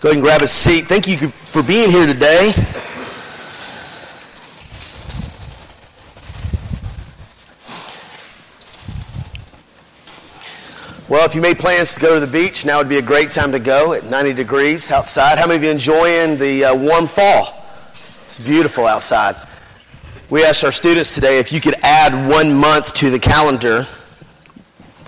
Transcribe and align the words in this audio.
Go 0.00 0.10
ahead 0.10 0.18
and 0.18 0.24
grab 0.24 0.42
a 0.42 0.46
seat. 0.46 0.84
Thank 0.84 1.08
you 1.08 1.16
for 1.50 1.60
being 1.60 1.90
here 1.90 2.06
today. 2.06 2.52
Well, 11.08 11.26
if 11.26 11.34
you 11.34 11.40
made 11.40 11.58
plans 11.58 11.94
to 11.94 12.00
go 12.00 12.14
to 12.14 12.24
the 12.24 12.30
beach, 12.30 12.64
now 12.64 12.78
would 12.78 12.88
be 12.88 12.98
a 12.98 13.02
great 13.02 13.32
time 13.32 13.50
to 13.50 13.58
go 13.58 13.92
at 13.92 14.04
90 14.04 14.34
degrees 14.34 14.92
outside. 14.92 15.36
How 15.36 15.48
many 15.48 15.56
of 15.56 15.64
you 15.64 15.70
enjoying 15.72 16.38
the 16.38 16.66
uh, 16.66 16.76
warm 16.76 17.08
fall? 17.08 17.66
It's 18.28 18.38
beautiful 18.38 18.86
outside. 18.86 19.34
We 20.30 20.44
asked 20.44 20.62
our 20.62 20.70
students 20.70 21.12
today 21.12 21.40
if 21.40 21.50
you 21.50 21.60
could 21.60 21.74
add 21.82 22.30
one 22.30 22.54
month 22.54 22.94
to 22.94 23.10
the 23.10 23.18
calendar, 23.18 23.84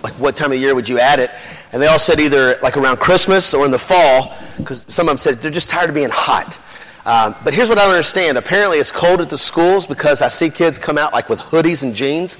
like 0.03 0.13
what 0.15 0.35
time 0.35 0.51
of 0.51 0.57
year 0.57 0.75
would 0.75 0.89
you 0.89 0.99
add 0.99 1.21
it? 1.21 1.31
And 1.71 1.81
they 1.81 1.87
all 1.87 1.99
said 1.99 2.19
either 2.19 2.57
like 2.61 2.77
around 2.77 2.97
Christmas 2.97 3.53
or 3.53 3.65
in 3.65 3.71
the 3.71 3.79
fall, 3.79 4.35
because 4.57 4.85
some 4.87 5.07
of 5.07 5.11
them 5.11 5.17
said 5.17 5.35
they're 5.41 5.51
just 5.51 5.69
tired 5.69 5.89
of 5.89 5.95
being 5.95 6.09
hot. 6.11 6.59
Um, 7.05 7.35
but 7.43 7.53
here's 7.53 7.69
what 7.69 7.77
I 7.77 7.85
don't 7.85 7.93
understand. 7.93 8.37
Apparently 8.37 8.77
it's 8.77 8.91
cold 8.91 9.21
at 9.21 9.29
the 9.29 9.37
schools 9.37 9.87
because 9.87 10.21
I 10.21 10.27
see 10.27 10.49
kids 10.49 10.77
come 10.77 10.97
out 10.97 11.13
like 11.13 11.29
with 11.29 11.39
hoodies 11.39 11.83
and 11.83 11.95
jeans, 11.95 12.37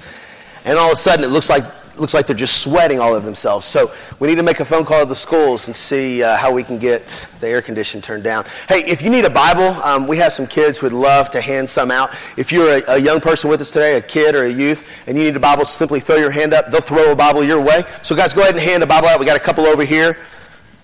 and 0.64 0.78
all 0.78 0.88
of 0.88 0.92
a 0.92 0.96
sudden 0.96 1.24
it 1.24 1.28
looks 1.28 1.48
like 1.50 1.64
looks 1.96 2.14
like 2.14 2.26
they're 2.26 2.36
just 2.36 2.62
sweating 2.62 3.00
all 3.00 3.12
over 3.12 3.24
themselves. 3.24 3.66
So 3.66 3.92
we 4.18 4.28
need 4.28 4.36
to 4.36 4.42
make 4.42 4.60
a 4.60 4.64
phone 4.64 4.84
call 4.84 5.00
to 5.00 5.08
the 5.08 5.14
schools 5.14 5.66
and 5.66 5.76
see 5.76 6.22
uh, 6.22 6.36
how 6.36 6.52
we 6.52 6.62
can 6.62 6.78
get 6.78 7.26
the 7.40 7.48
air 7.48 7.62
condition 7.62 8.00
turned 8.00 8.24
down. 8.24 8.44
Hey, 8.68 8.80
if 8.86 9.02
you 9.02 9.10
need 9.10 9.24
a 9.24 9.30
Bible, 9.30 9.68
um, 9.82 10.06
we 10.06 10.16
have 10.18 10.32
some 10.32 10.46
kids 10.46 10.78
who 10.78 10.86
would 10.86 10.92
love 10.92 11.30
to 11.30 11.40
hand 11.40 11.68
some 11.68 11.90
out. 11.90 12.10
If 12.36 12.52
you're 12.52 12.78
a, 12.78 12.82
a, 12.92 12.98
young 12.98 13.20
person 13.20 13.50
with 13.50 13.60
us 13.60 13.70
today, 13.70 13.96
a 13.96 14.00
kid 14.00 14.34
or 14.34 14.44
a 14.44 14.52
youth, 14.52 14.86
and 15.06 15.18
you 15.18 15.24
need 15.24 15.36
a 15.36 15.40
Bible, 15.40 15.64
simply 15.64 16.00
throw 16.00 16.16
your 16.16 16.30
hand 16.30 16.54
up. 16.54 16.70
They'll 16.70 16.80
throw 16.80 17.12
a 17.12 17.16
Bible 17.16 17.44
your 17.44 17.60
way. 17.60 17.82
So 18.02 18.16
guys, 18.16 18.32
go 18.32 18.42
ahead 18.42 18.54
and 18.54 18.62
hand 18.62 18.82
a 18.82 18.86
Bible 18.86 19.08
out. 19.08 19.20
We 19.20 19.26
got 19.26 19.36
a 19.36 19.40
couple 19.40 19.64
over 19.64 19.84
here. 19.84 20.16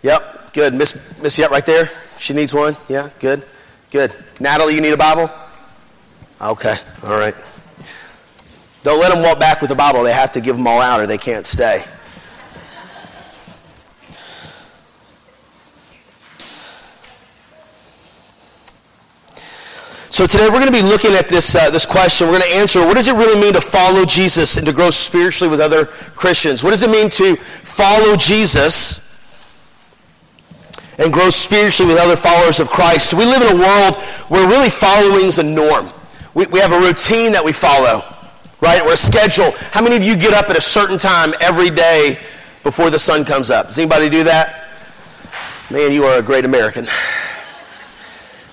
Yep, 0.02 0.52
good. 0.52 0.74
Miss 0.74 1.20
Miss 1.20 1.38
Yep 1.38 1.50
right 1.50 1.66
there. 1.66 1.90
She 2.18 2.34
needs 2.34 2.52
one. 2.52 2.76
Yeah, 2.88 3.10
good, 3.20 3.44
good. 3.90 4.12
Natalie, 4.40 4.74
you 4.74 4.80
need 4.80 4.92
a 4.92 4.96
Bible. 4.96 5.30
Okay, 6.40 6.74
all 7.02 7.18
right. 7.18 7.34
Don't 8.82 9.00
let 9.00 9.12
them 9.12 9.22
walk 9.22 9.40
back 9.40 9.60
with 9.60 9.70
the 9.70 9.76
Bible. 9.76 10.02
They 10.02 10.12
have 10.12 10.32
to 10.32 10.40
give 10.40 10.56
them 10.56 10.66
all 10.66 10.80
out 10.80 11.00
or 11.00 11.06
they 11.06 11.18
can't 11.18 11.44
stay. 11.44 11.84
So 20.10 20.26
today 20.26 20.48
we're 20.48 20.58
going 20.58 20.66
to 20.66 20.72
be 20.72 20.82
looking 20.82 21.12
at 21.12 21.28
this, 21.28 21.54
uh, 21.54 21.70
this 21.70 21.86
question. 21.86 22.26
We're 22.26 22.38
going 22.38 22.50
to 22.50 22.56
answer 22.56 22.84
what 22.84 22.96
does 22.96 23.08
it 23.08 23.14
really 23.14 23.40
mean 23.40 23.52
to 23.54 23.60
follow 23.60 24.04
Jesus 24.04 24.56
and 24.56 24.66
to 24.66 24.72
grow 24.72 24.90
spiritually 24.90 25.50
with 25.50 25.60
other 25.60 25.84
Christians? 25.86 26.64
What 26.64 26.70
does 26.70 26.82
it 26.82 26.90
mean 26.90 27.10
to 27.10 27.36
follow 27.36 28.16
Jesus 28.16 29.04
and 30.98 31.12
grow 31.12 31.30
spiritually 31.30 31.92
with 31.92 32.02
other 32.02 32.16
followers 32.16 32.58
of 32.58 32.68
Christ? 32.68 33.12
We 33.12 33.26
live 33.26 33.42
in 33.42 33.58
a 33.58 33.60
world 33.60 33.96
where 34.28 34.48
really 34.48 34.70
following 34.70 35.26
is 35.26 35.38
a 35.38 35.42
norm. 35.42 35.90
We, 36.34 36.46
we 36.46 36.58
have 36.58 36.72
a 36.72 36.80
routine 36.80 37.30
that 37.32 37.44
we 37.44 37.52
follow 37.52 38.02
right? 38.60 38.80
Or 38.82 38.92
a 38.92 38.96
schedule. 38.96 39.52
How 39.70 39.82
many 39.82 39.96
of 39.96 40.02
you 40.02 40.16
get 40.16 40.34
up 40.34 40.50
at 40.50 40.56
a 40.56 40.60
certain 40.60 40.98
time 40.98 41.34
every 41.40 41.70
day 41.70 42.18
before 42.62 42.90
the 42.90 42.98
sun 42.98 43.24
comes 43.24 43.50
up? 43.50 43.68
Does 43.68 43.78
anybody 43.78 44.08
do 44.08 44.24
that? 44.24 44.68
Man, 45.70 45.92
you 45.92 46.04
are 46.04 46.18
a 46.18 46.22
great 46.22 46.44
American. 46.44 46.86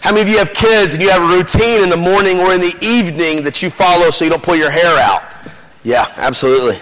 How 0.02 0.11
many 0.11 0.22
of 0.22 0.30
you 0.30 0.38
have 0.38 0.53
kids 0.53 0.94
and 0.94 1.02
you 1.02 1.09
have 1.09 1.23
a 1.23 1.36
routine 1.36 1.81
in 1.81 1.89
the 1.89 1.98
morning 1.98 2.39
or 2.39 2.53
in 2.53 2.61
the 2.61 2.76
evening 2.81 3.44
that 3.44 3.64
you 3.64 3.70
follow 3.70 4.11
so 4.11 4.23
you 4.23 4.30
don't 4.30 4.44
pull 4.44 4.56
your 4.56 4.70
hair 4.70 5.00
out? 5.00 5.23
Yeah, 5.83 6.06
absolutely. 6.17 6.78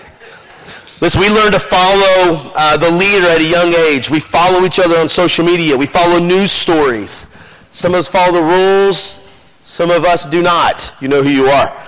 Listen, 0.99 1.21
we 1.21 1.29
learn 1.29 1.51
to 1.51 1.59
follow 1.59 2.51
uh, 2.55 2.77
the 2.77 2.91
leader 2.91 3.27
at 3.27 3.39
a 3.39 3.43
young 3.43 3.73
age. 3.73 4.09
We 4.09 4.19
follow 4.19 4.65
each 4.65 4.79
other 4.79 4.97
on 4.97 5.07
social 5.07 5.45
media. 5.45 5.77
We 5.77 5.85
follow 5.85 6.19
news 6.19 6.51
stories. 6.51 7.27
Some 7.71 7.93
of 7.93 7.99
us 7.99 8.07
follow 8.07 8.33
the 8.33 8.43
rules. 8.43 9.29
Some 9.65 9.91
of 9.91 10.05
us 10.05 10.25
do 10.25 10.41
not. 10.41 10.93
You 10.99 11.07
know 11.07 11.21
who 11.21 11.29
you 11.29 11.47
are. 11.47 11.82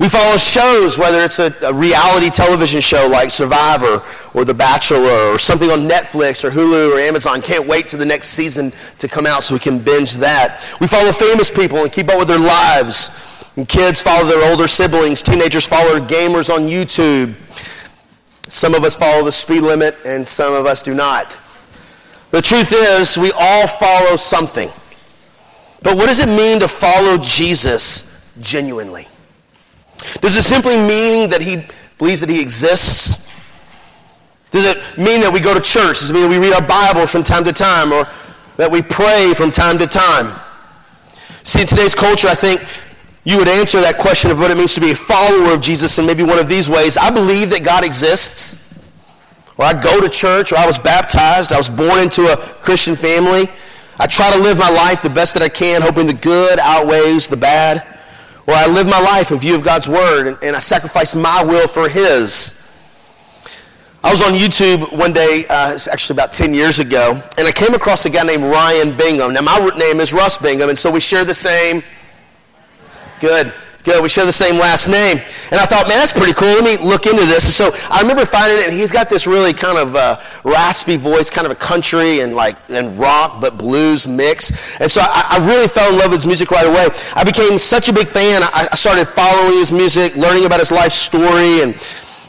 We 0.00 0.08
follow 0.08 0.36
shows, 0.36 0.98
whether 0.98 1.20
it's 1.20 1.38
a, 1.38 1.54
a, 1.62 1.72
reality 1.72 2.28
television 2.28 2.80
show 2.80 3.06
like 3.06 3.30
Survivor 3.30 4.02
or 4.34 4.44
The 4.44 4.52
Bachelor 4.52 5.32
or 5.32 5.38
something 5.38 5.70
on 5.70 5.88
Netflix 5.88 6.42
or 6.42 6.50
Hulu 6.50 6.94
or 6.96 6.98
Amazon. 6.98 7.40
Can't 7.40 7.68
wait 7.68 7.86
to 7.88 7.96
the 7.96 8.04
next 8.04 8.30
season 8.30 8.72
to 8.98 9.06
come 9.06 9.24
out 9.24 9.44
so 9.44 9.54
we 9.54 9.60
can 9.60 9.78
binge 9.78 10.14
that. 10.14 10.66
We 10.80 10.88
follow 10.88 11.12
famous 11.12 11.48
people 11.48 11.78
and 11.78 11.92
keep 11.92 12.08
up 12.08 12.18
with 12.18 12.26
their 12.26 12.40
lives. 12.40 13.10
And 13.54 13.68
kids 13.68 14.02
follow 14.02 14.26
their 14.26 14.50
older 14.50 14.66
siblings. 14.66 15.22
Teenagers 15.22 15.64
follow 15.64 16.00
gamers 16.00 16.52
on 16.52 16.62
YouTube. 16.62 17.34
Some 18.48 18.74
of 18.74 18.82
us 18.82 18.96
follow 18.96 19.24
the 19.24 19.30
speed 19.30 19.62
limit 19.62 19.94
and 20.04 20.26
some 20.26 20.54
of 20.54 20.66
us 20.66 20.82
do 20.82 20.92
not. 20.92 21.38
The 22.32 22.42
truth 22.42 22.72
is, 22.72 23.16
we 23.16 23.30
all 23.38 23.68
follow 23.68 24.16
something. 24.16 24.68
But 25.82 25.96
what 25.96 26.08
does 26.08 26.18
it 26.18 26.26
mean 26.26 26.58
to 26.60 26.68
follow 26.68 27.16
Jesus 27.18 28.34
genuinely? 28.40 29.06
Does 30.20 30.36
it 30.36 30.42
simply 30.42 30.76
mean 30.76 31.30
that 31.30 31.40
he 31.40 31.64
believes 31.98 32.20
that 32.20 32.28
he 32.28 32.40
exists? 32.40 33.30
Does 34.50 34.66
it 34.66 34.98
mean 34.98 35.20
that 35.22 35.32
we 35.32 35.40
go 35.40 35.54
to 35.54 35.60
church? 35.60 36.00
Does 36.00 36.10
it 36.10 36.12
mean 36.12 36.22
that 36.22 36.28
we 36.28 36.38
read 36.38 36.54
our 36.54 36.66
Bible 36.66 37.06
from 37.06 37.22
time 37.22 37.44
to 37.44 37.52
time 37.52 37.92
or 37.92 38.06
that 38.56 38.70
we 38.70 38.82
pray 38.82 39.34
from 39.34 39.50
time 39.50 39.78
to 39.78 39.86
time? 39.86 40.30
See, 41.42 41.60
in 41.60 41.66
today's 41.66 41.94
culture, 41.94 42.28
I 42.28 42.34
think 42.34 42.64
you 43.24 43.38
would 43.38 43.48
answer 43.48 43.80
that 43.80 43.98
question 43.98 44.30
of 44.30 44.38
what 44.38 44.50
it 44.50 44.56
means 44.56 44.74
to 44.74 44.80
be 44.80 44.92
a 44.92 44.96
follower 44.96 45.54
of 45.54 45.60
Jesus 45.60 45.98
in 45.98 46.06
maybe 46.06 46.22
one 46.22 46.38
of 46.38 46.48
these 46.48 46.68
ways. 46.68 46.96
I 46.96 47.10
believe 47.10 47.50
that 47.50 47.64
God 47.64 47.84
exists. 47.84 48.60
Or 49.56 49.64
I 49.64 49.72
go 49.72 50.00
to 50.00 50.08
church, 50.08 50.52
or 50.52 50.56
I 50.56 50.66
was 50.66 50.78
baptized, 50.78 51.52
I 51.52 51.58
was 51.58 51.68
born 51.68 52.00
into 52.00 52.22
a 52.22 52.36
Christian 52.36 52.96
family. 52.96 53.48
I 54.00 54.06
try 54.06 54.30
to 54.32 54.38
live 54.38 54.58
my 54.58 54.68
life 54.68 55.00
the 55.00 55.10
best 55.10 55.34
that 55.34 55.42
I 55.44 55.48
can, 55.48 55.80
hoping 55.80 56.06
the 56.06 56.14
good 56.14 56.58
outweighs 56.58 57.28
the 57.28 57.36
bad 57.36 57.93
where 58.44 58.56
I 58.56 58.66
live 58.66 58.86
my 58.86 59.00
life 59.00 59.30
in 59.30 59.38
view 59.38 59.54
of 59.54 59.62
God's 59.62 59.88
Word 59.88 60.26
and, 60.26 60.38
and 60.42 60.56
I 60.56 60.58
sacrifice 60.58 61.14
my 61.14 61.42
will 61.42 61.68
for 61.68 61.88
His. 61.88 62.60
I 64.02 64.10
was 64.10 64.20
on 64.20 64.32
YouTube 64.32 64.98
one 64.98 65.14
day, 65.14 65.44
uh, 65.48 65.78
actually 65.90 66.16
about 66.16 66.30
10 66.30 66.52
years 66.52 66.78
ago, 66.78 67.22
and 67.38 67.48
I 67.48 67.52
came 67.52 67.72
across 67.72 68.04
a 68.04 68.10
guy 68.10 68.22
named 68.22 68.44
Ryan 68.44 68.94
Bingham. 68.94 69.32
Now, 69.32 69.40
my 69.40 69.70
name 69.78 69.98
is 69.98 70.12
Russ 70.12 70.36
Bingham, 70.36 70.68
and 70.68 70.78
so 70.78 70.90
we 70.90 71.00
share 71.00 71.24
the 71.24 71.34
same. 71.34 71.82
Good. 73.18 73.50
Good. 73.84 74.02
We 74.02 74.08
share 74.08 74.24
the 74.24 74.32
same 74.32 74.54
last 74.54 74.88
name. 74.88 75.18
And 75.50 75.60
I 75.60 75.66
thought, 75.66 75.86
man, 75.86 75.98
that's 75.98 76.12
pretty 76.12 76.32
cool. 76.32 76.48
Let 76.48 76.64
me 76.64 76.82
look 76.82 77.04
into 77.04 77.26
this. 77.26 77.44
And 77.44 77.52
so 77.52 77.68
I 77.90 78.00
remember 78.00 78.24
finding 78.24 78.58
it, 78.58 78.68
and 78.68 78.72
he's 78.72 78.90
got 78.90 79.10
this 79.10 79.26
really 79.26 79.52
kind 79.52 79.76
of 79.76 79.94
uh, 79.94 80.20
raspy 80.42 80.96
voice, 80.96 81.28
kind 81.28 81.44
of 81.46 81.50
a 81.50 81.54
country 81.54 82.20
and 82.20 82.34
like 82.34 82.56
and 82.70 82.98
rock, 82.98 83.42
but 83.42 83.58
blues 83.58 84.06
mix. 84.06 84.52
And 84.80 84.90
so 84.90 85.02
I, 85.02 85.36
I, 85.38 85.46
really 85.46 85.68
fell 85.68 85.92
in 85.92 85.98
love 85.98 86.12
with 86.12 86.20
his 86.20 86.26
music 86.26 86.50
right 86.50 86.66
away. 86.66 86.86
I 87.14 87.24
became 87.24 87.58
such 87.58 87.90
a 87.90 87.92
big 87.92 88.08
fan. 88.08 88.42
I, 88.42 88.68
I 88.72 88.74
started 88.74 89.04
following 89.04 89.58
his 89.58 89.70
music, 89.70 90.16
learning 90.16 90.46
about 90.46 90.60
his 90.60 90.72
life 90.72 90.92
story, 90.92 91.60
and 91.60 91.74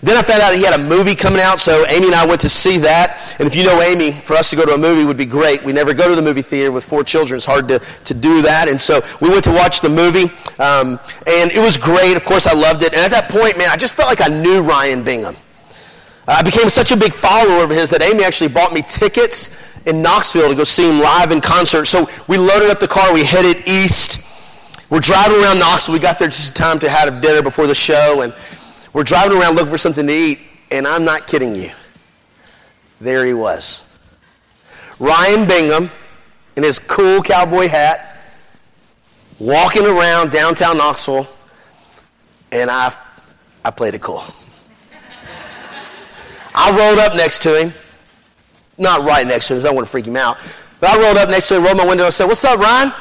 then 0.06 0.18
I 0.18 0.22
found 0.22 0.44
out 0.44 0.54
he 0.54 0.64
had 0.64 0.80
a 0.80 0.84
movie 0.84 1.16
coming 1.16 1.42
out, 1.42 1.60
so 1.60 1.84
Amy 1.88 2.06
and 2.06 2.16
I 2.16 2.28
went 2.28 2.40
to 2.42 2.50
see 2.50 2.78
that. 2.78 3.36
And 3.40 3.48
if 3.48 3.56
you 3.56 3.64
know 3.64 3.82
Amy, 3.82 4.12
for 4.12 4.36
us 4.36 4.52
to 4.52 4.56
go 4.56 4.64
to 4.64 4.74
a 4.74 4.78
movie 4.78 5.04
would 5.04 5.18
be 5.18 5.26
great. 5.26 5.64
We 5.64 5.74
never 5.74 5.96
go 5.96 6.08
to 6.08 6.16
the 6.16 6.22
movie 6.22 6.44
theater 6.44 6.72
with 6.72 6.84
four 6.84 7.04
children. 7.04 7.38
It's 7.38 7.46
hard 7.46 7.68
to, 7.70 7.80
to 7.80 8.14
do 8.14 8.44
that. 8.44 8.70
And 8.70 8.80
so 8.80 9.02
we 9.20 9.30
went 9.30 9.44
to 9.46 9.52
watch 9.52 9.82
the 9.82 9.90
movie, 9.90 10.32
um, 10.60 11.00
and 11.26 11.52
it 11.52 11.60
was 11.60 11.80
great. 11.80 12.16
Of 12.16 12.24
course, 12.24 12.46
I 12.46 12.54
loved 12.54 12.84
it. 12.84 12.94
And 12.94 13.02
at 13.02 13.10
that 13.12 13.32
point, 13.32 13.58
man, 13.58 13.70
I 13.72 13.78
just 13.78 13.96
felt 13.96 14.08
like 14.08 14.22
I 14.22 14.32
knew 14.32 14.62
Ryan 14.62 15.04
Bingham. 15.04 15.36
I 16.28 16.44
became 16.44 16.70
such 16.70 16.92
a 16.92 16.98
big 16.98 17.14
follower 17.14 17.64
of 17.64 17.72
his 17.72 17.90
that 17.90 18.04
Amy 18.04 18.24
actually 18.24 18.50
bought 18.50 18.74
me 18.74 18.84
tickets 18.84 19.50
in 19.88 20.02
Knoxville 20.02 20.50
to 20.50 20.56
go 20.56 20.64
see 20.64 20.88
him 20.90 21.00
live 21.00 21.32
in 21.32 21.42
concert. 21.42 21.86
So 21.86 22.08
we 22.28 22.38
loaded 22.38 22.70
up 22.70 22.80
the 22.80 22.88
car. 22.88 23.12
We 23.12 23.24
headed 23.24 23.68
east. 23.68 24.22
We're 24.90 25.00
driving 25.00 25.42
around 25.42 25.60
Knoxville. 25.60 25.94
We 25.94 26.00
got 26.00 26.20
there 26.20 26.28
just 26.28 26.50
in 26.50 26.56
time 26.56 26.80
to 26.80 26.90
have 26.90 27.22
dinner 27.22 27.42
before 27.42 27.66
the 27.66 27.76
show. 27.76 28.22
And 28.22 28.34
we're 28.96 29.04
driving 29.04 29.38
around 29.38 29.56
looking 29.56 29.72
for 29.72 29.78
something 29.78 30.08
to 30.08 30.14
eat, 30.14 30.40
and 30.72 30.88
I'm 30.88 31.04
not 31.04 31.28
kidding 31.28 31.54
you. 31.54 31.70
There 33.02 33.26
he 33.26 33.34
was. 33.34 33.84
Ryan 35.00 35.46
Bingham 35.46 35.92
in 36.56 36.64
his 36.64 36.80
cool 36.80 37.22
cowboy 37.22 37.68
hat, 37.68 38.22
walking 39.38 39.86
around 39.86 40.32
downtown 40.32 40.78
Knoxville, 40.78 41.28
and 42.54 42.72
I, 42.72 42.96
I 43.66 43.72
played 43.72 43.96
it 43.96 44.02
cool. 44.02 44.24
I 46.56 46.72
rolled 46.72 47.00
up 47.00 47.18
next 47.18 47.42
to 47.42 47.60
him. 47.60 47.74
Not 48.78 49.06
right 49.06 49.28
next 49.28 49.50
to 49.50 49.56
him, 49.56 49.60
I 49.60 49.64
don't 49.64 49.76
want 49.76 49.88
to 49.88 49.92
freak 49.92 50.08
him 50.08 50.16
out. 50.16 50.38
But 50.80 50.92
I 50.92 51.02
rolled 51.04 51.18
up 51.18 51.28
next 51.28 51.50
to 51.50 51.58
him, 51.58 51.66
rolled 51.66 51.76
my 51.76 51.86
window, 51.86 52.06
and 52.06 52.14
said, 52.14 52.28
What's 52.28 52.46
up, 52.46 52.60
Ryan? 52.60 52.94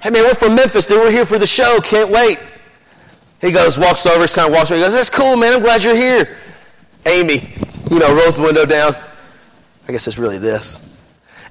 Hey, 0.00 0.10
man, 0.10 0.22
we're 0.22 0.34
from 0.34 0.54
Memphis, 0.54 0.86
dude. 0.86 0.98
We're 0.98 1.10
here 1.10 1.26
for 1.26 1.40
the 1.40 1.48
show. 1.48 1.80
Can't 1.80 2.10
wait. 2.10 2.38
He 3.46 3.52
goes, 3.52 3.78
walks 3.78 4.04
over, 4.06 4.26
kind 4.26 4.48
of 4.48 4.54
walks 4.54 4.72
over. 4.72 4.80
He 4.80 4.84
goes, 4.84 4.92
that's 4.92 5.08
cool, 5.08 5.36
man. 5.36 5.54
I'm 5.54 5.60
glad 5.60 5.84
you're 5.84 5.94
here. 5.94 6.36
Amy, 7.06 7.48
you 7.90 8.00
know, 8.00 8.12
rolls 8.12 8.36
the 8.36 8.42
window 8.42 8.66
down. 8.66 8.96
I 9.86 9.92
guess 9.92 10.08
it's 10.08 10.18
really 10.18 10.38
this. 10.38 10.80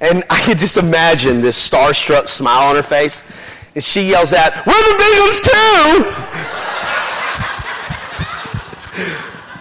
And 0.01 0.25
I 0.29 0.41
could 0.41 0.57
just 0.57 0.75
imagine 0.75 1.41
this 1.41 1.57
starstruck 1.57 2.27
smile 2.27 2.69
on 2.69 2.75
her 2.75 2.83
face. 2.83 3.23
And 3.75 3.83
she 3.83 4.09
yells 4.09 4.33
out, 4.33 4.51
we're 4.65 4.73
the 4.73 4.95
Binghams 4.99 5.41
too! 5.41 6.05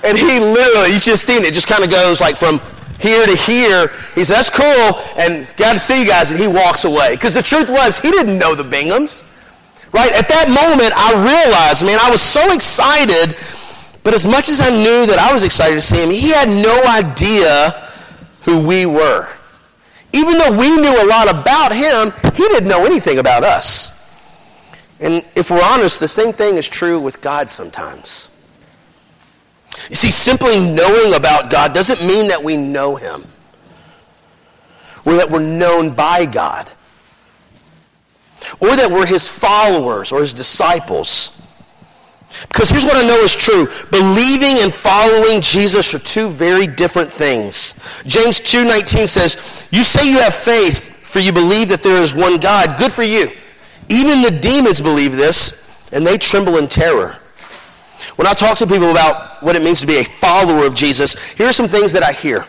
and 0.09 0.19
he 0.19 0.41
literally, 0.41 0.93
you 0.93 0.99
just 0.99 1.25
seen 1.25 1.45
it, 1.45 1.55
just 1.55 1.69
kind 1.69 1.85
of 1.85 1.91
goes 1.91 2.21
like 2.21 2.37
from 2.37 2.61
here 3.01 3.25
to 3.27 3.37
here. 3.37 3.93
He 4.17 4.25
says, 4.25 4.49
that's 4.49 4.51
cool, 4.51 5.01
and 5.17 5.47
got 5.57 5.75
to 5.75 5.79
see 5.79 6.01
you 6.03 6.09
guys, 6.09 6.33
and 6.33 6.41
he 6.41 6.49
walks 6.49 6.85
away. 6.85 7.15
Because 7.15 7.33
the 7.35 7.43
truth 7.43 7.69
was, 7.69 7.99
he 7.99 8.11
didn't 8.11 8.39
know 8.39 8.57
the 8.57 8.65
Binghams. 8.65 9.25
Right? 9.95 10.11
At 10.11 10.27
that 10.29 10.51
moment, 10.51 10.91
I 10.97 11.15
realized, 11.15 11.87
man, 11.87 11.99
I 12.03 12.11
was 12.11 12.21
so 12.21 12.53
excited, 12.53 13.37
but 14.03 14.13
as 14.13 14.27
much 14.27 14.49
as 14.49 14.61
I 14.61 14.69
knew 14.71 15.07
that 15.07 15.21
I 15.21 15.33
was 15.33 15.45
excited 15.45 15.77
to 15.77 15.81
see 15.81 16.03
him, 16.03 16.11
he 16.11 16.31
had 16.31 16.49
no 16.49 16.83
idea 16.83 17.71
who 18.43 18.67
we 18.67 18.87
were. 18.87 19.29
Even 20.13 20.37
though 20.37 20.51
we 20.59 20.75
knew 20.75 21.01
a 21.01 21.07
lot 21.07 21.31
about 21.31 21.71
him, 21.71 22.11
he 22.35 22.43
didn't 22.49 22.69
know 22.69 22.85
anything 22.85 23.19
about 23.19 23.45
us. 23.45 23.95
And 24.99 25.25
if 25.37 25.49
we're 25.49 25.63
honest, 25.63 26.01
the 26.01 26.09
same 26.09 26.33
thing 26.33 26.57
is 26.57 26.69
true 26.69 26.99
with 26.99 27.21
God 27.21 27.49
sometimes. 27.49 28.31
You 29.89 29.95
see, 29.95 30.11
simply 30.11 30.59
knowing 30.59 31.15
about 31.15 31.53
God 31.53 31.73
doesn't 31.73 32.05
mean 32.05 32.29
that 32.29 32.43
we 32.43 32.57
know 32.57 32.97
him 32.97 33.25
or 35.07 35.15
that 35.15 35.31
we're 35.31 35.39
known 35.39 35.95
by 35.95 36.27
God 36.27 36.69
or 38.61 38.77
that 38.77 38.91
we're 38.91 39.07
his 39.07 39.31
followers 39.31 40.13
or 40.13 40.21
his 40.21 40.35
disciples. 40.35 41.41
Because 42.49 42.71
here's 42.71 42.85
what 42.85 42.97
I 42.97 43.07
know 43.07 43.19
is 43.19 43.35
true. 43.35 43.69
Believing 43.91 44.63
and 44.63 44.73
following 44.73 45.41
Jesus 45.41 45.95
are 45.95 45.99
two 45.99 46.29
very 46.29 46.67
different 46.67 47.13
things. 47.13 47.75
James 48.07 48.41
2.19 48.41 49.09
says, 49.09 49.69
You 49.71 49.83
say 49.83 50.09
you 50.11 50.19
have 50.19 50.35
faith, 50.35 50.97
for 51.07 51.21
you 51.21 51.33
believe 51.33 51.69
that 51.69 51.83
there 51.83 52.03
is 52.03 52.15
one 52.15 52.39
God. 52.41 52.79
Good 52.79 52.93
for 52.93 53.05
you. 53.05 53.29
Even 53.89 54.23
the 54.23 54.37
demons 54.43 54.81
believe 54.81 55.13
this, 55.13 55.71
and 55.93 56.07
they 56.07 56.19
tremble 56.19 56.59
in 56.59 56.69
terror. 56.69 57.17
When 58.17 58.27
I 58.27 58.33
talk 58.33 58.59
to 58.59 58.67
people 58.67 58.91
about 58.91 59.43
what 59.43 59.57
it 59.57 59.63
means 59.63 59.81
to 59.81 59.87
be 59.87 59.99
a 59.99 60.05
follower 60.05 60.67
of 60.67 60.75
Jesus, 60.75 61.21
here 61.35 61.47
are 61.47 61.53
some 61.53 61.69
things 61.69 61.93
that 61.93 62.03
I 62.03 62.13
hear. 62.13 62.45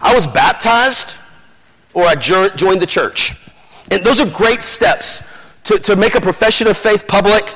I 0.00 0.14
was 0.14 0.26
baptized, 0.26 1.16
or 1.94 2.04
I 2.04 2.14
joined 2.14 2.80
the 2.80 2.86
church. 2.86 3.32
And 3.90 4.04
those 4.04 4.20
are 4.20 4.30
great 4.30 4.62
steps 4.62 5.28
to, 5.64 5.78
to 5.78 5.96
make 5.96 6.14
a 6.14 6.20
profession 6.20 6.66
of 6.68 6.76
faith 6.76 7.06
public, 7.06 7.54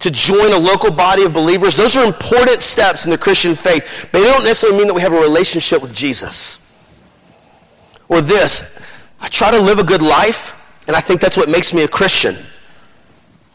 to 0.00 0.10
join 0.10 0.52
a 0.52 0.58
local 0.58 0.92
body 0.92 1.24
of 1.24 1.32
believers. 1.32 1.74
Those 1.74 1.96
are 1.96 2.04
important 2.04 2.62
steps 2.62 3.04
in 3.04 3.10
the 3.10 3.18
Christian 3.18 3.56
faith, 3.56 4.08
but 4.12 4.20
they 4.20 4.30
don't 4.30 4.44
necessarily 4.44 4.78
mean 4.78 4.86
that 4.88 4.94
we 4.94 5.00
have 5.00 5.12
a 5.12 5.20
relationship 5.20 5.82
with 5.82 5.92
Jesus. 5.92 6.64
Or 8.08 8.20
this, 8.20 8.80
I 9.20 9.28
try 9.28 9.50
to 9.50 9.60
live 9.60 9.78
a 9.78 9.84
good 9.84 10.02
life, 10.02 10.54
and 10.86 10.96
I 10.96 11.00
think 11.00 11.20
that's 11.20 11.36
what 11.36 11.50
makes 11.50 11.74
me 11.74 11.82
a 11.82 11.88
Christian. 11.88 12.36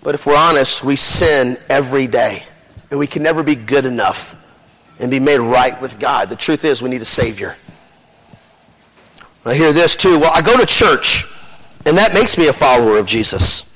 But 0.03 0.15
if 0.15 0.25
we're 0.25 0.35
honest, 0.35 0.83
we 0.83 0.97
sin 0.97 1.57
every 1.69 2.07
day, 2.07 2.43
and 2.91 2.99
we 2.99 3.07
can 3.07 3.23
never 3.23 3.41
be 3.41 3.55
good 3.55 3.85
enough 3.85 4.35
and 4.99 5.09
be 5.09 5.19
made 5.19 5.39
right 5.39 5.81
with 5.81 5.99
God. 5.99 6.29
The 6.29 6.35
truth 6.35 6.65
is, 6.65 6.81
we 6.81 6.89
need 6.89 7.01
a 7.01 7.05
Savior. 7.05 7.55
I 9.45 9.55
hear 9.55 9.73
this 9.73 9.95
too. 9.95 10.19
Well, 10.19 10.31
I 10.33 10.41
go 10.41 10.57
to 10.57 10.65
church, 10.65 11.25
and 11.85 11.97
that 11.97 12.13
makes 12.13 12.37
me 12.37 12.47
a 12.47 12.53
follower 12.53 12.97
of 12.97 13.05
Jesus. 13.05 13.69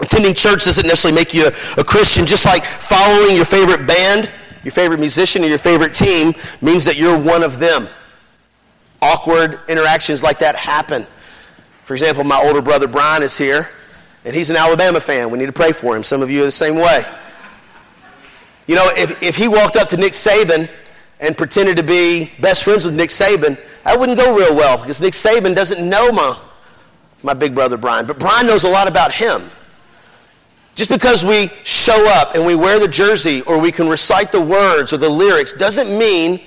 Attending 0.00 0.34
church 0.34 0.64
doesn't 0.64 0.86
necessarily 0.86 1.18
make 1.18 1.34
you 1.34 1.46
a, 1.46 1.80
a 1.80 1.84
Christian, 1.84 2.24
just 2.24 2.44
like 2.44 2.64
following 2.64 3.34
your 3.34 3.44
favorite 3.44 3.86
band, 3.86 4.30
your 4.62 4.72
favorite 4.72 5.00
musician, 5.00 5.42
or 5.42 5.48
your 5.48 5.58
favorite 5.58 5.92
team 5.92 6.32
means 6.62 6.84
that 6.84 6.96
you're 6.96 7.18
one 7.18 7.42
of 7.42 7.58
them. 7.58 7.88
Awkward 9.02 9.60
interactions 9.68 10.22
like 10.22 10.38
that 10.38 10.56
happen. 10.56 11.06
For 11.84 11.94
example, 11.94 12.24
my 12.24 12.40
older 12.44 12.62
brother 12.62 12.86
Brian 12.86 13.22
is 13.22 13.36
here, 13.36 13.68
and 14.24 14.34
he's 14.34 14.50
an 14.50 14.56
Alabama 14.56 15.00
fan. 15.00 15.30
We 15.30 15.38
need 15.38 15.46
to 15.46 15.52
pray 15.52 15.72
for 15.72 15.96
him. 15.96 16.02
Some 16.02 16.22
of 16.22 16.30
you 16.30 16.42
are 16.42 16.46
the 16.46 16.52
same 16.52 16.76
way. 16.76 17.04
You 18.66 18.76
know, 18.76 18.88
if, 18.92 19.22
if 19.22 19.34
he 19.34 19.48
walked 19.48 19.76
up 19.76 19.88
to 19.88 19.96
Nick 19.96 20.12
Saban 20.12 20.68
and 21.20 21.36
pretended 21.36 21.78
to 21.78 21.82
be 21.82 22.30
best 22.40 22.64
friends 22.64 22.84
with 22.84 22.94
Nick 22.94 23.10
Saban, 23.10 23.58
that 23.84 23.98
wouldn't 23.98 24.18
go 24.18 24.36
real 24.36 24.54
well 24.54 24.76
because 24.76 25.00
Nick 25.00 25.14
Saban 25.14 25.54
doesn't 25.54 25.88
know 25.88 26.12
my, 26.12 26.38
my 27.22 27.34
big 27.34 27.54
brother 27.54 27.76
Brian. 27.76 28.06
But 28.06 28.18
Brian 28.18 28.46
knows 28.46 28.64
a 28.64 28.68
lot 28.68 28.88
about 28.88 29.12
him. 29.12 29.42
Just 30.74 30.90
because 30.90 31.24
we 31.24 31.48
show 31.64 32.06
up 32.20 32.36
and 32.36 32.46
we 32.46 32.54
wear 32.54 32.78
the 32.78 32.86
jersey 32.86 33.42
or 33.42 33.58
we 33.58 33.72
can 33.72 33.88
recite 33.88 34.30
the 34.30 34.40
words 34.40 34.92
or 34.92 34.96
the 34.96 35.08
lyrics 35.08 35.52
doesn't 35.52 35.96
mean 35.98 36.40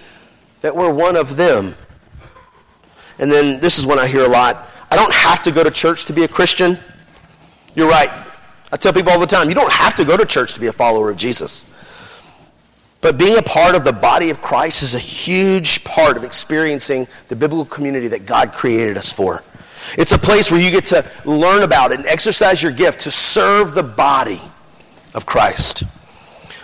that 0.62 0.76
we're 0.76 0.94
one 0.94 1.18
of 1.18 1.36
them. 1.36 1.76
And 3.20 3.30
then 3.30 3.60
this 3.60 3.78
is 3.78 3.86
one 3.86 4.00
I 4.00 4.08
hear 4.08 4.24
a 4.24 4.30
lot. 4.30 4.70
I 4.90 4.96
don't 4.96 5.14
have 5.14 5.44
to 5.44 5.52
go 5.52 5.64
to 5.64 5.72
church 5.72 6.06
to 6.06 6.14
be 6.14 6.24
a 6.24 6.28
Christian. 6.28 6.78
You're 7.76 7.90
right. 7.90 8.10
I 8.72 8.78
tell 8.78 8.94
people 8.94 9.12
all 9.12 9.20
the 9.20 9.28
time, 9.28 9.50
you 9.50 9.56
don't 9.56 9.72
have 9.72 9.96
to 9.98 10.06
go 10.06 10.16
to 10.16 10.26
church 10.26 10.54
to 10.54 10.60
be 10.60 10.68
a 10.68 10.74
follower 10.74 11.10
of 11.10 11.18
Jesus. 11.18 11.66
But 13.02 13.18
being 13.18 13.38
a 13.38 13.42
part 13.42 13.76
of 13.76 13.84
the 13.84 13.92
body 13.92 14.30
of 14.30 14.42
Christ 14.42 14.84
is 14.84 14.94
a 14.94 15.00
huge 15.00 15.84
part 15.84 16.16
of 16.16 16.24
experiencing 16.24 17.08
the 17.28 17.36
biblical 17.36 17.66
community 17.66 18.08
that 18.10 18.26
God 18.26 18.54
created 18.54 18.96
us 18.96 19.12
for. 19.12 19.42
It's 19.98 20.12
a 20.12 20.18
place 20.18 20.52
where 20.52 20.60
you 20.60 20.72
get 20.72 20.86
to 20.86 21.10
learn 21.26 21.64
about 21.64 21.92
it 21.92 22.00
and 22.00 22.08
exercise 22.08 22.62
your 22.62 22.72
gift 22.72 23.02
to 23.02 23.12
serve 23.12 23.74
the 23.74 23.84
body 23.84 24.42
of 25.14 25.26
Christ. 25.26 25.84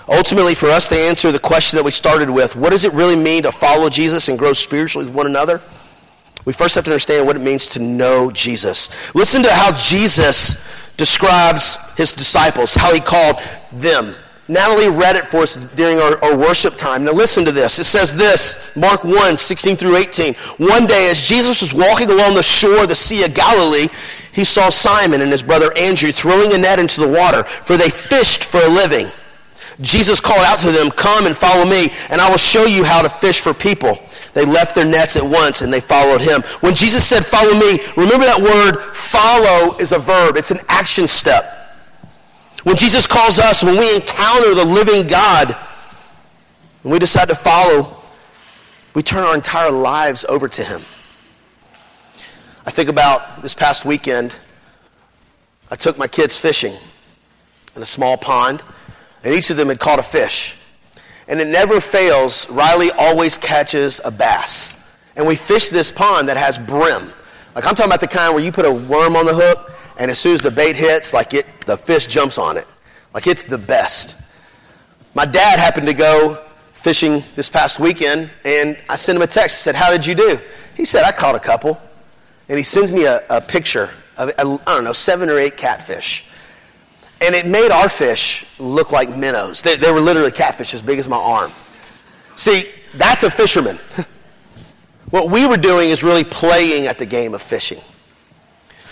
Ultimately, 0.10 0.56
for 0.56 0.68
us 0.68 0.88
to 0.90 0.96
answer 0.96 1.32
the 1.32 1.40
question 1.40 1.78
that 1.78 1.84
we 1.84 1.92
started 1.92 2.30
with, 2.30 2.56
what 2.56 2.70
does 2.72 2.86
it 2.86 2.94
really 2.94 3.16
mean 3.16 3.44
to 3.44 3.52
follow 3.52 3.90
Jesus 3.90 4.30
and 4.30 4.40
grow 4.40 4.54
spiritually 4.54 5.06
with 5.06 5.16
one 5.16 5.26
another? 5.26 5.62
We 6.46 6.54
first 6.54 6.76
have 6.76 6.86
to 6.86 6.92
understand 6.92 7.28
what 7.28 7.36
it 7.36 7.42
means 7.42 7.68
to 7.68 7.80
know 7.80 8.32
Jesus. 8.32 8.90
Listen 9.14 9.44
to 9.44 9.52
how 9.52 9.76
Jesus 9.76 10.66
describes 10.96 11.78
his 11.98 12.14
disciples, 12.14 12.74
how 12.74 12.94
he 12.94 13.02
called 13.02 13.36
them. 13.74 14.16
Natalie 14.48 14.90
read 14.90 15.18
it 15.18 15.26
for 15.26 15.40
us 15.40 15.56
during 15.76 16.00
our, 16.00 16.24
our, 16.24 16.38
worship 16.38 16.76
time. 16.78 17.04
Now 17.04 17.12
listen 17.12 17.44
to 17.46 17.52
this. 17.52 17.80
It 17.80 17.84
says 17.84 18.16
this, 18.16 18.74
Mark 18.78 19.04
1, 19.04 19.36
16 19.36 19.76
through 19.76 19.98
18. 19.98 20.34
One 20.58 20.86
day 20.86 21.10
as 21.12 21.22
Jesus 21.22 21.62
was 21.62 21.74
walking 21.74 22.10
along 22.10 22.36
the 22.36 22.44
shore 22.44 22.84
of 22.84 22.90
the 22.90 22.96
Sea 22.96 23.26
of 23.26 23.34
Galilee, 23.34 23.88
he 24.32 24.46
saw 24.46 24.70
Simon 24.70 25.22
and 25.22 25.32
his 25.32 25.44
brother 25.44 25.76
Andrew 25.78 26.14
throwing 26.14 26.54
a 26.54 26.58
net 26.58 26.80
into 26.80 27.02
the 27.02 27.08
water, 27.08 27.44
for 27.44 27.76
they 27.76 27.90
fished 27.90 28.46
for 28.46 28.60
a 28.60 28.70
living. 28.70 29.08
Jesus 29.82 30.22
called 30.22 30.44
out 30.46 30.60
to 30.60 30.72
them, 30.72 30.92
Come 30.92 31.28
and 31.28 31.36
follow 31.36 31.66
me, 31.66 31.90
and 32.10 32.22
I 32.22 32.30
will 32.30 32.38
show 32.38 32.66
you 32.66 32.84
how 32.84 33.02
to 33.02 33.10
fish 33.10 33.42
for 33.42 33.54
people. 33.54 34.00
They 34.34 34.46
left 34.46 34.76
their 34.76 34.86
nets 34.86 35.16
at 35.16 35.24
once 35.24 35.64
and 35.64 35.74
they 35.74 35.82
followed 35.82 36.22
him. 36.22 36.44
When 36.62 36.76
Jesus 36.76 37.06
said, 37.06 37.26
Follow 37.26 37.58
me, 37.58 37.80
remember 37.98 38.26
that 38.26 38.40
word 38.40 38.94
follow 38.94 39.76
is 39.80 39.92
a 39.92 40.00
verb, 40.00 40.38
it's 40.38 40.52
an 40.52 40.60
action 40.70 41.08
step. 41.08 41.57
When 42.68 42.76
Jesus 42.76 43.08
calls 43.08 43.40
us, 43.40 43.64
when 43.64 43.78
we 43.78 43.96
encounter 43.96 44.54
the 44.54 44.66
living 44.66 45.08
God, 45.08 45.56
and 46.84 46.92
we 46.92 47.00
decide 47.00 47.30
to 47.30 47.36
follow, 47.36 47.96
we 48.94 49.02
turn 49.02 49.24
our 49.24 49.34
entire 49.34 49.72
lives 49.72 50.26
over 50.28 50.50
to 50.50 50.64
him. 50.66 50.82
I 52.66 52.72
think 52.72 52.90
about 52.90 53.42
this 53.42 53.54
past 53.54 53.86
weekend, 53.86 54.36
I 55.72 55.78
took 55.78 55.98
my 55.98 56.08
kids 56.08 56.38
fishing 56.38 56.74
in 57.74 57.82
a 57.82 57.86
small 57.86 58.18
pond, 58.18 58.62
and 59.24 59.34
each 59.34 59.50
of 59.50 59.56
them 59.56 59.70
had 59.70 59.80
caught 59.80 60.00
a 60.00 60.04
fish. 60.04 60.60
And 61.30 61.40
it 61.40 61.48
never 61.48 61.80
fails, 61.80 62.50
Riley 62.50 62.90
always 62.98 63.38
catches 63.38 64.02
a 64.04 64.12
bass. 64.12 64.94
And 65.16 65.26
we 65.26 65.38
fish 65.38 65.70
this 65.70 65.90
pond 65.90 66.28
that 66.28 66.36
has 66.36 66.58
brim. 66.58 67.14
Like 67.56 67.66
I'm 67.66 67.76
talking 67.76 67.86
about 67.86 68.02
the 68.02 68.10
kind 68.10 68.36
where 68.36 68.44
you 68.44 68.52
put 68.52 68.66
a 68.66 68.72
worm 68.74 69.16
on 69.16 69.26
the 69.26 69.34
hook, 69.34 69.72
and 69.98 70.12
as 70.12 70.20
soon 70.20 70.34
as 70.34 70.42
the 70.42 70.52
bait 70.52 70.76
hits, 70.76 71.14
like 71.14 71.34
it, 71.34 71.46
the 71.66 71.78
fish 71.78 72.08
jumps 72.08 72.38
on 72.38 72.58
it. 72.58 72.66
Like 73.14 73.28
it's 73.28 73.44
the 73.44 73.58
best. 73.58 74.22
My 75.16 75.26
dad 75.26 75.60
happened 75.60 75.88
to 75.88 75.94
go 75.94 76.44
fishing 76.74 77.24
this 77.36 77.50
past 77.50 77.80
weekend, 77.80 78.30
and 78.46 78.78
I 78.88 78.96
sent 78.96 79.16
him 79.16 79.22
a 79.24 79.28
text. 79.28 79.62
I 79.62 79.64
said, 79.64 79.76
How 79.76 79.92
did 79.92 80.06
you 80.06 80.16
do? 80.16 80.40
He 80.76 80.86
said, 80.86 81.04
I 81.04 81.12
caught 81.12 81.36
a 81.36 81.40
couple. 81.40 81.82
And 82.50 82.58
he 82.58 82.64
sends 82.64 82.92
me 82.92 83.06
a, 83.06 83.24
a 83.30 83.42
picture 83.42 83.90
of, 84.16 84.30
I 84.38 84.44
don't 84.44 84.84
know, 84.84 84.94
seven 84.94 85.30
or 85.30 85.38
eight 85.38 85.58
catfish. 85.58 86.26
And 87.20 87.34
it 87.34 87.48
made 87.48 87.72
our 87.72 87.90
fish 87.90 88.46
look 88.60 88.92
like 88.92 89.10
minnows. 89.10 89.62
They, 89.62 89.76
they 89.76 89.92
were 89.92 90.00
literally 90.00 90.32
catfish 90.32 90.74
as 90.74 90.82
big 90.82 91.00
as 91.00 91.10
my 91.10 91.18
arm. 91.18 91.52
See, 92.36 92.70
that's 92.94 93.24
a 93.24 93.32
fisherman. 93.32 93.80
what 95.10 95.32
we 95.32 95.48
were 95.48 95.58
doing 95.58 95.90
is 95.90 96.04
really 96.04 96.24
playing 96.24 96.86
at 96.86 97.00
the 97.00 97.06
game 97.06 97.34
of 97.34 97.42
fishing. 97.42 97.82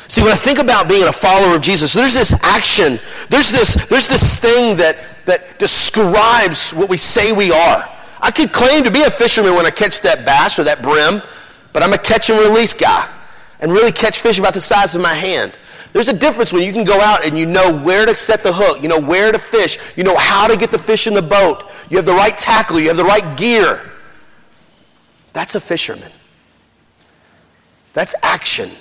See, 0.08 0.22
when 0.22 0.32
I 0.32 0.36
think 0.36 0.60
about 0.60 0.88
being 0.88 1.08
a 1.08 1.12
follower 1.12 1.56
of 1.56 1.62
Jesus, 1.62 1.94
there's 1.94 2.14
this 2.14 2.34
action, 2.44 3.00
there's 3.30 3.52
this, 3.52 3.74
there's 3.88 4.08
this 4.08 4.40
thing 4.40 4.78
that, 4.78 4.98
that 5.26 5.58
describes 5.58 6.72
what 6.72 6.90
we 6.90 6.98
say 6.98 7.32
we 7.32 7.52
are. 7.52 7.90
I 8.22 8.32
could 8.32 8.52
claim 8.52 8.84
to 8.84 8.92
be 8.92 9.04
a 9.04 9.10
fisherman 9.10 9.56
when 9.56 9.66
I 9.66 9.72
catch 9.72 10.02
that 10.02 10.26
bass 10.26 10.60
or 10.60 10.64
that 10.64 10.82
brim, 10.82 11.22
but 11.74 11.84
I'm 11.84 11.94
a 11.94 11.98
catch 11.98 12.30
and 12.30 12.40
release 12.40 12.74
guy 12.74 13.10
and 13.60 13.72
really 13.72 13.92
catch 13.92 14.22
fish 14.22 14.38
about 14.38 14.54
the 14.54 14.62
size 14.62 14.96
of 14.96 15.02
my 15.02 15.14
hand. 15.14 15.58
There's 15.92 16.08
a 16.08 16.18
difference 16.18 16.54
when 16.54 16.64
you 16.64 16.74
can 16.74 16.84
go 16.84 17.00
out 17.00 17.26
and 17.26 17.38
you 17.38 17.46
know 17.46 17.80
where 17.82 18.06
to 18.06 18.14
set 18.14 18.44
the 18.44 18.54
hook, 18.54 18.82
you 18.84 18.90
know 18.90 19.00
where 19.00 19.32
to 19.32 19.40
fish, 19.40 19.80
you 19.96 20.04
know 20.04 20.16
how 20.18 20.48
to 20.48 20.58
get 20.58 20.70
the 20.70 20.78
fish 20.78 21.08
in 21.08 21.14
the 21.14 21.22
boat, 21.22 21.64
you 21.90 21.98
have 21.98 22.06
the 22.06 22.14
right 22.14 22.38
tackle, 22.38 22.80
you 22.80 22.90
have 22.90 22.98
the 22.98 23.06
right 23.06 23.38
gear. 23.38 23.82
That's 25.34 25.56
a 25.56 25.60
fisherman. 25.60 26.12
That's 27.94 28.14
action. 28.22 28.72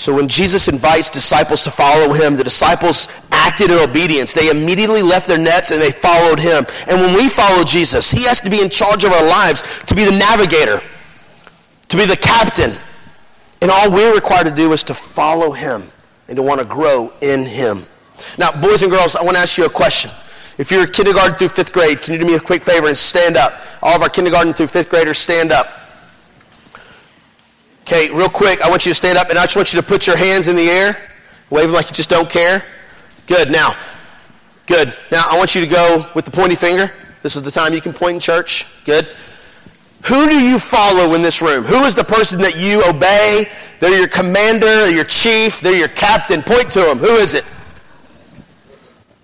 So 0.00 0.14
when 0.14 0.28
Jesus 0.28 0.66
invites 0.66 1.10
disciples 1.10 1.62
to 1.62 1.70
follow 1.70 2.14
him, 2.14 2.34
the 2.34 2.42
disciples 2.42 3.06
acted 3.32 3.70
in 3.70 3.76
obedience. 3.76 4.32
They 4.32 4.48
immediately 4.48 5.02
left 5.02 5.28
their 5.28 5.38
nets 5.38 5.72
and 5.72 5.78
they 5.78 5.90
followed 5.90 6.40
him. 6.40 6.64
And 6.88 7.02
when 7.02 7.14
we 7.14 7.28
follow 7.28 7.64
Jesus, 7.64 8.10
he 8.10 8.24
has 8.24 8.40
to 8.40 8.48
be 8.48 8.62
in 8.62 8.70
charge 8.70 9.04
of 9.04 9.12
our 9.12 9.28
lives, 9.28 9.62
to 9.84 9.94
be 9.94 10.06
the 10.06 10.12
navigator, 10.12 10.80
to 11.88 11.96
be 11.98 12.06
the 12.06 12.16
captain. 12.16 12.74
And 13.60 13.70
all 13.70 13.90
we're 13.92 14.14
required 14.14 14.44
to 14.44 14.54
do 14.54 14.72
is 14.72 14.82
to 14.84 14.94
follow 14.94 15.52
him 15.52 15.90
and 16.28 16.36
to 16.38 16.42
want 16.42 16.60
to 16.60 16.64
grow 16.66 17.12
in 17.20 17.44
him. 17.44 17.84
Now, 18.38 18.58
boys 18.58 18.82
and 18.82 18.90
girls, 18.90 19.16
I 19.16 19.22
want 19.22 19.36
to 19.36 19.42
ask 19.42 19.58
you 19.58 19.66
a 19.66 19.70
question. 19.70 20.10
If 20.56 20.70
you're 20.70 20.86
kindergarten 20.86 21.36
through 21.36 21.48
fifth 21.48 21.74
grade, 21.74 22.00
can 22.00 22.14
you 22.14 22.20
do 22.20 22.24
me 22.24 22.36
a 22.36 22.40
quick 22.40 22.62
favor 22.62 22.88
and 22.88 22.96
stand 22.96 23.36
up? 23.36 23.52
All 23.82 23.96
of 23.96 24.00
our 24.00 24.08
kindergarten 24.08 24.54
through 24.54 24.68
fifth 24.68 24.88
graders, 24.88 25.18
stand 25.18 25.52
up. 25.52 25.66
Okay, 27.92 28.08
real 28.14 28.28
quick, 28.28 28.62
I 28.62 28.70
want 28.70 28.86
you 28.86 28.92
to 28.92 28.94
stand 28.94 29.18
up 29.18 29.30
and 29.30 29.38
I 29.38 29.42
just 29.42 29.56
want 29.56 29.74
you 29.74 29.80
to 29.80 29.84
put 29.84 30.06
your 30.06 30.16
hands 30.16 30.46
in 30.46 30.54
the 30.54 30.68
air, 30.68 30.96
wave 31.50 31.64
them 31.64 31.72
like 31.72 31.88
you 31.88 31.92
just 31.92 32.08
don't 32.08 32.30
care. 32.30 32.62
Good. 33.26 33.50
Now, 33.50 33.72
good. 34.66 34.94
Now, 35.10 35.24
I 35.28 35.36
want 35.36 35.56
you 35.56 35.60
to 35.60 35.66
go 35.66 36.06
with 36.14 36.24
the 36.24 36.30
pointy 36.30 36.54
finger. 36.54 36.92
This 37.24 37.34
is 37.34 37.42
the 37.42 37.50
time 37.50 37.74
you 37.74 37.80
can 37.80 37.92
point 37.92 38.14
in 38.14 38.20
church. 38.20 38.84
Good. 38.84 39.08
Who 40.04 40.28
do 40.28 40.40
you 40.40 40.60
follow 40.60 41.14
in 41.14 41.22
this 41.22 41.42
room? 41.42 41.64
Who 41.64 41.82
is 41.82 41.96
the 41.96 42.04
person 42.04 42.40
that 42.42 42.54
you 42.54 42.80
obey? 42.88 43.46
They're 43.80 43.98
your 43.98 44.06
commander, 44.06 44.66
they're 44.66 44.94
your 44.94 45.02
chief, 45.02 45.60
they're 45.60 45.74
your 45.74 45.88
captain. 45.88 46.42
Point 46.42 46.70
to 46.70 46.82
them. 46.82 46.98
Who 46.98 47.16
is 47.16 47.34
it? 47.34 47.44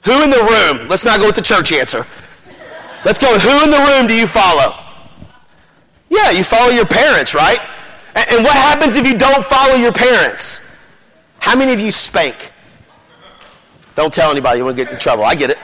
Who 0.07 0.25
in 0.25 0.31
the 0.31 0.43
room? 0.43 0.89
Let's 0.89 1.05
not 1.05 1.21
go 1.21 1.27
with 1.27 1.37
the 1.37 1.41
church 1.41 1.71
answer. 1.71 2.05
Let's 3.05 3.21
go 3.21 3.29
who 3.39 3.65
in 3.65 3.71
the 3.71 3.93
room 3.93 4.09
do 4.09 4.15
you 4.17 4.27
follow? 4.27 4.75
Yeah, 6.09 6.33
you 6.33 6.43
follow 6.43 6.73
your 6.73 6.87
parents, 6.87 7.33
right? 7.33 7.61
And 8.17 8.43
what 8.43 8.55
happens 8.55 8.97
if 8.97 9.07
you 9.07 9.19
don't 9.19 9.45
follow 9.45 9.75
your 9.75 9.93
parents? 9.93 10.63
How 11.39 11.55
many 11.55 11.73
of 11.75 11.81
you 11.81 11.93
spank? 11.93 12.51
Don't 13.95 14.13
tell 14.13 14.31
anybody, 14.31 14.59
you 14.59 14.65
won't 14.65 14.77
get 14.77 14.91
in 14.91 14.99
trouble. 14.99 15.25
I 15.25 15.35
get 15.35 15.51
it. 15.51 15.59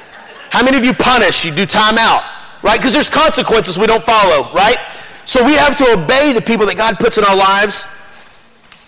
How 0.50 0.62
many 0.62 0.76
of 0.76 0.84
you 0.84 0.92
punish? 0.92 1.44
You 1.44 1.54
do 1.54 1.64
time 1.64 1.96
out, 1.98 2.22
right? 2.62 2.78
Because 2.78 2.92
there's 2.92 3.08
consequences 3.08 3.78
we 3.78 3.86
don't 3.86 4.04
follow, 4.04 4.52
right? 4.54 4.76
So 5.24 5.44
we 5.44 5.54
have 5.54 5.76
to 5.78 5.84
obey 5.92 6.32
the 6.34 6.42
people 6.42 6.66
that 6.66 6.76
God 6.76 6.96
puts 6.96 7.16
in 7.16 7.24
our 7.24 7.36
lives 7.36 7.86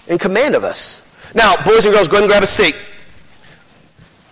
in 0.08 0.18
command 0.18 0.54
of 0.54 0.62
us. 0.62 1.08
Now, 1.34 1.54
boys 1.64 1.86
and 1.86 1.94
girls, 1.94 2.06
go 2.06 2.16
ahead 2.16 2.24
and 2.24 2.30
grab 2.30 2.42
a 2.42 2.46
seat. 2.46 2.76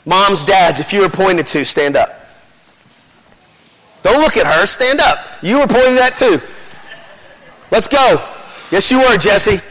Moms, 0.04 0.44
dads, 0.44 0.78
if 0.78 0.92
you 0.92 1.00
were 1.00 1.08
pointed 1.08 1.46
to, 1.46 1.64
stand 1.64 1.96
up. 1.96 2.10
Don't 4.02 4.20
look 4.20 4.36
at 4.36 4.46
her, 4.46 4.66
stand 4.66 5.00
up. 5.00 5.18
You 5.42 5.60
were 5.60 5.66
pointed 5.66 5.98
at 5.98 6.16
too. 6.16 6.38
Let's 7.70 7.88
go. 7.88 8.18
Yes, 8.72 8.90
you 8.90 8.98
were, 8.98 9.18
Jesse. 9.18 9.62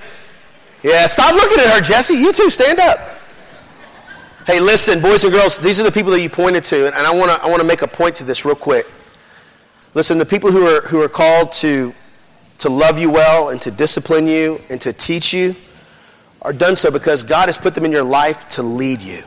Yeah, 0.84 1.08
stop 1.08 1.34
looking 1.34 1.60
at 1.60 1.74
her, 1.74 1.81
Jesse. 1.81 2.13
You 2.13 2.31
too, 2.31 2.51
stand 2.51 2.79
up. 2.79 3.00
Hey, 4.46 4.60
listen, 4.60 5.01
boys 5.01 5.24
and 5.24 5.34
girls, 5.34 5.58
these 5.58 5.79
are 5.79 5.84
the 5.84 5.91
people 5.91 6.12
that 6.12 6.22
you 6.22 6.29
pointed 6.29 6.63
to, 6.65 6.86
and 6.86 6.96
I 6.96 7.12
want 7.12 7.31
to 7.31 7.43
I 7.43 7.50
want 7.50 7.62
to 7.62 7.67
make 7.67 7.81
a 7.81 7.88
point 7.88 8.15
to 8.17 8.24
this 8.24 8.46
real 8.46 8.55
quick. 8.55 8.86
Listen, 9.96 10.20
the 10.20 10.25
people 10.25 10.51
who 10.51 10.67
are 10.67 10.81
who 10.81 11.01
are 11.01 11.10
called 11.10 11.51
to 11.53 11.93
to 12.60 12.70
love 12.70 13.00
you 13.00 13.10
well 13.10 13.50
and 13.50 13.60
to 13.63 13.72
discipline 13.72 14.27
you 14.27 14.62
and 14.70 14.79
to 14.81 14.93
teach 14.93 15.34
you 15.34 15.55
are 16.43 16.53
done 16.53 16.75
so 16.75 16.91
because 16.91 17.24
God 17.24 17.48
has 17.48 17.58
put 17.58 17.74
them 17.74 17.86
in 17.86 17.91
your 17.91 18.03
life 18.03 18.50
to 18.50 18.62
lead 18.62 19.01
you. 19.01 19.24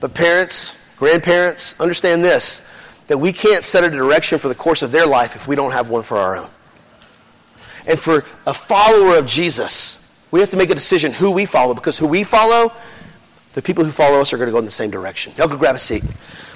But 0.00 0.12
parents, 0.12 0.76
grandparents, 0.96 1.78
understand 1.80 2.24
this 2.24 2.68
that 3.06 3.18
we 3.18 3.32
can't 3.32 3.62
set 3.62 3.84
a 3.84 3.90
direction 3.90 4.40
for 4.40 4.48
the 4.48 4.54
course 4.56 4.82
of 4.82 4.90
their 4.90 5.06
life 5.06 5.36
if 5.36 5.46
we 5.46 5.54
don't 5.54 5.70
have 5.70 5.88
one 5.88 6.02
for 6.02 6.16
our 6.16 6.36
own. 6.36 6.50
And 7.86 7.98
for 7.98 8.24
a 8.46 8.54
follower 8.54 9.16
of 9.16 9.26
Jesus, 9.26 9.98
we 10.30 10.40
have 10.40 10.50
to 10.50 10.56
make 10.56 10.70
a 10.70 10.74
decision 10.74 11.12
who 11.12 11.30
we 11.30 11.44
follow 11.44 11.74
because 11.74 11.98
who 11.98 12.06
we 12.06 12.24
follow, 12.24 12.72
the 13.54 13.62
people 13.62 13.84
who 13.84 13.90
follow 13.90 14.20
us 14.20 14.32
are 14.32 14.38
going 14.38 14.46
to 14.48 14.52
go 14.52 14.58
in 14.58 14.64
the 14.64 14.70
same 14.70 14.90
direction. 14.90 15.32
Y'all 15.36 15.48
go 15.48 15.56
grab 15.56 15.74
a 15.74 15.78
seat. 15.78 16.02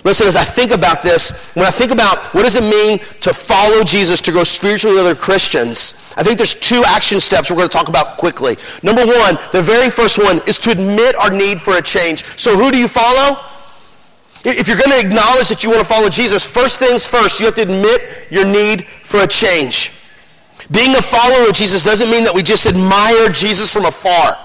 Listen, 0.04 0.28
as 0.28 0.36
I 0.36 0.44
think 0.44 0.70
about 0.70 1.02
this, 1.02 1.52
when 1.54 1.66
I 1.66 1.70
think 1.70 1.90
about 1.90 2.18
what 2.32 2.44
does 2.44 2.54
it 2.54 2.62
mean 2.62 2.98
to 3.22 3.34
follow 3.34 3.82
Jesus, 3.82 4.20
to 4.22 4.32
grow 4.32 4.44
spiritually 4.44 4.96
with 4.96 5.04
other 5.04 5.14
Christians, 5.16 6.00
I 6.16 6.22
think 6.22 6.38
there's 6.38 6.54
two 6.54 6.84
action 6.86 7.18
steps 7.18 7.50
we're 7.50 7.56
going 7.56 7.68
to 7.68 7.76
talk 7.76 7.88
about 7.88 8.16
quickly. 8.16 8.56
Number 8.82 9.04
one, 9.04 9.36
the 9.52 9.60
very 9.60 9.90
first 9.90 10.16
one 10.16 10.40
is 10.46 10.58
to 10.58 10.70
admit 10.70 11.16
our 11.16 11.30
need 11.30 11.60
for 11.60 11.76
a 11.76 11.82
change. 11.82 12.24
So 12.36 12.56
who 12.56 12.70
do 12.70 12.78
you 12.78 12.88
follow? 12.88 13.36
If 14.44 14.68
you're 14.68 14.76
going 14.76 14.92
to 14.92 15.00
acknowledge 15.04 15.48
that 15.48 15.64
you 15.64 15.70
want 15.70 15.82
to 15.82 15.88
follow 15.88 16.08
Jesus, 16.08 16.46
first 16.46 16.78
things 16.78 17.04
first, 17.04 17.40
you 17.40 17.46
have 17.46 17.56
to 17.56 17.62
admit 17.62 18.00
your 18.30 18.44
need 18.44 18.86
for 18.86 19.22
a 19.22 19.26
change. 19.26 19.95
Being 20.70 20.96
a 20.96 21.02
follower 21.02 21.48
of 21.48 21.54
Jesus 21.54 21.82
doesn't 21.82 22.10
mean 22.10 22.24
that 22.24 22.34
we 22.34 22.42
just 22.42 22.66
admire 22.66 23.28
Jesus 23.30 23.72
from 23.72 23.84
afar. 23.84 24.36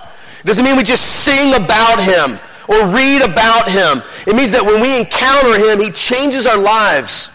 It 0.41 0.47
doesn't 0.47 0.63
mean 0.63 0.77
we 0.77 0.83
just 0.83 1.25
sing 1.25 1.53
about 1.53 2.01
him 2.01 2.37
or 2.69 2.87
read 2.87 3.21
about 3.21 3.69
him. 3.69 4.01
It 4.27 4.35
means 4.35 4.51
that 4.51 4.63
when 4.63 4.81
we 4.81 4.99
encounter 4.99 5.57
him, 5.57 5.81
he 5.81 5.91
changes 5.91 6.45
our 6.45 6.61
lives. 6.61 7.29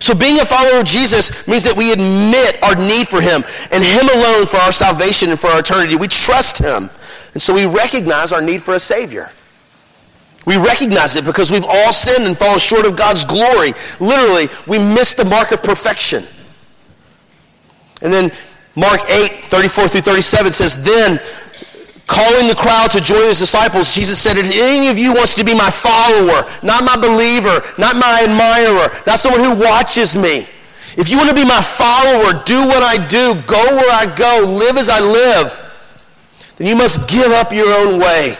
So 0.00 0.14
being 0.14 0.40
a 0.40 0.44
follower 0.44 0.80
of 0.80 0.86
Jesus 0.86 1.46
means 1.48 1.62
that 1.64 1.76
we 1.76 1.92
admit 1.92 2.62
our 2.62 2.74
need 2.74 3.08
for 3.08 3.20
him 3.20 3.44
and 3.72 3.82
him 3.82 4.08
alone 4.12 4.46
for 4.46 4.58
our 4.58 4.72
salvation 4.72 5.30
and 5.30 5.38
for 5.38 5.48
our 5.48 5.60
eternity. 5.60 5.96
We 5.96 6.08
trust 6.08 6.58
him. 6.58 6.90
And 7.32 7.42
so 7.42 7.54
we 7.54 7.66
recognize 7.66 8.32
our 8.32 8.42
need 8.42 8.62
for 8.62 8.74
a 8.74 8.80
Savior. 8.80 9.30
We 10.44 10.56
recognize 10.56 11.16
it 11.16 11.24
because 11.24 11.50
we've 11.50 11.64
all 11.64 11.92
sinned 11.92 12.24
and 12.24 12.36
fallen 12.36 12.60
short 12.60 12.86
of 12.86 12.96
God's 12.96 13.24
glory. 13.24 13.72
Literally, 13.98 14.48
we 14.66 14.78
miss 14.78 15.14
the 15.14 15.24
mark 15.24 15.50
of 15.50 15.62
perfection. 15.62 16.24
And 18.02 18.12
then 18.12 18.30
Mark 18.76 19.00
8, 19.08 19.48
34 19.48 19.88
through 19.88 20.00
37 20.02 20.52
says, 20.52 20.82
Then 20.84 21.18
calling 22.06 22.46
the 22.48 22.54
crowd 22.54 22.90
to 22.92 23.00
join 23.00 23.26
his 23.28 23.38
disciples, 23.38 23.92
Jesus 23.94 24.20
said, 24.20 24.36
if 24.36 24.46
any 24.54 24.88
of 24.88 24.98
you 24.98 25.12
wants 25.12 25.34
to 25.34 25.44
be 25.44 25.54
my 25.54 25.70
follower, 25.70 26.44
not 26.62 26.84
my 26.84 26.96
believer, 26.96 27.64
not 27.78 27.96
my 27.96 28.22
admirer, 28.22 28.94
not 29.06 29.18
someone 29.18 29.42
who 29.42 29.58
watches 29.58 30.14
me. 30.14 30.46
If 30.96 31.08
you 31.08 31.16
want 31.16 31.28
to 31.28 31.34
be 31.34 31.44
my 31.44 31.62
follower, 31.62 32.42
do 32.44 32.66
what 32.66 32.82
I 32.82 32.96
do, 33.08 33.34
go 33.46 33.62
where 33.76 33.90
I 33.90 34.14
go, 34.16 34.46
live 34.56 34.76
as 34.76 34.88
I 34.88 35.00
live, 35.00 35.62
then 36.56 36.66
you 36.68 36.76
must 36.76 37.08
give 37.08 37.32
up 37.32 37.52
your 37.52 37.68
own 37.68 38.00
way. 38.00 38.34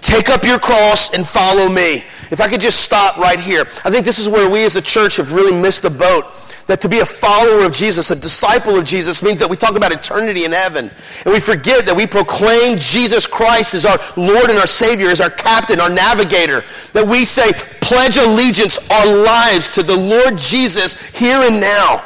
Take 0.00 0.30
up 0.30 0.42
your 0.42 0.58
cross 0.58 1.14
and 1.14 1.26
follow 1.26 1.68
me. 1.68 2.02
If 2.30 2.40
I 2.40 2.48
could 2.48 2.60
just 2.60 2.80
stop 2.80 3.18
right 3.18 3.38
here. 3.38 3.66
I 3.84 3.90
think 3.90 4.04
this 4.04 4.18
is 4.18 4.28
where 4.28 4.50
we 4.50 4.64
as 4.64 4.72
the 4.72 4.82
church 4.82 5.16
have 5.16 5.32
really 5.32 5.54
missed 5.54 5.82
the 5.82 5.90
boat 5.90 6.24
that 6.66 6.80
to 6.82 6.88
be 6.88 6.98
a 6.98 7.06
follower 7.06 7.64
of 7.64 7.72
Jesus, 7.72 8.10
a 8.10 8.16
disciple 8.16 8.76
of 8.76 8.84
Jesus, 8.84 9.22
means 9.22 9.38
that 9.38 9.48
we 9.48 9.56
talk 9.56 9.76
about 9.76 9.92
eternity 9.92 10.44
in 10.44 10.52
heaven. 10.52 10.90
And 11.24 11.32
we 11.32 11.38
forget 11.38 11.86
that 11.86 11.96
we 11.96 12.06
proclaim 12.06 12.78
Jesus 12.78 13.26
Christ 13.26 13.74
as 13.74 13.84
our 13.84 13.98
Lord 14.16 14.50
and 14.50 14.58
our 14.58 14.66
Savior, 14.66 15.06
as 15.06 15.20
our 15.20 15.30
captain, 15.30 15.80
our 15.80 15.90
navigator. 15.90 16.64
That 16.92 17.06
we 17.06 17.24
say, 17.24 17.52
pledge 17.80 18.16
allegiance, 18.16 18.78
our 18.90 19.06
lives 19.06 19.68
to 19.70 19.82
the 19.84 19.96
Lord 19.96 20.36
Jesus 20.36 20.94
here 21.10 21.38
and 21.42 21.60
now. 21.60 22.04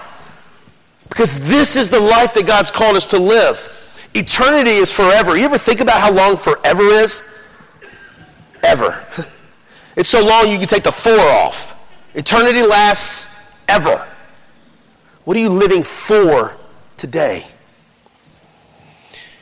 Because 1.09 1.40
this 1.49 1.75
is 1.75 1.88
the 1.88 2.00
life 2.00 2.35
that 2.35 2.47
God's 2.47 2.71
called 2.71 2.97
us 2.97 3.07
to 3.07 3.19
live. 3.19 3.67
Eternity 4.14 4.73
is 4.73 4.95
forever. 4.95 5.38
You 5.38 5.47
ever 5.47 5.59
think 5.59 5.81
about 5.81 6.00
how 6.00 6.12
long 6.12 6.37
forever 6.37 6.83
is? 6.83 7.25
Ever. 8.62 9.05
It's 9.97 10.09
so 10.09 10.25
long 10.25 10.49
you 10.49 10.57
can 10.57 10.69
take 10.69 10.85
the 10.85 10.93
four 10.93 11.19
off. 11.19 11.76
Eternity 12.14 12.62
lasts 12.62 13.55
ever. 13.69 14.07
What 15.31 15.37
are 15.37 15.43
you 15.43 15.51
living 15.51 15.85
for 15.85 16.57
today? 16.97 17.47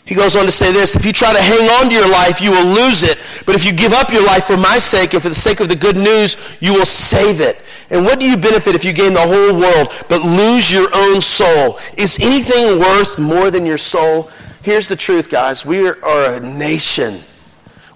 He 0.04 0.14
goes 0.14 0.36
on 0.36 0.44
to 0.44 0.52
say 0.52 0.70
this, 0.70 0.94
if 0.94 1.02
you 1.02 1.14
try 1.14 1.32
to 1.32 1.40
hang 1.40 1.66
on 1.70 1.88
to 1.88 1.96
your 1.96 2.10
life, 2.10 2.42
you 2.42 2.50
will 2.50 2.66
lose 2.66 3.02
it. 3.02 3.16
But 3.46 3.56
if 3.56 3.64
you 3.64 3.72
give 3.72 3.94
up 3.94 4.12
your 4.12 4.22
life 4.22 4.44
for 4.44 4.58
my 4.58 4.76
sake 4.76 5.14
and 5.14 5.22
for 5.22 5.30
the 5.30 5.34
sake 5.34 5.60
of 5.60 5.70
the 5.70 5.76
good 5.76 5.96
news, 5.96 6.36
you 6.60 6.74
will 6.74 6.84
save 6.84 7.40
it. 7.40 7.62
And 7.88 8.04
what 8.04 8.20
do 8.20 8.28
you 8.28 8.36
benefit 8.36 8.74
if 8.74 8.84
you 8.84 8.92
gain 8.92 9.14
the 9.14 9.20
whole 9.20 9.58
world 9.58 9.88
but 10.10 10.20
lose 10.20 10.70
your 10.70 10.90
own 10.94 11.22
soul? 11.22 11.78
Is 11.96 12.18
anything 12.20 12.78
worth 12.78 13.18
more 13.18 13.50
than 13.50 13.64
your 13.64 13.78
soul? 13.78 14.30
Here's 14.60 14.88
the 14.88 14.96
truth, 14.96 15.30
guys. 15.30 15.64
We 15.64 15.88
are 15.88 15.96
a 16.04 16.38
nation. 16.38 17.20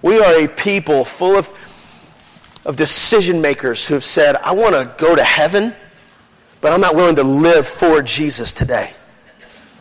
We 0.01 0.19
are 0.19 0.43
a 0.43 0.47
people 0.47 1.05
full 1.05 1.35
of, 1.35 1.47
of 2.65 2.75
decision 2.75 3.39
makers 3.39 3.85
who 3.85 3.93
have 3.93 4.03
said, 4.03 4.35
I 4.37 4.53
want 4.53 4.73
to 4.73 4.91
go 4.97 5.15
to 5.15 5.23
heaven 5.23 5.75
but 6.63 6.71
I'm 6.71 6.79
not 6.79 6.95
willing 6.95 7.17
to 7.17 7.23
live 7.23 7.67
for 7.67 8.01
Jesus 8.01 8.53
today. 8.53 8.91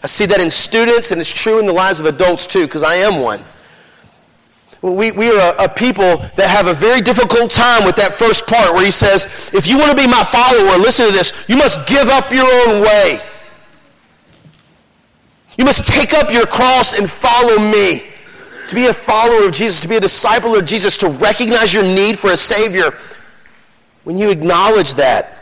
I 0.02 0.08
see 0.08 0.26
that 0.26 0.40
in 0.40 0.50
students, 0.50 1.12
and 1.12 1.20
it's 1.20 1.32
true 1.32 1.60
in 1.60 1.66
the 1.66 1.72
lives 1.72 2.00
of 2.00 2.06
adults 2.06 2.44
too, 2.44 2.66
because 2.66 2.82
I 2.82 2.96
am 2.96 3.20
one. 3.20 3.40
We, 4.82 5.12
we 5.12 5.28
are 5.28 5.54
a, 5.54 5.66
a, 5.66 5.68
people 5.68 6.18
that 6.34 6.48
have 6.48 6.66
a 6.66 6.74
very 6.74 7.00
difficult 7.00 7.52
time 7.52 7.84
with 7.84 7.94
that 7.96 8.14
first 8.14 8.48
part 8.48 8.74
where 8.74 8.84
he 8.84 8.90
says, 8.90 9.26
if 9.52 9.68
you 9.68 9.78
want 9.78 9.92
to 9.92 9.96
be 9.96 10.08
my 10.08 10.24
follower, 10.24 10.76
listen 10.76 11.06
to 11.06 11.12
this, 11.12 11.32
you 11.48 11.56
must 11.56 11.86
give 11.86 12.08
up 12.08 12.32
your 12.32 12.46
own 12.66 12.82
way. 12.82 13.20
You 15.56 15.64
must 15.64 15.86
take 15.86 16.12
up 16.12 16.32
your 16.32 16.46
cross 16.46 16.98
and 16.98 17.08
follow 17.08 17.58
me. 17.58 18.02
To 18.68 18.74
be 18.74 18.86
a 18.86 18.94
follower 18.94 19.46
of 19.46 19.52
Jesus, 19.52 19.78
to 19.80 19.88
be 19.88 19.96
a 19.96 20.00
disciple 20.00 20.56
of 20.56 20.64
Jesus, 20.64 20.96
to 20.96 21.10
recognize 21.10 21.72
your 21.72 21.84
need 21.84 22.18
for 22.18 22.32
a 22.32 22.36
Savior, 22.36 22.90
when 24.02 24.18
you 24.18 24.30
acknowledge 24.30 24.94
that, 24.94 25.41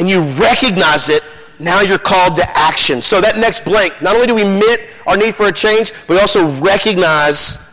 and 0.00 0.08
you 0.08 0.22
recognize 0.22 1.10
it, 1.10 1.22
now 1.60 1.82
you're 1.82 1.98
called 1.98 2.34
to 2.36 2.58
action. 2.58 3.02
So 3.02 3.20
that 3.20 3.36
next 3.36 3.66
blank, 3.66 4.00
not 4.00 4.14
only 4.14 4.26
do 4.26 4.34
we 4.34 4.42
admit 4.42 4.96
our 5.06 5.16
need 5.16 5.34
for 5.34 5.46
a 5.46 5.52
change, 5.52 5.92
but 6.08 6.14
we 6.14 6.18
also 6.18 6.50
recognize 6.58 7.70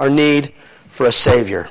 our 0.00 0.10
need 0.10 0.52
for 0.90 1.06
a 1.06 1.12
Savior. 1.12 1.68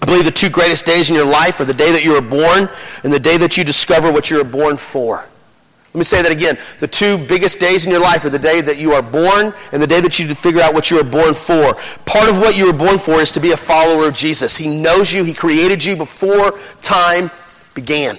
I 0.00 0.06
believe 0.06 0.24
the 0.24 0.30
two 0.30 0.48
greatest 0.48 0.86
days 0.86 1.10
in 1.10 1.16
your 1.16 1.26
life 1.26 1.58
are 1.58 1.64
the 1.64 1.74
day 1.74 1.90
that 1.90 2.04
you 2.04 2.12
were 2.12 2.20
born 2.20 2.68
and 3.02 3.12
the 3.12 3.18
day 3.18 3.36
that 3.38 3.56
you 3.56 3.64
discover 3.64 4.12
what 4.12 4.30
you 4.30 4.36
were 4.36 4.44
born 4.44 4.76
for. 4.76 5.16
Let 5.16 5.98
me 5.98 6.04
say 6.04 6.22
that 6.22 6.30
again. 6.30 6.56
The 6.78 6.86
two 6.86 7.18
biggest 7.26 7.58
days 7.58 7.84
in 7.84 7.90
your 7.90 8.02
life 8.02 8.24
are 8.24 8.30
the 8.30 8.38
day 8.38 8.60
that 8.60 8.76
you 8.76 8.92
are 8.92 9.02
born 9.02 9.52
and 9.72 9.82
the 9.82 9.86
day 9.88 10.00
that 10.02 10.20
you 10.20 10.32
figure 10.36 10.60
out 10.60 10.72
what 10.72 10.90
you 10.90 10.98
were 10.98 11.10
born 11.10 11.34
for. 11.34 11.74
Part 12.04 12.28
of 12.28 12.38
what 12.38 12.56
you 12.56 12.66
were 12.66 12.78
born 12.78 12.98
for 12.98 13.14
is 13.14 13.32
to 13.32 13.40
be 13.40 13.50
a 13.52 13.56
follower 13.56 14.06
of 14.06 14.14
Jesus. 14.14 14.54
He 14.54 14.68
knows 14.68 15.12
you. 15.12 15.24
He 15.24 15.34
created 15.34 15.82
you 15.82 15.96
before 15.96 16.60
time 16.80 17.30
began. 17.74 18.18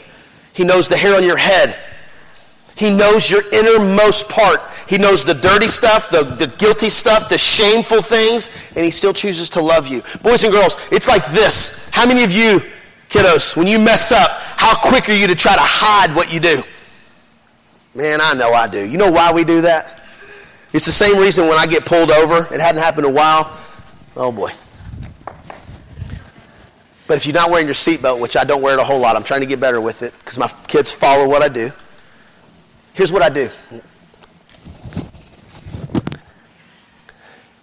He 0.57 0.63
knows 0.63 0.87
the 0.87 0.97
hair 0.97 1.15
on 1.15 1.23
your 1.23 1.37
head. 1.37 1.77
He 2.75 2.89
knows 2.89 3.29
your 3.29 3.43
innermost 3.53 4.27
part. 4.27 4.59
He 4.87 4.97
knows 4.97 5.23
the 5.23 5.35
dirty 5.35 5.67
stuff, 5.67 6.09
the, 6.09 6.23
the 6.23 6.47
guilty 6.57 6.89
stuff, 6.89 7.29
the 7.29 7.37
shameful 7.37 8.01
things, 8.01 8.49
and 8.75 8.83
he 8.83 8.89
still 8.89 9.13
chooses 9.13 9.51
to 9.51 9.61
love 9.61 9.87
you. 9.87 10.01
Boys 10.23 10.43
and 10.43 10.51
girls, 10.51 10.79
it's 10.91 11.07
like 11.07 11.23
this. 11.27 11.87
How 11.91 12.07
many 12.07 12.23
of 12.23 12.31
you, 12.31 12.61
kiddos, 13.07 13.55
when 13.55 13.67
you 13.67 13.77
mess 13.77 14.11
up, 14.11 14.31
how 14.31 14.75
quick 14.89 15.07
are 15.09 15.13
you 15.13 15.27
to 15.27 15.35
try 15.35 15.53
to 15.53 15.61
hide 15.61 16.15
what 16.15 16.33
you 16.33 16.39
do? 16.39 16.63
Man, 17.93 18.19
I 18.19 18.33
know 18.33 18.51
I 18.51 18.65
do. 18.65 18.83
You 18.83 18.97
know 18.97 19.11
why 19.11 19.31
we 19.31 19.43
do 19.43 19.61
that? 19.61 20.01
It's 20.73 20.87
the 20.87 20.91
same 20.91 21.19
reason 21.19 21.47
when 21.47 21.59
I 21.59 21.67
get 21.67 21.85
pulled 21.85 22.09
over. 22.09 22.51
It 22.51 22.59
hadn't 22.59 22.81
happened 22.81 23.05
in 23.05 23.11
a 23.11 23.15
while. 23.15 23.59
Oh 24.15 24.31
boy. 24.31 24.49
But 27.07 27.17
if 27.17 27.25
you're 27.25 27.33
not 27.33 27.49
wearing 27.49 27.67
your 27.67 27.73
seatbelt, 27.73 28.19
which 28.19 28.35
I 28.35 28.43
don't 28.43 28.61
wear 28.61 28.73
it 28.73 28.81
a 28.81 28.83
whole 28.83 28.99
lot, 28.99 29.15
I'm 29.15 29.23
trying 29.23 29.39
to 29.39 29.47
get 29.47 29.59
better 29.59 29.79
with 29.79 30.03
it 30.03 30.13
because 30.19 30.37
my 30.37 30.51
kids 30.67 30.91
follow 30.91 31.27
what 31.27 31.41
I 31.41 31.47
do. 31.47 31.71
Here's 32.93 33.13
what 33.13 33.21
I 33.21 33.29
do. 33.29 33.49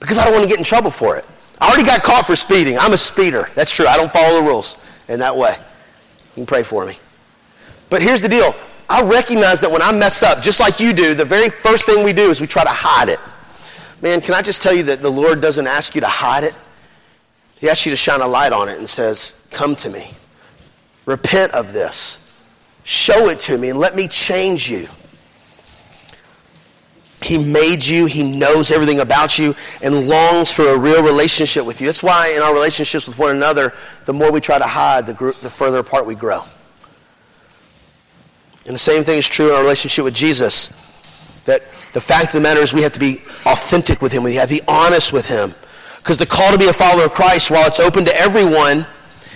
Because 0.00 0.18
I 0.18 0.24
don't 0.24 0.32
want 0.32 0.44
to 0.44 0.48
get 0.48 0.58
in 0.58 0.64
trouble 0.64 0.90
for 0.90 1.16
it. 1.16 1.24
I 1.60 1.68
already 1.68 1.84
got 1.84 2.02
caught 2.02 2.26
for 2.26 2.36
speeding. 2.36 2.78
I'm 2.78 2.92
a 2.92 2.98
speeder. 2.98 3.48
That's 3.54 3.70
true. 3.70 3.86
I 3.86 3.96
don't 3.96 4.10
follow 4.10 4.40
the 4.40 4.46
rules 4.46 4.82
in 5.08 5.20
that 5.20 5.36
way. 5.36 5.56
You 5.58 6.34
can 6.34 6.46
pray 6.46 6.62
for 6.62 6.84
me. 6.84 6.98
But 7.90 8.02
here's 8.02 8.22
the 8.22 8.28
deal. 8.28 8.54
I 8.88 9.02
recognize 9.02 9.60
that 9.60 9.70
when 9.70 9.82
I 9.82 9.92
mess 9.92 10.22
up, 10.22 10.42
just 10.42 10.60
like 10.60 10.80
you 10.80 10.92
do, 10.92 11.14
the 11.14 11.24
very 11.24 11.48
first 11.48 11.86
thing 11.86 12.04
we 12.04 12.12
do 12.12 12.30
is 12.30 12.40
we 12.40 12.46
try 12.46 12.64
to 12.64 12.70
hide 12.70 13.08
it. 13.08 13.20
Man, 14.02 14.20
can 14.20 14.34
I 14.34 14.42
just 14.42 14.60
tell 14.60 14.74
you 14.74 14.82
that 14.84 15.00
the 15.00 15.10
Lord 15.10 15.40
doesn't 15.40 15.66
ask 15.66 15.94
you 15.94 16.00
to 16.00 16.06
hide 16.06 16.44
it? 16.44 16.54
He 17.64 17.70
asks 17.70 17.86
you 17.86 17.92
to 17.92 17.96
shine 17.96 18.20
a 18.20 18.26
light 18.26 18.52
on 18.52 18.68
it 18.68 18.76
and 18.76 18.86
says, 18.86 19.42
Come 19.50 19.74
to 19.76 19.88
me. 19.88 20.10
Repent 21.06 21.52
of 21.52 21.72
this. 21.72 22.46
Show 22.82 23.30
it 23.30 23.40
to 23.40 23.56
me 23.56 23.70
and 23.70 23.78
let 23.78 23.96
me 23.96 24.06
change 24.06 24.70
you. 24.70 24.86
He 27.22 27.38
made 27.38 27.82
you, 27.82 28.04
He 28.04 28.22
knows 28.22 28.70
everything 28.70 29.00
about 29.00 29.38
you, 29.38 29.54
and 29.80 30.06
longs 30.08 30.52
for 30.52 30.68
a 30.68 30.76
real 30.76 31.02
relationship 31.02 31.64
with 31.64 31.80
you. 31.80 31.86
That's 31.86 32.02
why 32.02 32.34
in 32.36 32.42
our 32.42 32.52
relationships 32.52 33.06
with 33.06 33.18
one 33.18 33.34
another, 33.34 33.72
the 34.04 34.12
more 34.12 34.30
we 34.30 34.42
try 34.42 34.58
to 34.58 34.66
hide, 34.66 35.06
the, 35.06 35.14
the 35.14 35.48
further 35.48 35.78
apart 35.78 36.04
we 36.04 36.14
grow. 36.14 36.42
And 38.66 38.74
the 38.74 38.78
same 38.78 39.04
thing 39.04 39.16
is 39.16 39.26
true 39.26 39.48
in 39.48 39.54
our 39.54 39.62
relationship 39.62 40.04
with 40.04 40.12
Jesus. 40.12 40.68
That 41.46 41.62
the 41.94 42.00
fact 42.02 42.26
of 42.26 42.32
the 42.34 42.40
matter 42.42 42.60
is 42.60 42.74
we 42.74 42.82
have 42.82 42.92
to 42.92 43.00
be 43.00 43.22
authentic 43.46 44.02
with 44.02 44.12
him. 44.12 44.22
We 44.22 44.34
have 44.34 44.50
to 44.50 44.56
be 44.56 44.62
honest 44.68 45.14
with 45.14 45.26
him. 45.26 45.54
Because 46.04 46.18
the 46.18 46.26
call 46.26 46.52
to 46.52 46.58
be 46.58 46.68
a 46.68 46.72
follower 46.74 47.06
of 47.06 47.14
Christ, 47.14 47.50
while 47.50 47.66
it's 47.66 47.80
open 47.80 48.04
to 48.04 48.14
everyone, 48.14 48.86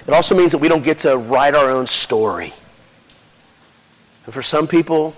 it 0.07 0.13
also 0.13 0.37
means 0.37 0.53
that 0.53 0.59
we 0.59 0.69
don't 0.69 0.85
get 0.85 0.99
to 0.99 1.17
write 1.17 1.55
our 1.55 1.71
own 1.71 1.87
story. 1.87 2.53
And 4.27 4.35
for 4.35 4.43
some 4.43 4.67
people, 4.67 5.17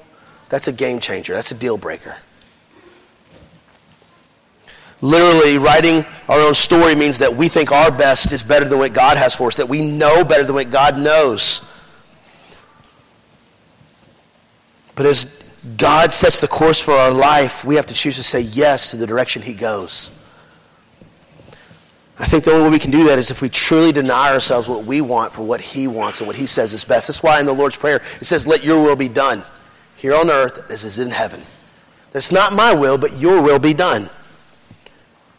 that's 0.48 0.68
a 0.68 0.72
game 0.72 1.00
changer. 1.00 1.34
That's 1.34 1.50
a 1.50 1.56
deal 1.56 1.76
breaker. 1.76 2.14
Literally, 5.00 5.58
writing 5.58 6.04
our 6.28 6.38
own 6.38 6.54
story 6.54 6.94
means 6.94 7.18
that 7.18 7.34
we 7.34 7.48
think 7.48 7.72
our 7.72 7.90
best 7.90 8.30
is 8.30 8.44
better 8.44 8.68
than 8.68 8.78
what 8.78 8.92
God 8.92 9.18
has 9.18 9.34
for 9.34 9.48
us, 9.48 9.56
that 9.56 9.68
we 9.68 9.80
know 9.80 10.22
better 10.22 10.44
than 10.44 10.54
what 10.54 10.70
God 10.70 10.96
knows. 10.96 11.68
But 14.94 15.06
as 15.06 15.52
God 15.76 16.12
sets 16.12 16.38
the 16.38 16.46
course 16.46 16.80
for 16.80 16.92
our 16.92 17.10
life, 17.10 17.64
we 17.64 17.74
have 17.74 17.86
to 17.86 17.94
choose 17.94 18.14
to 18.18 18.22
say 18.22 18.40
yes 18.40 18.92
to 18.92 18.96
the 18.96 19.06
direction 19.08 19.42
He 19.42 19.54
goes. 19.54 20.16
I 22.20 22.26
think 22.26 22.44
the 22.44 22.52
only 22.52 22.64
way 22.64 22.70
we 22.70 22.78
can 22.78 22.90
do 22.90 23.04
that 23.04 23.18
is 23.18 23.30
if 23.30 23.40
we 23.40 23.48
truly 23.48 23.92
deny 23.92 24.30
ourselves 24.30 24.68
what 24.68 24.84
we 24.84 25.00
want 25.00 25.32
for 25.32 25.42
what 25.42 25.62
He 25.62 25.88
wants 25.88 26.20
and 26.20 26.26
what 26.26 26.36
He 26.36 26.46
says 26.46 26.74
is 26.74 26.84
best. 26.84 27.08
That's 27.08 27.22
why 27.22 27.40
in 27.40 27.46
the 27.46 27.54
Lord's 27.54 27.78
Prayer 27.78 28.02
it 28.20 28.26
says, 28.26 28.46
Let 28.46 28.62
your 28.62 28.82
will 28.82 28.94
be 28.94 29.08
done 29.08 29.42
here 29.96 30.14
on 30.14 30.30
earth 30.30 30.70
as 30.70 30.84
is 30.84 30.98
in 30.98 31.10
heaven. 31.10 31.40
That's 32.12 32.30
not 32.30 32.52
my 32.52 32.74
will, 32.74 32.98
but 32.98 33.16
your 33.16 33.40
will 33.40 33.58
be 33.58 33.72
done. 33.72 34.10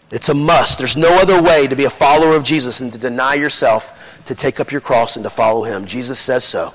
It's 0.10 0.30
a 0.30 0.34
must. 0.34 0.80
There's 0.80 0.98
no 0.98 1.22
other 1.22 1.40
way 1.42 1.68
to 1.68 1.76
be 1.76 1.86
a 1.86 1.90
follower 1.90 2.36
of 2.36 2.44
Jesus 2.44 2.80
and 2.80 2.92
to 2.92 2.98
deny 2.98 3.36
yourself, 3.36 3.98
to 4.26 4.34
take 4.34 4.60
up 4.60 4.72
your 4.72 4.82
cross 4.82 5.16
and 5.16 5.24
to 5.24 5.30
follow 5.30 5.64
Him. 5.64 5.86
Jesus 5.86 6.20
says 6.20 6.44
so. 6.44 6.74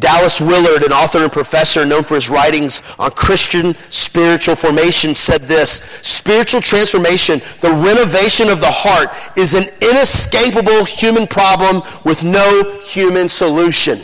Dallas 0.00 0.40
Willard, 0.40 0.82
an 0.82 0.92
author 0.92 1.18
and 1.18 1.30
professor 1.30 1.84
known 1.86 2.02
for 2.02 2.14
his 2.14 2.28
writings 2.28 2.82
on 2.98 3.10
Christian 3.12 3.76
spiritual 3.90 4.56
formation, 4.56 5.14
said 5.14 5.42
this 5.42 5.82
Spiritual 6.02 6.60
transformation, 6.60 7.40
the 7.60 7.70
renovation 7.70 8.48
of 8.48 8.60
the 8.60 8.70
heart, 8.70 9.08
is 9.36 9.54
an 9.54 9.64
inescapable 9.80 10.84
human 10.84 11.26
problem 11.26 11.82
with 12.04 12.24
no 12.24 12.78
human 12.80 13.28
solution. 13.28 14.00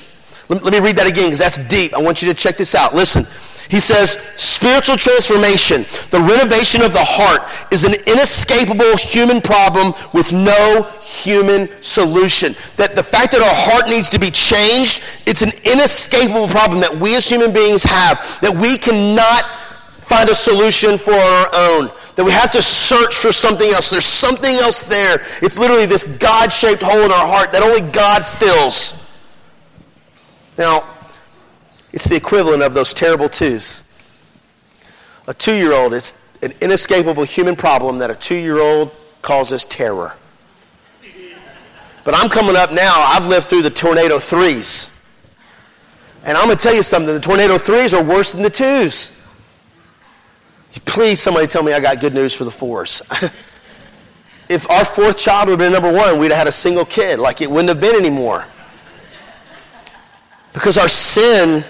Let, 0.49 0.63
me 0.65 0.79
read 0.79 0.97
that 0.97 1.09
again 1.09 1.27
because 1.27 1.41
that's 1.41 1.59
deep. 1.69 1.93
I 1.95 2.01
want 2.01 2.23
you 2.23 2.29
to 2.29 2.35
check 2.35 2.57
this 2.57 2.75
out. 2.75 2.95
Listen. 2.95 3.27
He 3.69 3.81
says, 3.81 4.19
spiritual 4.37 4.97
transformation, 4.97 5.87
the 6.11 6.21
renovation 6.21 6.83
of 6.83 6.93
the 6.93 7.03
heart, 7.03 7.41
is 7.73 7.85
an 7.85 7.95
inescapable 8.07 8.97
human 8.97 9.41
problem 9.41 9.93
with 10.13 10.33
no 10.33 10.83
human 11.01 11.69
solution. 11.83 12.55
That 12.77 12.95
the 12.95 13.03
fact 13.03 13.33
that 13.33 13.43
our 13.43 13.55
heart 13.55 13.89
needs 13.89 14.09
to 14.11 14.21
be 14.21 14.31
changed, 14.31 15.03
it's 15.27 15.43
an 15.43 15.51
inescapable 15.65 16.49
problem 16.49 16.81
that 16.81 16.97
we 16.97 17.17
as 17.17 17.29
human 17.29 17.53
beings 17.53 17.83
have, 17.83 18.19
that 18.41 18.55
we 18.55 18.79
cannot 18.79 19.43
find 20.07 20.31
a 20.31 20.35
solution 20.35 20.97
for 20.97 21.15
our 21.15 21.49
own. 21.53 21.91
That 22.15 22.25
we 22.25 22.31
have 22.33 22.53
to 22.53 22.63
search 22.63 23.17
for 23.17 23.33
something 23.33 23.69
else. 23.71 23.91
There's 23.91 24.07
something 24.07 24.55
else 24.55 24.81
there. 24.83 25.19
It's 25.43 25.59
literally 25.59 25.87
this 25.87 26.05
God-shaped 26.05 26.83
hole 26.83 27.03
in 27.03 27.11
our 27.11 27.27
heart 27.27 27.53
that 27.53 27.63
only 27.63 27.83
God 27.93 28.25
fills. 28.25 28.95
Now, 30.57 30.96
it's 31.97 32.05
the 32.05 32.15
equivalent 32.15 32.63
of 32.63 32.75
those 32.75 32.93
terrible 32.93 33.27
twos. 33.27 33.83
A 35.29 35.33
two 35.33 35.55
year 35.55 35.73
old, 35.73 35.95
it's 35.95 36.37
an 36.43 36.53
inescapable 36.61 37.25
human 37.25 37.57
problem 37.57 37.99
that 37.99 38.11
a 38.11 38.15
two 38.15 38.35
year 38.35 38.59
old 38.59 38.95
causes 39.23 39.65
terror. 39.65 40.13
But 42.05 42.15
I'm 42.15 42.29
coming 42.29 42.55
up 42.55 42.71
now, 42.71 43.03
I've 43.09 43.27
lived 43.27 43.47
through 43.47 43.63
the 43.63 43.71
tornado 43.71 44.19
threes. 44.19 44.91
And 46.23 46.37
I'm 46.37 46.45
going 46.45 46.59
to 46.59 46.63
tell 46.63 46.75
you 46.75 46.83
something 46.83 47.15
the 47.15 47.19
tornado 47.19 47.57
threes 47.57 47.95
are 47.95 48.05
worse 48.05 48.33
than 48.33 48.43
the 48.43 48.51
twos. 48.51 49.27
Please, 50.85 51.19
somebody 51.19 51.47
tell 51.47 51.63
me 51.63 51.73
I 51.73 51.81
got 51.81 51.99
good 51.99 52.13
news 52.13 52.35
for 52.35 52.45
the 52.45 52.51
fours. 52.51 53.01
if 54.51 54.71
our 54.71 54.85
fourth 54.85 55.17
child 55.17 55.49
would 55.49 55.59
have 55.59 55.59
been 55.59 55.73
number 55.73 55.91
one, 55.91 56.19
we'd 56.19 56.31
have 56.31 56.41
had 56.41 56.49
a 56.49 56.53
single 56.53 56.85
kid. 56.85 57.19
Like 57.19 57.41
it 57.41 57.51
wouldn't 57.51 57.71
have 57.71 57.81
been 57.81 57.97
anymore. 57.97 58.45
Because 60.53 60.77
our 60.77 60.91
sin 60.91 61.65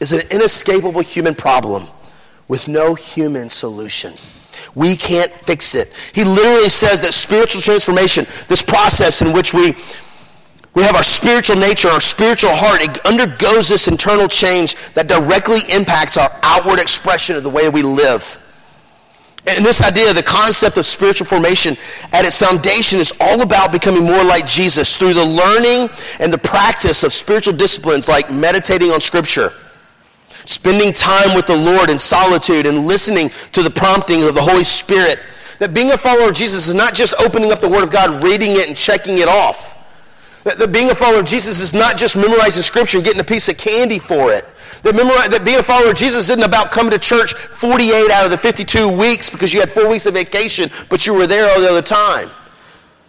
is 0.00 0.12
an 0.12 0.22
inescapable 0.30 1.00
human 1.00 1.34
problem 1.34 1.86
with 2.48 2.68
no 2.68 2.94
human 2.94 3.48
solution. 3.48 4.12
We 4.74 4.96
can't 4.96 5.32
fix 5.32 5.74
it. 5.74 5.92
He 6.12 6.24
literally 6.24 6.68
says 6.68 7.00
that 7.02 7.14
spiritual 7.14 7.60
transformation, 7.60 8.26
this 8.48 8.62
process 8.62 9.22
in 9.22 9.32
which 9.32 9.54
we 9.54 9.74
we 10.74 10.82
have 10.82 10.96
our 10.96 11.04
spiritual 11.04 11.54
nature, 11.54 11.88
our 11.88 12.00
spiritual 12.00 12.50
heart, 12.52 12.80
it 12.82 13.06
undergoes 13.06 13.68
this 13.68 13.86
internal 13.86 14.26
change 14.26 14.74
that 14.94 15.08
directly 15.08 15.60
impacts 15.72 16.16
our 16.16 16.28
outward 16.42 16.80
expression 16.80 17.36
of 17.36 17.44
the 17.44 17.50
way 17.50 17.68
we 17.68 17.82
live. 17.82 18.38
And 19.46 19.64
this 19.64 19.82
idea, 19.82 20.12
the 20.12 20.22
concept 20.22 20.76
of 20.78 20.86
spiritual 20.86 21.26
formation 21.26 21.76
at 22.12 22.24
its 22.24 22.38
foundation 22.38 22.98
is 22.98 23.12
all 23.20 23.42
about 23.42 23.70
becoming 23.72 24.02
more 24.02 24.24
like 24.24 24.46
Jesus 24.46 24.96
through 24.96 25.14
the 25.14 25.24
learning 25.24 25.90
and 26.18 26.32
the 26.32 26.38
practice 26.38 27.02
of 27.02 27.12
spiritual 27.12 27.54
disciplines 27.54 28.08
like 28.08 28.32
meditating 28.32 28.90
on 28.90 29.00
Scripture, 29.00 29.52
spending 30.44 30.92
time 30.92 31.34
with 31.34 31.46
the 31.46 31.56
Lord 31.56 31.90
in 31.90 31.98
solitude 31.98 32.66
and 32.66 32.86
listening 32.86 33.30
to 33.52 33.62
the 33.62 33.70
prompting 33.70 34.22
of 34.24 34.34
the 34.34 34.42
Holy 34.42 34.64
Spirit. 34.64 35.18
That 35.58 35.72
being 35.72 35.92
a 35.92 35.98
follower 35.98 36.28
of 36.28 36.34
Jesus 36.34 36.68
is 36.68 36.74
not 36.74 36.94
just 36.94 37.14
opening 37.18 37.52
up 37.52 37.60
the 37.60 37.68
Word 37.68 37.84
of 37.84 37.90
God, 37.90 38.22
reading 38.22 38.52
it, 38.52 38.68
and 38.68 38.76
checking 38.76 39.18
it 39.18 39.28
off. 39.28 39.72
That, 40.44 40.58
that 40.58 40.72
being 40.72 40.90
a 40.90 40.94
follower 40.94 41.20
of 41.20 41.26
Jesus 41.26 41.60
is 41.60 41.72
not 41.72 41.96
just 41.96 42.16
memorizing 42.16 42.62
Scripture 42.62 42.98
and 42.98 43.04
getting 43.04 43.20
a 43.20 43.24
piece 43.24 43.48
of 43.48 43.56
candy 43.56 43.98
for 43.98 44.32
it. 44.32 44.44
That, 44.82 44.94
that 45.30 45.44
being 45.44 45.58
a 45.58 45.62
follower 45.62 45.90
of 45.90 45.96
Jesus 45.96 46.28
isn't 46.28 46.44
about 46.44 46.70
coming 46.70 46.90
to 46.90 46.98
church 46.98 47.34
48 47.34 48.10
out 48.10 48.26
of 48.26 48.30
the 48.30 48.38
52 48.38 48.88
weeks 48.88 49.30
because 49.30 49.54
you 49.54 49.60
had 49.60 49.70
four 49.70 49.88
weeks 49.88 50.04
of 50.06 50.14
vacation, 50.14 50.70
but 50.90 51.06
you 51.06 51.14
were 51.14 51.26
there 51.26 51.50
all 51.50 51.60
the 51.60 51.70
other 51.70 51.82
time. 51.82 52.30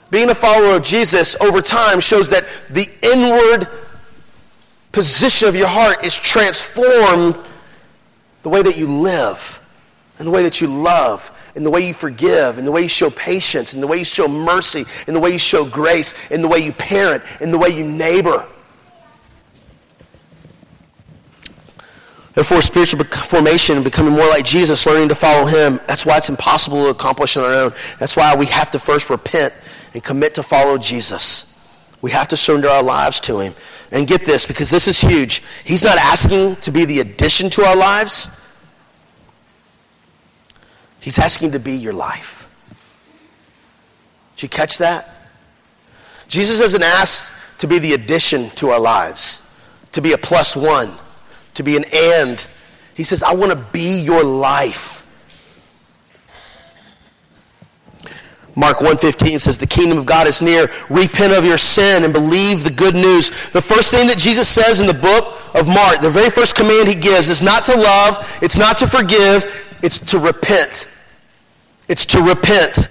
Being 0.10 0.30
a 0.30 0.36
follower 0.36 0.78
of 0.78 0.84
Jesus 0.84 1.36
over 1.42 1.62
time 1.62 2.00
shows 2.00 2.30
that 2.30 2.48
the 2.70 2.88
inward 3.02 3.68
position 4.96 5.50
of 5.50 5.56
your 5.56 5.68
heart 5.68 6.06
is 6.06 6.16
transformed 6.16 7.38
the 8.44 8.50
way 8.50 8.62
that 8.62 8.78
you 8.78 8.88
live 8.88 9.62
and 10.18 10.26
the 10.26 10.32
way 10.32 10.42
that 10.42 10.62
you 10.62 10.68
love 10.68 11.30
and 11.54 11.66
the 11.66 11.70
way 11.70 11.88
you 11.88 11.94
forgive, 11.94 12.58
and 12.58 12.68
the 12.68 12.72
way 12.72 12.82
you 12.82 12.90
show 12.90 13.10
patience, 13.10 13.72
and 13.72 13.82
the 13.82 13.88
way 13.88 13.98
you 13.98 14.04
show 14.04 14.28
mercy, 14.28 14.84
and 15.08 15.16
the 15.16 15.20
way 15.22 15.30
you 15.30 15.38
show 15.38 15.64
grace, 15.64 16.14
and 16.30 16.44
the 16.44 16.48
way 16.50 16.60
you 16.60 16.74
parent, 16.74 17.24
and 17.40 17.54
the 17.54 17.58
way 17.58 17.70
you 17.70 17.86
neighbor. 17.86 18.46
Therefore, 22.34 22.62
spiritual 22.62 23.06
formation, 23.06 23.82
becoming 23.84 24.12
more 24.12 24.28
like 24.28 24.44
Jesus, 24.44 24.86
learning 24.86 25.08
to 25.08 25.16
follow 25.16 25.46
Him, 25.46 25.80
that's 25.88 26.06
why 26.06 26.18
it's 26.18 26.28
impossible 26.28 26.84
to 26.84 26.90
accomplish 26.90 27.38
on 27.38 27.46
our 27.46 27.54
own. 27.54 27.74
That's 28.00 28.18
why 28.18 28.36
we 28.36 28.48
have 28.48 28.70
to 28.72 28.80
first 28.80 29.10
repent 29.10 29.54
and 29.94 30.04
commit 30.04 30.36
to 30.36 30.44
follow 30.44 30.78
Jesus. 30.78 31.58
We 32.02 32.12
have 32.12 32.28
to 32.28 32.38
surrender 32.38 32.68
our 32.68 32.84
lives 32.84 33.22
to 33.22 33.40
Him. 33.40 33.54
And 33.92 34.08
get 34.08 34.22
this, 34.22 34.46
because 34.46 34.70
this 34.70 34.88
is 34.88 35.00
huge. 35.00 35.44
He's 35.64 35.84
not 35.84 35.98
asking 35.98 36.58
to 36.58 36.72
be 36.72 36.86
the 36.86 37.00
addition 37.00 37.50
to 37.52 37.64
our 37.64 37.76
lives. 37.76 38.30
He's 41.00 41.20
asking 41.20 41.52
to 41.52 41.60
be 41.60 41.74
your 41.74 41.94
life. 41.94 42.48
Did 44.36 44.44
you 44.44 44.50
catch 44.50 44.80
that? 44.80 45.08
Jesus 46.28 46.60
doesn't 46.60 46.84
ask 46.84 47.32
to 47.60 47.68
be 47.68 47.80
the 47.80 47.94
addition 47.94 48.50
to 48.52 48.70
our 48.70 48.80
lives, 48.80 49.56
to 49.92 50.02
be 50.02 50.14
a 50.14 50.18
plus 50.18 50.56
one, 50.56 50.92
to 51.54 51.64
be 51.64 51.78
an 51.78 51.86
and. 51.94 52.46
He 52.96 53.04
says, 53.04 53.22
I 53.22 53.34
want 53.36 53.52
to 53.52 53.66
be 53.72 54.00
your 54.00 54.24
life. 54.24 55.05
Mark 58.56 58.80
1:15 58.80 59.40
says 59.40 59.58
the 59.58 59.68
kingdom 59.68 59.98
of 59.98 60.06
God 60.06 60.28
is 60.28 60.42
near. 60.42 60.72
Repent 60.90 61.34
of 61.34 61.44
your 61.44 61.58
sin 61.58 62.04
and 62.04 62.14
believe 62.14 62.64
the 62.64 62.70
good 62.70 62.96
news. 62.96 63.32
The 63.52 63.62
first 63.62 63.92
thing 63.92 64.08
that 64.08 64.18
Jesus 64.18 64.48
says 64.48 64.80
in 64.80 64.88
the 64.88 64.94
book 64.94 65.38
of 65.54 65.68
Mark, 65.68 66.00
the 66.02 66.10
very 66.10 66.30
first 66.30 66.56
command 66.56 66.88
he 66.88 66.96
gives 66.96 67.30
is 67.30 67.42
not 67.42 67.66
to 67.66 67.76
love, 67.76 68.26
it's 68.42 68.56
not 68.56 68.78
to 68.78 68.88
forgive, 68.88 69.44
it's 69.84 69.98
to 69.98 70.20
repent. 70.20 70.88
It's 71.90 72.06
to 72.08 72.22
repent. 72.22 72.90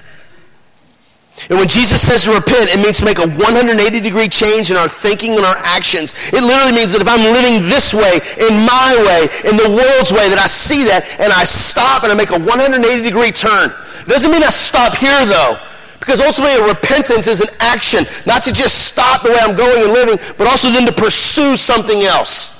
And 1.50 1.58
when 1.58 1.66
Jesus 1.66 2.00
says 2.00 2.24
to 2.24 2.30
repent, 2.30 2.70
it 2.70 2.78
means 2.78 2.98
to 3.00 3.04
make 3.04 3.18
a 3.18 3.26
180 3.26 4.00
degree 4.00 4.28
change 4.28 4.70
in 4.70 4.76
our 4.76 4.86
thinking 4.86 5.32
and 5.32 5.44
our 5.44 5.56
actions. 5.64 6.14
It 6.32 6.44
literally 6.44 6.72
means 6.72 6.92
that 6.92 7.00
if 7.00 7.08
I'm 7.08 7.24
living 7.32 7.66
this 7.68 7.92
way, 7.92 8.20
in 8.38 8.54
my 8.62 8.94
way, 9.02 9.26
in 9.50 9.56
the 9.56 9.68
world's 9.68 10.12
way, 10.12 10.28
that 10.28 10.38
I 10.38 10.46
see 10.46 10.84
that 10.84 11.08
and 11.18 11.32
I 11.32 11.44
stop 11.44 12.04
and 12.04 12.12
I 12.12 12.14
make 12.14 12.30
a 12.30 12.38
180 12.38 13.02
degree 13.02 13.32
turn. 13.32 13.74
Doesn't 14.06 14.30
mean 14.30 14.42
I 14.42 14.50
stop 14.50 14.96
here 14.96 15.26
though. 15.26 15.58
Because 15.98 16.20
ultimately 16.20 16.68
repentance 16.68 17.26
is 17.26 17.40
an 17.40 17.48
action, 17.60 18.04
not 18.26 18.42
to 18.42 18.52
just 18.52 18.86
stop 18.88 19.22
the 19.22 19.30
way 19.30 19.38
I'm 19.40 19.56
going 19.56 19.84
and 19.84 19.92
living, 19.92 20.18
but 20.36 20.46
also 20.46 20.68
then 20.68 20.84
to 20.84 20.92
pursue 20.92 21.56
something 21.56 22.02
else. 22.02 22.54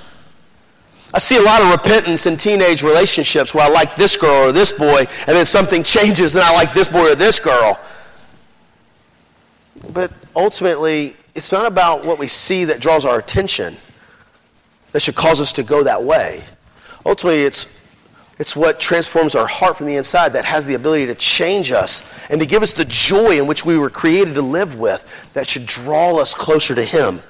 I 1.13 1.19
see 1.19 1.37
a 1.37 1.43
lot 1.43 1.61
of 1.63 1.71
repentance 1.71 2.27
in 2.27 2.39
teenage 2.39 2.83
relationships 2.83 3.55
where 3.55 3.65
I 3.65 3.69
like 3.69 3.97
this 3.97 4.17
girl 4.17 4.49
or 4.49 4.53
this 4.53 4.73
boy, 4.73 5.05
and 5.27 5.37
then 5.37 5.45
something 5.45 5.83
changes 5.85 6.35
and 6.35 6.43
I 6.43 6.55
like 6.55 6.73
this 6.73 6.89
boy 6.89 7.13
or 7.13 7.15
this 7.15 7.39
girl. 7.39 7.79
But 9.93 10.11
ultimately, 10.35 11.15
it's 11.35 11.53
not 11.53 11.67
about 11.67 12.05
what 12.05 12.19
we 12.19 12.29
see 12.29 12.65
that 12.65 12.81
draws 12.81 13.05
our 13.05 13.19
attention 13.19 13.77
that 14.93 15.03
should 15.03 15.17
cause 15.17 15.41
us 15.41 15.53
to 15.53 15.63
go 15.63 15.83
that 15.85 16.03
way. 16.03 16.43
Ultimately, 17.05 17.43
it's, 17.43 17.67
it's 18.39 18.57
what 18.57 18.81
transforms 18.81 19.35
our 19.35 19.47
heart 19.47 19.77
from 19.77 19.87
the 19.87 19.97
inside 19.97 20.33
that 20.33 20.45
has 20.45 20.67
the 20.67 20.75
ability 20.75 21.07
to 21.07 21.15
change 21.15 21.71
us 21.71 22.03
and 22.29 22.41
to 22.41 22.47
give 22.47 22.63
us 22.63 22.73
the 22.73 22.85
joy 22.85 23.39
in 23.39 23.47
which 23.47 23.65
we 23.65 23.79
were 23.79 23.91
created 23.91 24.35
to 24.35 24.43
live 24.43 24.79
with 24.79 25.07
that 25.35 25.47
should 25.47 25.67
draw 25.67 26.17
us 26.19 26.35
closer 26.35 26.75
to 26.75 26.83
Him. 26.83 27.21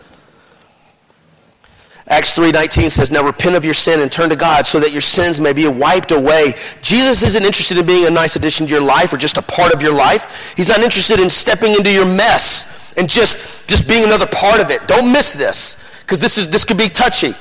Acts 2.06 2.32
3.19 2.34 2.90
says, 2.90 3.10
Now 3.10 3.24
repent 3.24 3.54
of 3.56 3.64
your 3.64 3.74
sin 3.74 4.00
and 4.00 4.12
turn 4.12 4.28
to 4.28 4.36
God 4.36 4.66
so 4.66 4.78
that 4.80 4.92
your 4.92 5.00
sins 5.00 5.40
may 5.40 5.52
be 5.52 5.66
wiped 5.68 6.10
away. 6.10 6.54
Jesus 6.82 7.22
isn't 7.22 7.44
interested 7.44 7.78
in 7.78 7.86
being 7.86 8.06
a 8.06 8.10
nice 8.10 8.36
addition 8.36 8.66
to 8.66 8.72
your 8.72 8.82
life 8.82 9.12
or 9.12 9.16
just 9.16 9.38
a 9.38 9.42
part 9.42 9.72
of 9.72 9.80
your 9.80 9.94
life. 9.94 10.26
He's 10.56 10.68
not 10.68 10.80
interested 10.80 11.18
in 11.18 11.30
stepping 11.30 11.74
into 11.74 11.90
your 11.90 12.06
mess 12.06 12.92
and 12.96 13.08
just, 13.08 13.68
just 13.68 13.88
being 13.88 14.04
another 14.04 14.26
part 14.26 14.60
of 14.60 14.70
it. 14.70 14.86
Don't 14.86 15.12
miss 15.12 15.32
this 15.32 15.82
because 16.02 16.20
this, 16.20 16.36
is, 16.36 16.50
this 16.50 16.64
could 16.64 16.76
be 16.78 16.88
touchy. 16.88 17.34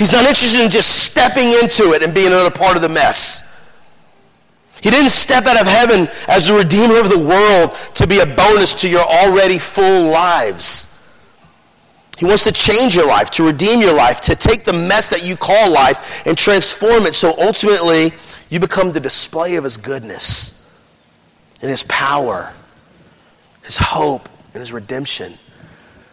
He's 0.00 0.14
not 0.14 0.24
interested 0.24 0.60
in 0.60 0.70
just 0.70 1.04
stepping 1.04 1.48
into 1.48 1.92
it 1.92 2.02
and 2.02 2.14
being 2.14 2.28
another 2.28 2.50
part 2.50 2.74
of 2.74 2.80
the 2.80 2.88
mess. 2.88 3.46
He 4.80 4.88
didn't 4.88 5.10
step 5.10 5.44
out 5.44 5.60
of 5.60 5.66
heaven 5.66 6.08
as 6.26 6.46
the 6.46 6.54
redeemer 6.54 6.98
of 6.98 7.10
the 7.10 7.18
world 7.18 7.76
to 7.96 8.06
be 8.06 8.18
a 8.18 8.24
bonus 8.24 8.72
to 8.80 8.88
your 8.88 9.02
already 9.02 9.58
full 9.58 10.10
lives. 10.10 10.86
He 12.16 12.24
wants 12.24 12.44
to 12.44 12.52
change 12.52 12.96
your 12.96 13.06
life, 13.06 13.30
to 13.32 13.44
redeem 13.44 13.82
your 13.82 13.92
life, 13.92 14.22
to 14.22 14.34
take 14.34 14.64
the 14.64 14.72
mess 14.72 15.08
that 15.08 15.22
you 15.22 15.36
call 15.36 15.70
life 15.70 15.98
and 16.24 16.38
transform 16.38 17.04
it 17.04 17.14
so 17.14 17.34
ultimately 17.38 18.12
you 18.48 18.58
become 18.58 18.92
the 18.92 19.00
display 19.00 19.56
of 19.56 19.64
his 19.64 19.76
goodness 19.76 20.56
and 21.60 21.70
his 21.70 21.82
power, 21.82 22.54
his 23.64 23.76
hope, 23.76 24.30
and 24.54 24.62
his 24.62 24.72
redemption. 24.72 25.34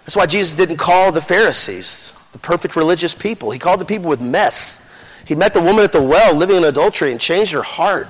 That's 0.03 0.17
why 0.17 0.25
Jesus 0.25 0.55
didn't 0.55 0.75
call 0.75 1.13
the 1.13 1.21
Pharisees 1.21 2.11
the 2.37 2.47
perfect 2.47 2.75
religious 2.75 3.15
people. 3.15 3.49
He 3.49 3.57
called 3.57 3.81
the 3.81 3.85
people 3.85 4.09
with 4.09 4.21
mess. 4.21 4.87
He 5.25 5.33
met 5.33 5.53
the 5.53 5.61
woman 5.61 5.83
at 5.83 5.91
the 5.91 6.01
well 6.01 6.35
living 6.35 6.57
in 6.57 6.63
adultery 6.63 7.11
and 7.11 7.19
changed 7.19 7.51
her 7.51 7.63
heart. 7.63 8.07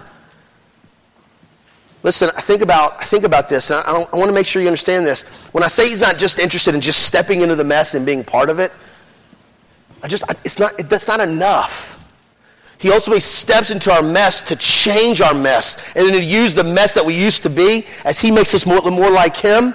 Listen, 2.03 2.29
I 2.37 2.41
think 2.41 2.61
about, 2.61 3.01
I 3.01 3.05
think 3.05 3.23
about 3.23 3.49
this, 3.49 3.69
and 3.69 3.79
I, 3.79 3.91
I 3.91 4.15
want 4.15 4.27
to 4.27 4.33
make 4.33 4.45
sure 4.45 4.61
you 4.61 4.67
understand 4.67 5.05
this. 5.05 5.23
When 5.51 5.63
I 5.63 5.67
say 5.67 5.89
he's 5.89 6.01
not 6.01 6.17
just 6.17 6.39
interested 6.39 6.75
in 6.75 6.81
just 6.81 7.03
stepping 7.03 7.41
into 7.41 7.55
the 7.55 7.63
mess 7.63 7.95
and 7.95 8.05
being 8.05 8.23
part 8.23 8.49
of 8.49 8.59
it, 8.59 8.71
I 10.03 10.07
just, 10.07 10.23
it's 10.45 10.59
not, 10.59 10.79
it, 10.79 10.89
that's 10.89 11.07
not 11.07 11.19
enough. 11.19 11.95
He 12.77 12.91
ultimately 12.91 13.21
steps 13.21 13.71
into 13.71 13.91
our 13.91 14.03
mess 14.03 14.41
to 14.41 14.55
change 14.55 15.21
our 15.21 15.33
mess 15.33 15.83
and 15.95 16.13
to 16.13 16.23
use 16.23 16.53
the 16.53 16.63
mess 16.63 16.93
that 16.93 17.03
we 17.03 17.15
used 17.15 17.43
to 17.43 17.49
be 17.49 17.85
as 18.05 18.19
he 18.19 18.29
makes 18.29 18.53
us 18.53 18.65
more, 18.65 18.81
more 18.81 19.09
like 19.09 19.35
him 19.35 19.73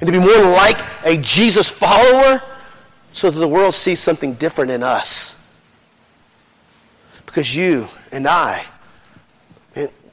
and 0.00 0.06
to 0.06 0.12
be 0.12 0.20
more 0.20 0.52
like 0.52 0.76
a 1.04 1.16
Jesus 1.16 1.68
follower 1.68 2.40
so 3.16 3.30
that 3.30 3.40
the 3.40 3.48
world 3.48 3.72
sees 3.72 3.98
something 3.98 4.34
different 4.34 4.70
in 4.70 4.82
us. 4.82 5.42
Because 7.24 7.56
you 7.56 7.88
and 8.12 8.28
I, 8.28 8.62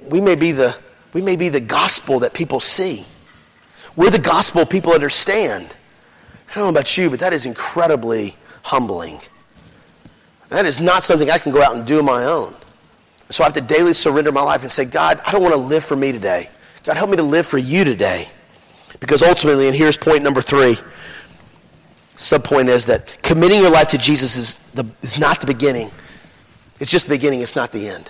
we 0.08 0.22
may 0.22 0.36
be 0.36 0.54
the 0.54 0.74
we 1.12 1.22
may 1.22 1.36
be 1.36 1.50
the 1.50 1.60
gospel 1.60 2.20
that 2.20 2.34
people 2.34 2.62
see. 2.62 3.06
We're 3.98 4.10
the 4.10 4.20
gospel 4.20 4.66
people 4.66 4.94
understand. 4.94 5.76
I 6.50 6.56
don't 6.56 6.64
know 6.64 6.70
about 6.70 6.98
you, 6.98 7.10
but 7.10 7.20
that 7.20 7.34
is 7.34 7.46
incredibly 7.46 8.38
humbling. 8.62 9.20
That 10.48 10.66
is 10.66 10.80
not 10.80 11.04
something 11.04 11.30
I 11.30 11.40
can 11.40 11.52
go 11.52 11.62
out 11.62 11.76
and 11.76 11.86
do 11.86 12.00
on 12.00 12.06
my 12.06 12.24
own. 12.24 12.56
So 13.32 13.44
I 13.44 13.48
have 13.48 13.54
to 13.54 13.62
daily 13.62 13.94
surrender 13.94 14.32
my 14.32 14.42
life 14.42 14.62
and 14.62 14.72
say, 14.72 14.86
God, 14.86 15.20
I 15.26 15.32
don't 15.34 15.42
want 15.42 15.54
to 15.54 15.60
live 15.60 15.84
for 15.84 15.98
me 15.98 16.14
today. 16.14 16.50
God, 16.86 16.96
help 16.96 17.10
me 17.10 17.18
to 17.18 17.24
live 17.24 17.48
for 17.48 17.58
you 17.58 17.84
today. 17.84 18.30
Because 19.02 19.22
ultimately, 19.22 19.68
and 19.68 19.76
here's 19.76 19.98
point 19.98 20.24
number 20.24 20.42
three, 20.42 20.78
subpoint 22.24 22.70
is 22.70 22.86
that 22.86 23.06
committing 23.22 23.60
your 23.60 23.70
life 23.70 23.90
to 23.90 23.98
Jesus 23.98 24.38
is, 24.38 24.56
the, 24.72 24.86
is 25.02 25.20
not 25.20 25.42
the 25.42 25.48
beginning. 25.48 25.92
It's 26.80 26.90
just 26.90 27.08
the 27.08 27.16
beginning, 27.16 27.42
it's 27.42 27.56
not 27.56 27.72
the 27.72 27.88
end. 27.88 28.10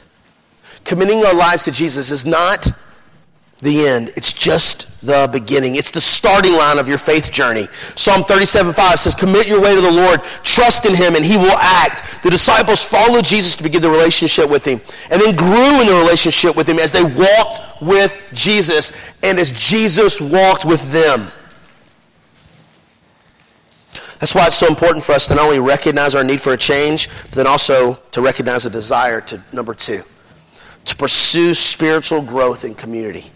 Committing 0.85 1.25
our 1.25 1.33
lives 1.33 1.63
to 1.63 1.71
Jesus 1.71 2.11
is 2.11 2.25
not 2.25 2.67
the 3.61 3.87
end. 3.87 4.13
It's 4.15 4.31
just 4.31 5.05
the 5.05 5.29
beginning. 5.31 5.75
It's 5.75 5.89
the 5.89 6.01
starting 6.01 6.53
line 6.53 6.77
of 6.77 6.87
your 6.87 6.97
faith 6.97 7.31
journey. 7.31 7.67
Psalm 7.95 8.23
37, 8.23 8.73
5 8.73 8.99
says, 8.99 9.15
Commit 9.15 9.47
your 9.47 9.61
way 9.61 9.73
to 9.73 9.81
the 9.81 9.91
Lord, 9.91 10.21
trust 10.43 10.85
in 10.85 10.93
him, 10.93 11.15
and 11.15 11.25
he 11.25 11.37
will 11.37 11.57
act. 11.57 12.03
The 12.23 12.29
disciples 12.29 12.83
followed 12.83 13.23
Jesus 13.23 13.55
to 13.55 13.63
begin 13.63 13.81
the 13.81 13.89
relationship 13.89 14.49
with 14.49 14.65
him, 14.65 14.81
and 15.09 15.21
then 15.21 15.35
grew 15.35 15.81
in 15.81 15.87
the 15.87 15.95
relationship 15.95 16.55
with 16.55 16.67
him 16.67 16.77
as 16.77 16.91
they 16.91 17.03
walked 17.03 17.81
with 17.81 18.17
Jesus, 18.33 18.91
and 19.23 19.39
as 19.39 19.51
Jesus 19.51 20.21
walked 20.21 20.65
with 20.65 20.91
them. 20.91 21.29
That's 24.23 24.33
why 24.33 24.47
it's 24.47 24.55
so 24.55 24.67
important 24.67 25.03
for 25.03 25.11
us 25.11 25.27
to 25.27 25.35
not 25.35 25.43
only 25.43 25.59
recognize 25.59 26.15
our 26.15 26.23
need 26.23 26.39
for 26.39 26.53
a 26.53 26.57
change, 26.57 27.09
but 27.23 27.31
then 27.33 27.45
also 27.45 27.95
to 28.13 28.21
recognize 28.21 28.65
a 28.65 28.69
desire 28.69 29.19
to, 29.19 29.43
number 29.51 29.73
two, 29.73 30.01
to 30.85 30.95
pursue 30.95 31.53
spiritual 31.53 32.21
growth 32.21 32.63
in 32.63 32.73
community. 32.73 33.29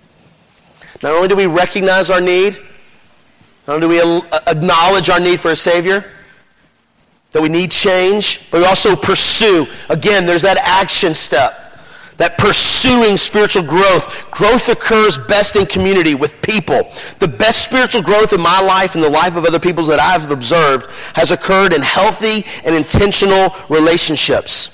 Not 1.03 1.11
only 1.13 1.27
do 1.27 1.35
we 1.35 1.45
recognize 1.45 2.09
our 2.09 2.21
need, 2.21 2.57
not 3.67 3.83
only 3.83 3.99
do 3.99 4.21
we 4.21 4.21
acknowledge 4.47 5.09
our 5.09 5.19
need 5.19 5.41
for 5.41 5.51
a 5.51 5.57
Savior, 5.57 6.05
that 7.33 7.41
we 7.41 7.49
need 7.49 7.69
change, 7.69 8.49
but 8.49 8.61
we 8.61 8.65
also 8.65 8.95
pursue. 8.95 9.65
Again, 9.89 10.25
there's 10.25 10.43
that 10.43 10.57
action 10.57 11.13
step, 11.13 11.66
that 12.17 12.37
pursuing 12.37 13.17
spiritual 13.17 13.63
growth. 13.63 14.29
Growth 14.31 14.69
occurs 14.69 15.17
best 15.17 15.55
in 15.55 15.65
community 15.65 16.15
with 16.15 16.41
people. 16.41 16.91
The 17.19 17.27
best 17.27 17.63
spiritual 17.63 18.01
growth 18.01 18.33
in 18.33 18.41
my 18.41 18.59
life 18.61 18.95
and 18.95 19.03
the 19.03 19.09
life 19.09 19.35
of 19.35 19.45
other 19.45 19.59
people 19.59 19.85
that 19.85 19.99
I've 19.99 20.29
observed 20.31 20.87
has 21.13 21.31
occurred 21.31 21.73
in 21.73 21.81
healthy 21.81 22.45
and 22.65 22.75
intentional 22.75 23.55
relationships. 23.69 24.73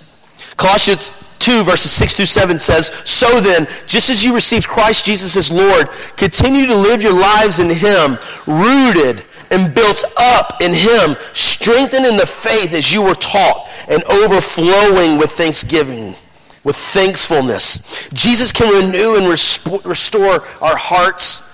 Colossians 0.58 1.12
2, 1.40 1.64
verses 1.64 1.92
6 1.92 2.16
through 2.16 2.26
7 2.26 2.58
says, 2.58 2.88
So 3.04 3.42
then, 3.42 3.68
just 3.86 4.10
as 4.10 4.24
you 4.24 4.34
received 4.34 4.68
Christ 4.68 5.06
Jesus 5.06 5.36
as 5.36 5.52
Lord, 5.52 5.90
continue 6.16 6.66
to 6.68 6.76
live 6.76 7.02
your 7.02 7.20
lives 7.20 7.60
in 7.60 7.70
Him, 7.70 8.18
rooted 8.48 9.26
and 9.52 9.76
built 9.76 10.04
up 10.18 10.62
in 10.62 10.74
Him, 10.74 11.16
strengthened 11.34 12.06
in 12.06 12.16
the 12.16 12.26
faith 12.26 12.74
as 12.74 12.94
you 12.94 13.02
were 13.02 13.16
taught, 13.16 13.70
and 13.90 14.04
overflowing 14.06 15.18
with 15.18 15.32
thanksgiving. 15.32 16.16
With 16.64 16.76
thankfulness. 16.76 18.10
Jesus 18.14 18.52
can 18.52 18.74
renew 18.74 19.16
and 19.16 19.28
restore 19.28 20.42
our 20.62 20.78
hearts 20.78 21.50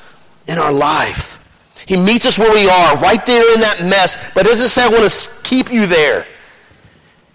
and 0.47 0.59
our 0.59 0.71
life. 0.71 1.37
He 1.87 1.97
meets 1.97 2.25
us 2.25 2.37
where 2.37 2.53
we 2.53 2.69
are, 2.69 2.97
right 2.97 3.25
there 3.25 3.53
in 3.53 3.61
that 3.61 3.81
mess, 3.83 4.31
but 4.33 4.45
doesn't 4.45 4.69
say, 4.69 4.83
I 4.83 4.89
want 4.89 5.09
to 5.09 5.43
keep 5.43 5.71
you 5.71 5.87
there. 5.87 6.25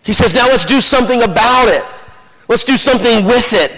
He 0.05 0.13
says, 0.13 0.35
now 0.35 0.47
let's 0.47 0.65
do 0.65 0.81
something 0.81 1.23
about 1.23 1.69
it. 1.69 1.83
Let's 2.49 2.63
do 2.63 2.77
something 2.77 3.25
with 3.25 3.53
it. 3.53 3.73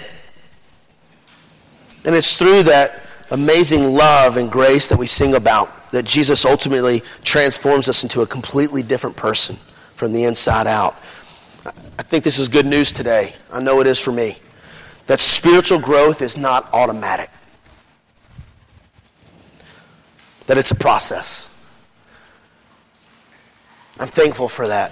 And 2.05 2.15
it's 2.15 2.37
through 2.37 2.63
that 2.63 3.01
amazing 3.31 3.83
love 3.83 4.37
and 4.37 4.51
grace 4.51 4.87
that 4.89 4.99
we 4.99 5.07
sing 5.07 5.35
about 5.35 5.91
that 5.91 6.03
Jesus 6.03 6.45
ultimately 6.45 7.01
transforms 7.23 7.87
us 7.87 8.03
into 8.03 8.21
a 8.21 8.27
completely 8.27 8.83
different 8.83 9.15
person 9.15 9.57
from 9.95 10.11
the 10.13 10.25
inside 10.25 10.67
out. 10.67 10.95
I 11.67 12.03
think 12.03 12.23
this 12.23 12.39
is 12.39 12.47
good 12.47 12.65
news 12.65 12.93
today. 12.93 13.33
I 13.51 13.59
know 13.59 13.79
it 13.81 13.87
is 13.87 13.99
for 13.99 14.11
me. 14.11 14.37
That 15.07 15.19
spiritual 15.19 15.79
growth 15.79 16.21
is 16.21 16.37
not 16.37 16.71
automatic. 16.73 17.29
That 20.47 20.57
it's 20.57 20.71
a 20.71 20.75
process. 20.75 21.53
I'm 23.99 24.07
thankful 24.07 24.47
for 24.47 24.67
that. 24.67 24.91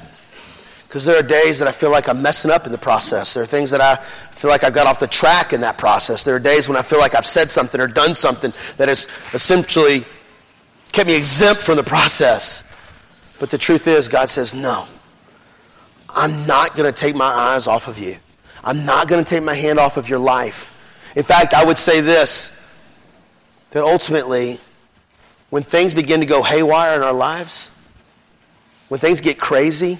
Because 0.88 1.06
there 1.06 1.20
are 1.20 1.24
days 1.24 1.60
that 1.60 1.68
I 1.68 1.72
feel 1.72 1.92
like 1.92 2.08
I'm 2.08 2.22
messing 2.22 2.52
up 2.52 2.66
in 2.66 2.72
the 2.72 2.78
process. 2.78 3.34
There 3.34 3.44
are 3.44 3.46
things 3.46 3.70
that 3.72 3.82
I 3.82 3.98
feel 4.36 4.50
like 4.50 4.64
I've 4.64 4.74
got 4.74 4.88
off 4.88 5.00
the 5.00 5.08
track 5.08 5.52
in 5.52 5.62
that 5.62 5.78
process. 5.78 6.24
There 6.24 6.36
are 6.36 6.40
days 6.40 6.70
when 6.70 6.78
I 6.78 6.82
feel 6.82 7.00
like 7.00 7.16
I've 7.16 7.26
said 7.26 7.52
something 7.52 7.82
or 7.82 7.88
done 7.88 8.14
something 8.14 8.54
that 8.78 8.88
has 8.88 9.08
essentially 9.34 10.06
kept 10.92 11.08
me 11.08 11.16
exempt 11.16 11.62
from 11.64 11.76
the 11.76 11.84
process. 11.84 12.64
But 13.40 13.50
the 13.50 13.58
truth 13.58 13.88
is, 13.88 14.08
God 14.08 14.30
says, 14.30 14.54
no. 14.54 14.88
I'm 16.16 16.48
not 16.48 16.76
going 16.76 16.92
to 16.92 16.98
take 16.98 17.16
my 17.16 17.26
eyes 17.26 17.68
off 17.68 17.88
of 17.88 18.00
you. 18.00 18.16
I'm 18.64 18.86
not 18.86 19.08
going 19.08 19.24
to 19.24 19.30
take 19.30 19.44
my 19.44 19.54
hand 19.54 19.80
off 19.80 19.98
of 19.98 20.10
your 20.10 20.20
life. 20.20 20.72
In 21.16 21.24
fact, 21.24 21.54
I 21.54 21.64
would 21.64 21.78
say 21.78 22.02
this 22.02 22.52
that 23.72 23.84
ultimately, 23.84 24.60
when 25.50 25.62
things 25.62 25.94
begin 25.94 26.22
to 26.22 26.26
go 26.26 26.42
haywire 26.42 26.96
in 26.96 27.04
our 27.04 27.14
lives, 27.14 27.70
when 28.88 29.02
things 29.02 29.20
get 29.20 29.38
crazy, 29.38 30.00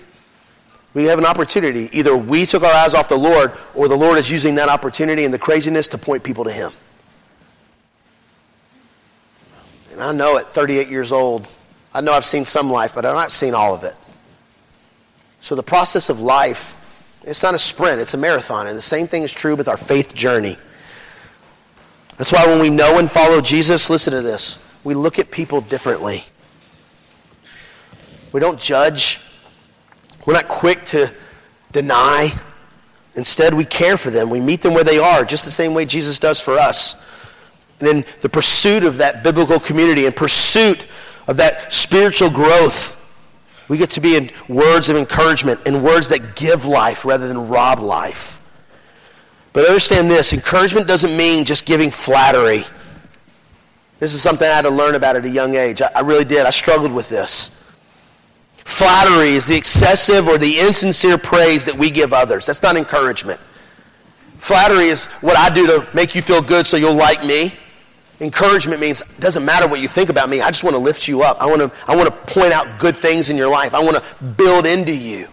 we 0.94 1.04
have 1.06 1.20
an 1.20 1.26
opportunity. 1.26 1.90
Either 1.92 2.16
we 2.16 2.46
took 2.46 2.64
our 2.64 2.74
eyes 2.74 2.94
off 2.94 3.10
the 3.10 3.18
Lord, 3.18 3.52
or 3.74 3.90
the 3.90 3.98
Lord 3.98 4.18
is 4.18 4.32
using 4.32 4.56
that 4.56 4.70
opportunity 4.70 5.26
and 5.26 5.34
the 5.34 5.40
craziness 5.40 5.90
to 5.90 5.98
point 5.98 6.24
people 6.24 6.46
to 6.46 6.52
Him. 6.52 6.72
And 9.92 10.02
I 10.02 10.14
know 10.14 10.38
at 10.38 10.54
38 10.54 10.88
years 10.88 11.12
old, 11.12 11.52
I 11.94 12.00
know 12.00 12.14
I've 12.14 12.26
seen 12.26 12.46
some 12.46 12.70
life, 12.70 12.94
but 12.96 13.06
I've 13.06 13.16
not 13.16 13.34
seen 13.34 13.54
all 13.54 13.76
of 13.76 13.84
it. 13.84 13.96
So 15.46 15.54
the 15.54 15.62
process 15.62 16.10
of 16.10 16.20
life, 16.20 16.76
it's 17.24 17.44
not 17.44 17.54
a 17.54 17.60
sprint, 17.60 18.00
it's 18.00 18.16
a 18.16 18.18
marathon. 18.18 18.66
And 18.66 18.76
the 18.76 18.82
same 18.82 19.06
thing 19.06 19.22
is 19.22 19.32
true 19.32 19.56
with 19.56 19.68
our 19.68 19.78
faith 19.78 20.16
journey. 20.16 20.58
That's 22.18 22.32
why 22.32 22.48
when 22.48 22.60
we 22.60 22.72
know 22.72 22.98
and 22.98 23.12
follow 23.12 23.42
Jesus, 23.42 23.88
listen 23.88 24.12
to 24.14 24.24
this, 24.24 24.60
we 24.84 24.96
look 24.96 25.20
at 25.20 25.30
people 25.30 25.62
differently. 25.62 26.24
We 28.32 28.40
don't 28.40 28.60
judge 28.60 29.20
we're 30.26 30.34
not 30.34 30.48
quick 30.48 30.84
to 30.86 31.12
deny. 31.72 32.32
Instead, 33.16 33.54
we 33.54 33.64
care 33.64 33.96
for 33.96 34.10
them. 34.10 34.32
We 34.32 34.42
meet 34.42 34.64
them 34.64 34.74
where 34.74 34.84
they 34.84 34.98
are, 34.98 35.24
just 35.24 35.46
the 35.46 35.52
same 35.52 35.76
way 35.76 35.86
Jesus 35.86 36.18
does 36.18 36.42
for 36.42 36.56
us. 36.56 37.00
And 37.80 37.88
in 37.88 38.06
the 38.22 38.30
pursuit 38.30 38.84
of 38.84 38.98
that 38.98 39.24
biblical 39.24 39.60
community, 39.60 40.08
in 40.08 40.14
pursuit 40.14 40.88
of 41.28 41.38
that 41.38 41.72
spiritual 41.72 42.32
growth, 42.32 42.95
we 43.68 43.78
get 43.78 43.90
to 43.92 44.02
be 44.02 44.16
in 44.16 44.30
words 44.48 44.90
of 44.90 44.98
encouragement, 44.98 45.60
and 45.66 45.84
words 45.84 46.10
that 46.10 46.36
give 46.36 46.66
life 46.66 47.06
rather 47.06 47.28
than 47.28 47.48
rob 47.48 47.80
life. 47.80 48.40
But 49.54 49.68
understand 49.68 50.12
this 50.12 50.34
encouragement 50.34 50.88
doesn't 50.88 51.16
mean 51.16 51.46
just 51.46 51.66
giving 51.66 51.90
flattery. 51.90 52.66
This 54.00 54.14
is 54.14 54.22
something 54.22 54.48
I 54.48 54.54
had 54.54 54.64
to 54.64 54.70
learn 54.70 54.96
about 54.96 55.16
at 55.16 55.24
a 55.24 55.30
young 55.30 55.56
age. 55.56 55.82
I, 55.82 55.90
I 55.96 56.02
really 56.02 56.26
did. 56.26 56.46
I 56.46 56.50
struggled 56.50 56.92
with 56.92 57.08
this. 57.10 57.52
Flattery 58.66 59.30
is 59.30 59.46
the 59.46 59.56
excessive 59.56 60.28
or 60.28 60.38
the 60.38 60.60
insincere 60.60 61.18
praise 61.18 61.66
that 61.66 61.76
we 61.76 61.90
give 61.90 62.12
others. 62.12 62.46
That's 62.46 62.62
not 62.62 62.76
encouragement. 62.76 63.40
Flattery 64.38 64.88
is 64.88 65.08
what 65.22 65.38
I 65.38 65.54
do 65.54 65.66
to 65.68 65.88
make 65.94 66.16
you 66.16 66.22
feel 66.22 66.42
good 66.42 66.66
so 66.66 66.76
you'll 66.76 66.94
like 66.94 67.24
me. 67.24 67.54
Encouragement 68.22 68.80
means 68.80 69.02
it 69.02 69.20
doesn't 69.20 69.44
matter 69.44 69.68
what 69.68 69.82
you 69.82 69.88
think 69.88 70.10
about 70.10 70.30
me. 70.30 70.42
I 70.42 70.48
just 70.48 70.64
want 70.64 70.76
to 70.76 70.82
lift 70.82 71.08
you 71.08 71.22
up. 71.22 71.42
I 71.42 71.46
want 71.48 71.62
to, 71.62 71.72
I 71.88 71.96
want 71.96 72.08
to 72.08 72.34
point 72.34 72.54
out 72.54 72.80
good 72.80 72.96
things 72.96 73.30
in 73.30 73.36
your 73.36 73.50
life. 73.50 73.74
I 73.74 73.84
want 73.84 73.98
to 73.98 74.24
build 74.24 74.66
into 74.66 74.94
you. 74.94 75.28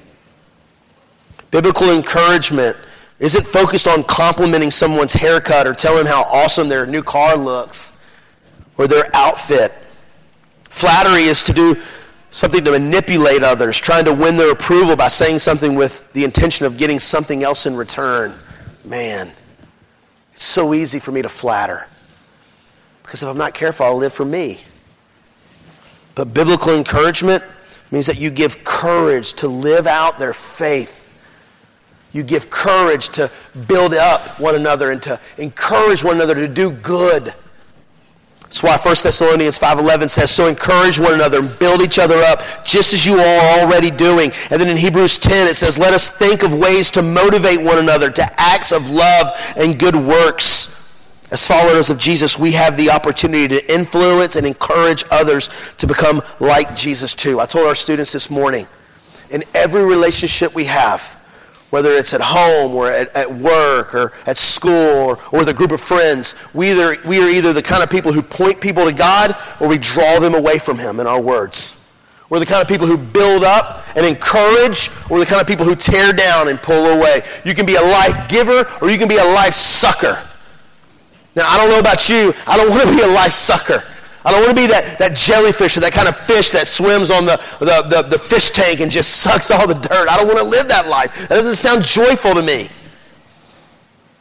Biblical 1.53 1.90
encouragement 1.90 2.77
isn't 3.21 3.47
focused 3.47 3.87
on 3.87 4.03
complimenting 4.05 4.73
someone's 4.73 5.12
haircut 5.12 5.66
or 5.66 5.75
telling 5.75 6.07
how 6.07 6.23
awesome 6.25 6.68
their 6.68 6.87
new 6.87 7.03
car 7.03 7.37
looks 7.37 7.97
or 8.79 8.88
their 8.88 9.05
outfit. 9.14 9.73
Flattery 10.64 11.25
is 11.25 11.45
to 11.45 11.53
do 11.53 11.77
something 12.31 12.64
to 12.64 12.73
manipulate 12.73 13.45
others, 13.45 13.79
trying 13.79 14.07
to 14.07 14.12
win 14.12 14.37
their 14.37 14.51
approval 14.51 14.97
by 14.97 15.07
saying 15.07 15.38
something 15.38 15.77
with 15.77 16.11
the 16.14 16.25
intention 16.25 16.66
of 16.66 16.79
getting 16.79 16.99
something 16.99 17.45
else 17.45 17.66
in 17.66 17.77
return. 17.77 18.35
Man, 18.85 19.31
it's 20.33 20.42
so 20.42 20.75
easy 20.75 20.99
for 20.99 21.12
me 21.12 21.23
to 21.23 21.29
flatter. 21.29 21.87
Because 23.12 23.25
if 23.25 23.29
I'm 23.29 23.37
not 23.37 23.53
careful, 23.53 23.85
I'll 23.85 23.98
live 23.98 24.14
for 24.14 24.25
me. 24.25 24.62
But 26.14 26.33
biblical 26.33 26.75
encouragement 26.75 27.44
means 27.90 28.07
that 28.07 28.18
you 28.18 28.31
give 28.31 28.64
courage 28.64 29.35
to 29.35 29.48
live 29.48 29.87
out 29.87 30.18
their 30.18 30.33
faith. 30.33 30.98
You 32.14 32.22
give 32.22 32.48
courage 32.48 33.11
to 33.11 33.31
build 33.68 33.92
up 33.92 34.40
one 34.40 34.55
another 34.55 34.90
and 34.90 35.03
to 35.03 35.20
encourage 35.37 36.03
one 36.03 36.16
another 36.16 36.35
to 36.37 36.48
do 36.48 36.70
good. 36.70 37.35
That's 38.40 38.62
why 38.62 38.79
1 38.79 38.96
Thessalonians 39.03 39.59
5.11 39.59 40.09
says, 40.09 40.31
So 40.31 40.46
encourage 40.46 40.98
one 40.98 41.12
another 41.12 41.40
and 41.40 41.59
build 41.59 41.83
each 41.83 41.98
other 41.98 42.16
up, 42.16 42.40
just 42.64 42.94
as 42.94 43.05
you 43.05 43.18
are 43.18 43.61
already 43.61 43.90
doing. 43.90 44.33
And 44.51 44.59
then 44.59 44.70
in 44.70 44.79
Hebrews 44.79 45.18
10 45.18 45.48
it 45.48 45.57
says, 45.57 45.79
Let 45.79 45.92
us 45.92 46.09
think 46.09 46.44
of 46.44 46.55
ways 46.55 46.90
to 46.92 47.03
motivate 47.03 47.61
one 47.62 47.77
another 47.77 48.11
to 48.11 48.40
acts 48.40 48.72
of 48.72 48.88
love 48.88 49.27
and 49.59 49.79
good 49.79 49.96
works. 49.96 50.82
As 51.33 51.47
followers 51.47 51.88
of 51.88 51.97
Jesus, 51.97 52.38
we 52.38 52.53
have 52.53 52.77
the 52.77 52.90
opportunity 52.90 53.49
to 53.49 53.75
influence 53.75 54.37
and 54.37 54.47
encourage 54.47 55.03
others 55.11 55.49
to 55.79 55.87
become 55.87 56.21
like 56.40 56.77
Jesus 56.77 57.14
too. 57.14 57.40
I 57.40 57.47
told 57.47 57.66
our 57.66 57.75
students 57.75 58.12
this 58.12 58.29
morning, 58.29 58.66
in 59.31 59.42
every 59.55 59.83
relationship 59.83 60.55
we 60.55 60.64
have, 60.64 61.01
whether 61.71 61.92
it's 61.92 62.12
at 62.12 62.21
home 62.21 62.75
or 62.75 62.90
at, 62.90 63.16
at 63.16 63.33
work 63.33 63.95
or 63.95 64.12
at 64.27 64.37
school 64.37 64.73
or, 64.73 65.18
or 65.33 65.38
with 65.38 65.49
a 65.49 65.55
group 65.55 65.71
of 65.71 65.81
friends, 65.81 66.35
we, 66.53 66.73
either, 66.73 66.97
we 67.07 67.18
are 67.18 67.31
either 67.31 67.55
the 67.55 67.62
kind 67.62 67.83
of 67.83 67.88
people 67.88 68.12
who 68.12 68.21
point 68.21 68.61
people 68.61 68.85
to 68.85 68.92
God 68.92 69.35
or 69.59 69.68
we 69.68 69.79
draw 69.79 70.18
them 70.18 70.35
away 70.35 70.59
from 70.59 70.79
Him 70.79 71.01
in 71.01 71.07
our 71.07 71.18
words. 71.21 71.75
We're 72.29 72.40
the 72.40 72.47
kind 72.47 72.61
of 72.61 72.68
people 72.68 72.87
who 72.87 72.99
build 72.99 73.42
up 73.42 73.87
and 73.97 74.05
encourage, 74.05 74.90
or 75.11 75.18
the 75.18 75.27
kind 75.27 75.40
of 75.40 75.47
people 75.47 75.64
who 75.64 75.77
tear 75.77 76.12
down 76.12 76.49
and 76.49 76.61
pull 76.61 76.88
away. 76.88 77.23
You 77.42 77.55
can 77.55 77.64
be 77.64 77.77
a 77.77 77.83
life 77.83 78.29
giver 78.29 78.71
or 78.83 78.90
you 78.90 78.99
can 78.99 79.09
be 79.09 79.16
a 79.16 79.25
life 79.25 79.55
sucker. 79.55 80.29
Now, 81.35 81.49
I 81.49 81.57
don't 81.57 81.71
know 81.71 81.81
about 81.81 82.09
you. 82.09 82.33
I 82.47 82.57
don't 82.57 82.71
want 82.75 82.83
to 82.83 82.97
be 82.97 83.03
a 83.03 83.09
life 83.09 83.33
sucker. 83.33 83.83
I 84.25 84.31
don't 84.31 84.40
want 84.40 84.57
to 84.57 84.62
be 84.62 84.68
that, 84.68 84.99
that 84.99 85.16
jellyfish 85.16 85.77
or 85.77 85.81
that 85.81 85.92
kind 85.92 86.09
of 86.09 86.16
fish 86.16 86.53
that 86.53 86.68
swims 86.68 87.11
on 87.11 87.27
the, 87.27 87.40
the, 87.59 87.83
the, 87.88 88.03
the 88.03 88.18
fish 88.18 88.51
tank 88.51 88.81
and 88.81 88.90
just 88.90 89.16
sucks 89.23 89.51
all 89.51 89.66
the 89.66 89.75
dirt. 89.75 90.09
I 90.09 90.16
don't 90.16 90.29
want 90.29 90.38
to 90.38 90.45
live 90.45 90.68
that 90.68 90.87
life. 90.88 91.14
That 91.29 91.37
doesn't 91.37 91.57
sound 91.57 91.85
joyful 91.85 92.35
to 92.35 92.42
me. 92.42 92.68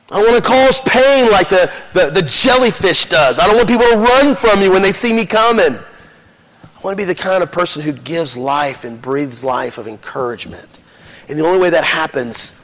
I 0.10 0.15
don't 0.19 0.32
want 0.32 0.43
to 0.43 0.50
cause 0.50 0.82
pain 0.82 1.32
like 1.32 1.50
the, 1.50 1.71
the, 1.93 2.10
the 2.10 2.21
jellyfish 2.24 3.06
does. 3.06 3.39
I 3.39 3.47
don't 3.47 3.56
want 3.56 3.69
people 3.69 3.86
to 3.88 3.97
run 3.97 4.36
from 4.36 4.60
me 4.60 4.67
when 4.67 4.82
they 4.82 4.91
see 4.91 5.13
me 5.13 5.26
coming. 5.26 5.74
I 5.74 6.82
want 6.84 6.97
to 6.97 7.02
be 7.02 7.06
the 7.06 7.15
kind 7.15 7.43
of 7.43 7.52
person 7.52 7.82
who 7.82 7.93
gives 7.93 8.36
life 8.36 8.84
and 8.84 9.02
breathes 9.02 9.41
life 9.41 9.78
of 9.78 9.88
encouragement. 9.88 10.80
And 11.30 11.39
the 11.39 11.45
only 11.45 11.60
way 11.60 11.69
that 11.69 11.86
happens 11.86 12.61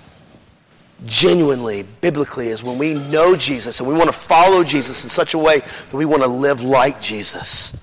genuinely, 1.06 1.84
biblically, 2.02 2.48
is 2.48 2.64
when 2.64 2.78
we 2.78 2.94
know 2.94 3.36
Jesus 3.36 3.80
and 3.80 3.88
we 3.88 3.96
want 3.96 4.12
to 4.12 4.20
follow 4.20 4.64
Jesus 4.64 5.04
in 5.04 5.10
such 5.10 5.34
a 5.34 5.38
way 5.38 5.60
that 5.60 5.94
we 5.94 6.06
want 6.06 6.24
to 6.24 6.28
live 6.28 6.62
like 6.62 7.00
Jesus. 7.02 7.78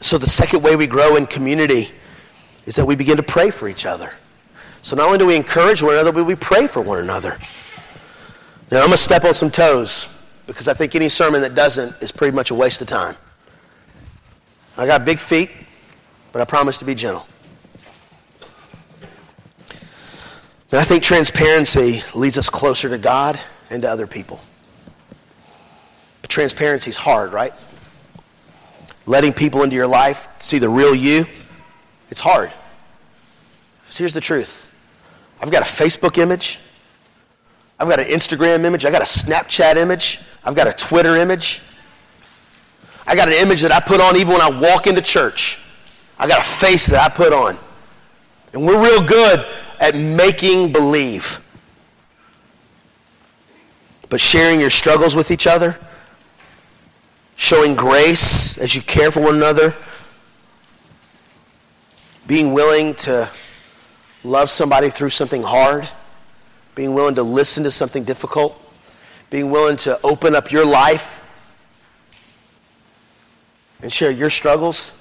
So, 0.00 0.18
the 0.18 0.28
second 0.28 0.62
way 0.62 0.76
we 0.76 0.86
grow 0.86 1.16
in 1.16 1.26
community 1.26 1.88
is 2.66 2.76
that 2.76 2.84
we 2.84 2.96
begin 2.96 3.16
to 3.16 3.22
pray 3.22 3.50
for 3.50 3.68
each 3.68 3.86
other. 3.86 4.10
So, 4.82 4.96
not 4.96 5.06
only 5.06 5.18
do 5.18 5.26
we 5.26 5.36
encourage 5.36 5.82
one 5.82 5.94
another, 5.94 6.12
but 6.12 6.24
we 6.24 6.34
pray 6.34 6.66
for 6.66 6.80
one 6.80 6.98
another. 6.98 7.38
Now, 8.70 8.78
I'm 8.78 8.86
going 8.86 8.92
to 8.92 8.98
step 8.98 9.24
on 9.24 9.34
some 9.34 9.50
toes 9.50 10.08
because 10.46 10.68
I 10.68 10.74
think 10.74 10.94
any 10.94 11.08
sermon 11.08 11.40
that 11.42 11.54
doesn't 11.54 11.94
is 12.02 12.12
pretty 12.12 12.34
much 12.34 12.50
a 12.50 12.54
waste 12.54 12.80
of 12.80 12.88
time. 12.88 13.16
I 14.76 14.86
got 14.86 15.04
big 15.04 15.18
feet, 15.18 15.50
but 16.32 16.42
I 16.42 16.44
promise 16.44 16.78
to 16.78 16.84
be 16.84 16.94
gentle. 16.94 17.26
And 20.72 20.80
I 20.80 20.84
think 20.84 21.02
transparency 21.02 22.02
leads 22.14 22.36
us 22.36 22.48
closer 22.48 22.88
to 22.88 22.98
God 22.98 23.40
and 23.70 23.82
to 23.82 23.90
other 23.90 24.06
people. 24.06 24.40
But 26.22 26.30
transparency 26.30 26.90
is 26.90 26.96
hard, 26.96 27.32
right? 27.32 27.52
Letting 29.06 29.32
people 29.32 29.62
into 29.62 29.76
your 29.76 29.86
life 29.86 30.28
see 30.40 30.58
the 30.58 30.68
real 30.68 30.94
you, 30.94 31.26
it's 32.10 32.20
hard. 32.20 32.50
So 33.90 33.98
here's 33.98 34.12
the 34.12 34.20
truth 34.20 34.70
I've 35.40 35.50
got 35.50 35.62
a 35.62 35.66
Facebook 35.66 36.18
image, 36.18 36.58
I've 37.78 37.88
got 37.88 38.00
an 38.00 38.06
Instagram 38.06 38.64
image. 38.64 38.84
I've 38.84 38.92
got 38.92 39.02
a 39.02 39.04
Snapchat 39.04 39.76
image. 39.76 40.20
I've 40.44 40.54
got 40.54 40.66
a 40.66 40.72
Twitter 40.72 41.16
image. 41.16 41.60
I 43.06 43.14
got 43.14 43.28
an 43.28 43.34
image 43.34 43.62
that 43.62 43.72
I 43.72 43.80
put 43.80 44.00
on 44.00 44.16
even 44.16 44.32
when 44.32 44.40
I 44.40 44.48
walk 44.48 44.86
into 44.86 45.02
church. 45.02 45.60
I 46.18 46.26
got 46.26 46.40
a 46.40 46.48
face 46.48 46.86
that 46.86 47.02
I 47.02 47.14
put 47.14 47.32
on. 47.32 47.56
And 48.52 48.66
we're 48.66 48.82
real 48.82 49.06
good 49.06 49.46
at 49.80 49.94
making 49.94 50.72
believe. 50.72 51.40
But 54.08 54.20
sharing 54.20 54.60
your 54.60 54.70
struggles 54.70 55.16
with 55.16 55.30
each 55.30 55.46
other, 55.46 55.76
showing 57.36 57.74
grace 57.74 58.56
as 58.58 58.74
you 58.74 58.82
care 58.82 59.10
for 59.10 59.20
one 59.20 59.36
another, 59.36 59.74
being 62.26 62.52
willing 62.52 62.94
to 62.94 63.30
love 64.24 64.50
somebody 64.50 64.90
through 64.90 65.10
something 65.10 65.42
hard, 65.42 65.88
being 66.74 66.94
willing 66.94 67.14
to 67.14 67.22
listen 67.22 67.62
to 67.64 67.70
something 67.70 68.04
difficult, 68.04 68.60
being 69.30 69.50
willing 69.50 69.76
to 69.76 69.98
open 70.02 70.34
up 70.34 70.50
your 70.52 70.64
life 70.64 71.20
and 73.82 73.92
share 73.92 74.10
your 74.10 74.30
struggles. 74.30 74.95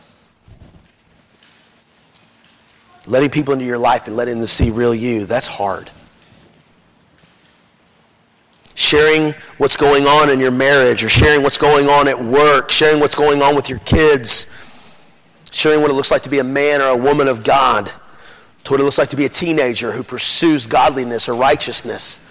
Letting 3.08 3.30
people 3.30 3.54
into 3.54 3.66
your 3.66 3.78
life 3.78 4.08
and 4.08 4.16
letting 4.16 4.38
them 4.38 4.48
see 4.48 4.72
real 4.72 4.96
you, 4.96 5.26
that's 5.26 5.48
hard. 5.48 5.92
Sharing 8.74 9.34
what's 9.58 9.78
going 9.78 10.06
on 10.06 10.30
in 10.30 10.40
your 10.40 10.52
marriage 10.52 11.04
or 11.04 11.10
sharing 11.10 11.44
what's 11.44 11.58
going 11.58 11.88
on 11.88 12.08
at 12.08 12.22
work, 12.22 12.72
sharing 12.72 13.00
what's 13.00 13.16
going 13.16 13.42
on 13.42 13.56
with 13.56 13.70
your 13.70 13.80
kids, 13.80 14.52
sharing 15.52 15.82
what 15.82 15.92
it 15.92 15.94
looks 15.94 16.12
like 16.12 16.24
to 16.24 16.30
be 16.30 16.40
a 16.40 16.44
man 16.44 16.82
or 16.82 16.88
a 16.88 16.98
woman 16.98 17.28
of 17.28 17.44
God, 17.44 17.92
to 18.66 18.72
what 18.72 18.82
it 18.82 18.84
looks 18.84 18.98
like 18.98 19.10
to 19.10 19.16
be 19.16 19.26
a 19.26 19.30
teenager 19.30 19.92
who 19.92 20.04
pursues 20.04 20.68
godliness 20.68 21.30
or 21.30 21.36
righteousness. 21.36 22.22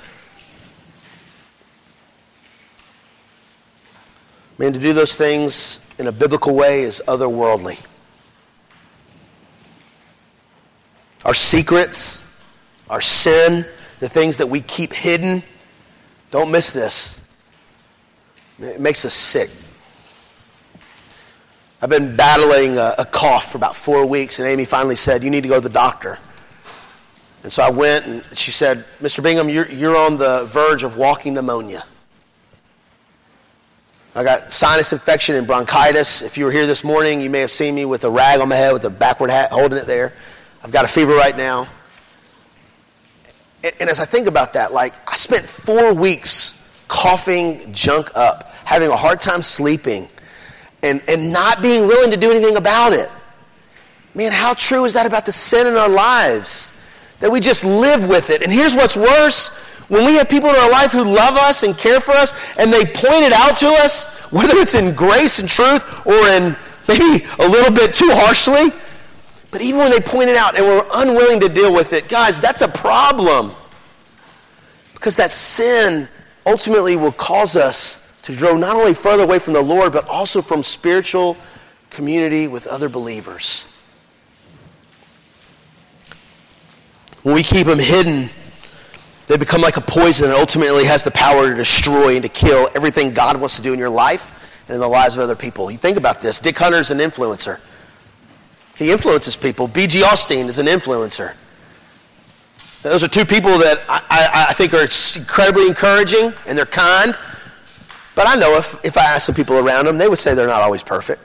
Man, 4.58 4.72
to 4.72 4.78
do 4.78 4.92
those 4.92 5.16
things 5.16 5.88
in 5.98 6.06
a 6.06 6.12
biblical 6.12 6.54
way 6.54 6.82
is 6.82 7.02
otherworldly. 7.06 7.84
Our 11.24 11.34
secrets, 11.34 12.22
our 12.90 13.00
sin, 13.00 13.64
the 14.00 14.08
things 14.08 14.36
that 14.38 14.48
we 14.48 14.60
keep 14.60 14.92
hidden, 14.92 15.42
don't 16.30 16.50
miss 16.50 16.72
this. 16.72 17.26
It 18.60 18.80
makes 18.80 19.04
us 19.04 19.14
sick. 19.14 19.50
I've 21.80 21.90
been 21.90 22.16
battling 22.16 22.78
a, 22.78 22.94
a, 22.98 23.04
cough 23.04 23.52
for 23.52 23.58
about 23.58 23.76
four 23.76 24.06
weeks, 24.06 24.38
and 24.38 24.48
Amy 24.48 24.64
finally 24.64 24.96
said, 24.96 25.22
You 25.22 25.30
need 25.30 25.42
to 25.42 25.48
go 25.48 25.56
to 25.56 25.60
the 25.60 25.68
doctor. 25.68 26.18
And 27.42 27.52
so 27.52 27.62
I 27.62 27.70
went, 27.70 28.06
and 28.06 28.24
she 28.32 28.52
said, 28.52 28.86
Mr. 29.00 29.22
Bingham, 29.22 29.50
you're, 29.50 29.68
you're 29.68 29.96
on 29.96 30.16
the 30.16 30.44
verge 30.46 30.82
of 30.82 30.96
walking 30.96 31.34
pneumonia. 31.34 31.84
I 34.14 34.24
got 34.24 34.52
sinus 34.52 34.92
infection 34.92 35.34
and 35.34 35.46
bronchitis. 35.46 36.22
If 36.22 36.38
you 36.38 36.46
were 36.46 36.52
here 36.52 36.66
this 36.66 36.84
morning, 36.84 37.20
you 37.20 37.28
may 37.28 37.40
have 37.40 37.50
seen 37.50 37.74
me 37.74 37.84
with 37.84 38.04
a 38.04 38.10
rag 38.10 38.40
on 38.40 38.48
my 38.48 38.54
head 38.54 38.72
with 38.72 38.84
a 38.84 38.90
backward 38.90 39.30
hat 39.30 39.50
holding 39.50 39.78
it 39.78 39.86
there. 39.86 40.14
I've 40.64 40.72
got 40.72 40.86
a 40.86 40.88
fever 40.88 41.14
right 41.14 41.36
now. 41.36 41.68
And, 43.62 43.74
and 43.80 43.90
as 43.90 44.00
I 44.00 44.06
think 44.06 44.26
about 44.26 44.54
that, 44.54 44.72
like, 44.72 44.94
I 45.06 45.14
spent 45.16 45.44
four 45.44 45.92
weeks 45.92 46.82
coughing 46.88 47.70
junk 47.74 48.10
up, 48.14 48.48
having 48.64 48.90
a 48.90 48.96
hard 48.96 49.20
time 49.20 49.42
sleeping, 49.42 50.08
and, 50.82 51.02
and 51.06 51.32
not 51.34 51.60
being 51.60 51.86
willing 51.86 52.10
to 52.12 52.16
do 52.16 52.30
anything 52.30 52.56
about 52.56 52.94
it. 52.94 53.10
Man, 54.14 54.32
how 54.32 54.54
true 54.54 54.86
is 54.86 54.94
that 54.94 55.04
about 55.04 55.26
the 55.26 55.32
sin 55.32 55.66
in 55.66 55.74
our 55.74 55.88
lives? 55.88 56.70
That 57.20 57.30
we 57.30 57.40
just 57.40 57.62
live 57.64 58.08
with 58.08 58.30
it. 58.30 58.42
And 58.42 58.50
here's 58.50 58.74
what's 58.74 58.96
worse 58.96 59.58
when 59.88 60.06
we 60.06 60.14
have 60.14 60.30
people 60.30 60.48
in 60.48 60.56
our 60.56 60.70
life 60.70 60.92
who 60.92 61.04
love 61.04 61.36
us 61.36 61.62
and 61.62 61.76
care 61.76 62.00
for 62.00 62.12
us, 62.12 62.32
and 62.58 62.72
they 62.72 62.86
point 62.86 63.24
it 63.24 63.34
out 63.34 63.58
to 63.58 63.66
us, 63.66 64.18
whether 64.30 64.56
it's 64.56 64.74
in 64.74 64.94
grace 64.94 65.38
and 65.40 65.48
truth 65.48 66.06
or 66.06 66.14
in 66.28 66.56
maybe 66.88 67.26
a 67.38 67.46
little 67.46 67.74
bit 67.74 67.92
too 67.92 68.08
harshly, 68.12 68.70
but 69.54 69.62
even 69.62 69.78
when 69.78 69.90
they 69.92 70.00
point 70.00 70.28
it 70.28 70.36
out 70.36 70.58
and 70.58 70.66
we're 70.66 70.84
unwilling 70.94 71.38
to 71.38 71.48
deal 71.48 71.72
with 71.72 71.92
it, 71.92 72.08
guys, 72.08 72.40
that's 72.40 72.60
a 72.60 72.66
problem. 72.66 73.52
Because 74.94 75.14
that 75.14 75.30
sin 75.30 76.08
ultimately 76.44 76.96
will 76.96 77.12
cause 77.12 77.54
us 77.54 78.20
to 78.22 78.34
grow 78.34 78.56
not 78.56 78.74
only 78.74 78.94
further 78.94 79.22
away 79.22 79.38
from 79.38 79.52
the 79.52 79.62
Lord, 79.62 79.92
but 79.92 80.08
also 80.08 80.42
from 80.42 80.64
spiritual 80.64 81.36
community 81.90 82.48
with 82.48 82.66
other 82.66 82.88
believers. 82.88 83.72
When 87.22 87.36
we 87.36 87.44
keep 87.44 87.68
them 87.68 87.78
hidden, 87.78 88.30
they 89.28 89.36
become 89.36 89.60
like 89.60 89.76
a 89.76 89.82
poison 89.82 90.30
and 90.30 90.34
ultimately 90.34 90.84
has 90.86 91.04
the 91.04 91.12
power 91.12 91.48
to 91.48 91.54
destroy 91.54 92.14
and 92.14 92.24
to 92.24 92.28
kill 92.28 92.68
everything 92.74 93.14
God 93.14 93.36
wants 93.36 93.54
to 93.54 93.62
do 93.62 93.72
in 93.72 93.78
your 93.78 93.88
life 93.88 94.32
and 94.66 94.74
in 94.74 94.80
the 94.80 94.88
lives 94.88 95.14
of 95.14 95.22
other 95.22 95.36
people. 95.36 95.70
You 95.70 95.78
think 95.78 95.96
about 95.96 96.22
this. 96.22 96.40
Dick 96.40 96.58
Hunter 96.58 96.78
is 96.78 96.90
an 96.90 96.98
influencer. 96.98 97.60
He 98.76 98.90
influences 98.90 99.36
people. 99.36 99.68
B.G. 99.68 100.02
Austin 100.02 100.48
is 100.48 100.58
an 100.58 100.66
influencer. 100.66 101.34
Those 102.82 103.02
are 103.02 103.08
two 103.08 103.24
people 103.24 103.56
that 103.58 103.80
I, 103.88 104.02
I, 104.10 104.46
I, 104.50 104.52
think 104.52 104.74
are 104.74 104.82
incredibly 105.18 105.66
encouraging 105.68 106.32
and 106.46 106.58
they're 106.58 106.66
kind. 106.66 107.16
But 108.14 108.28
I 108.28 108.34
know 108.34 108.56
if, 108.56 108.84
if 108.84 108.98
I 108.98 109.02
ask 109.02 109.26
some 109.26 109.34
people 109.34 109.56
around 109.56 109.86
them, 109.86 109.96
they 109.96 110.06
would 110.06 110.18
say 110.18 110.34
they're 110.34 110.46
not 110.46 110.60
always 110.60 110.82
perfect. 110.82 111.22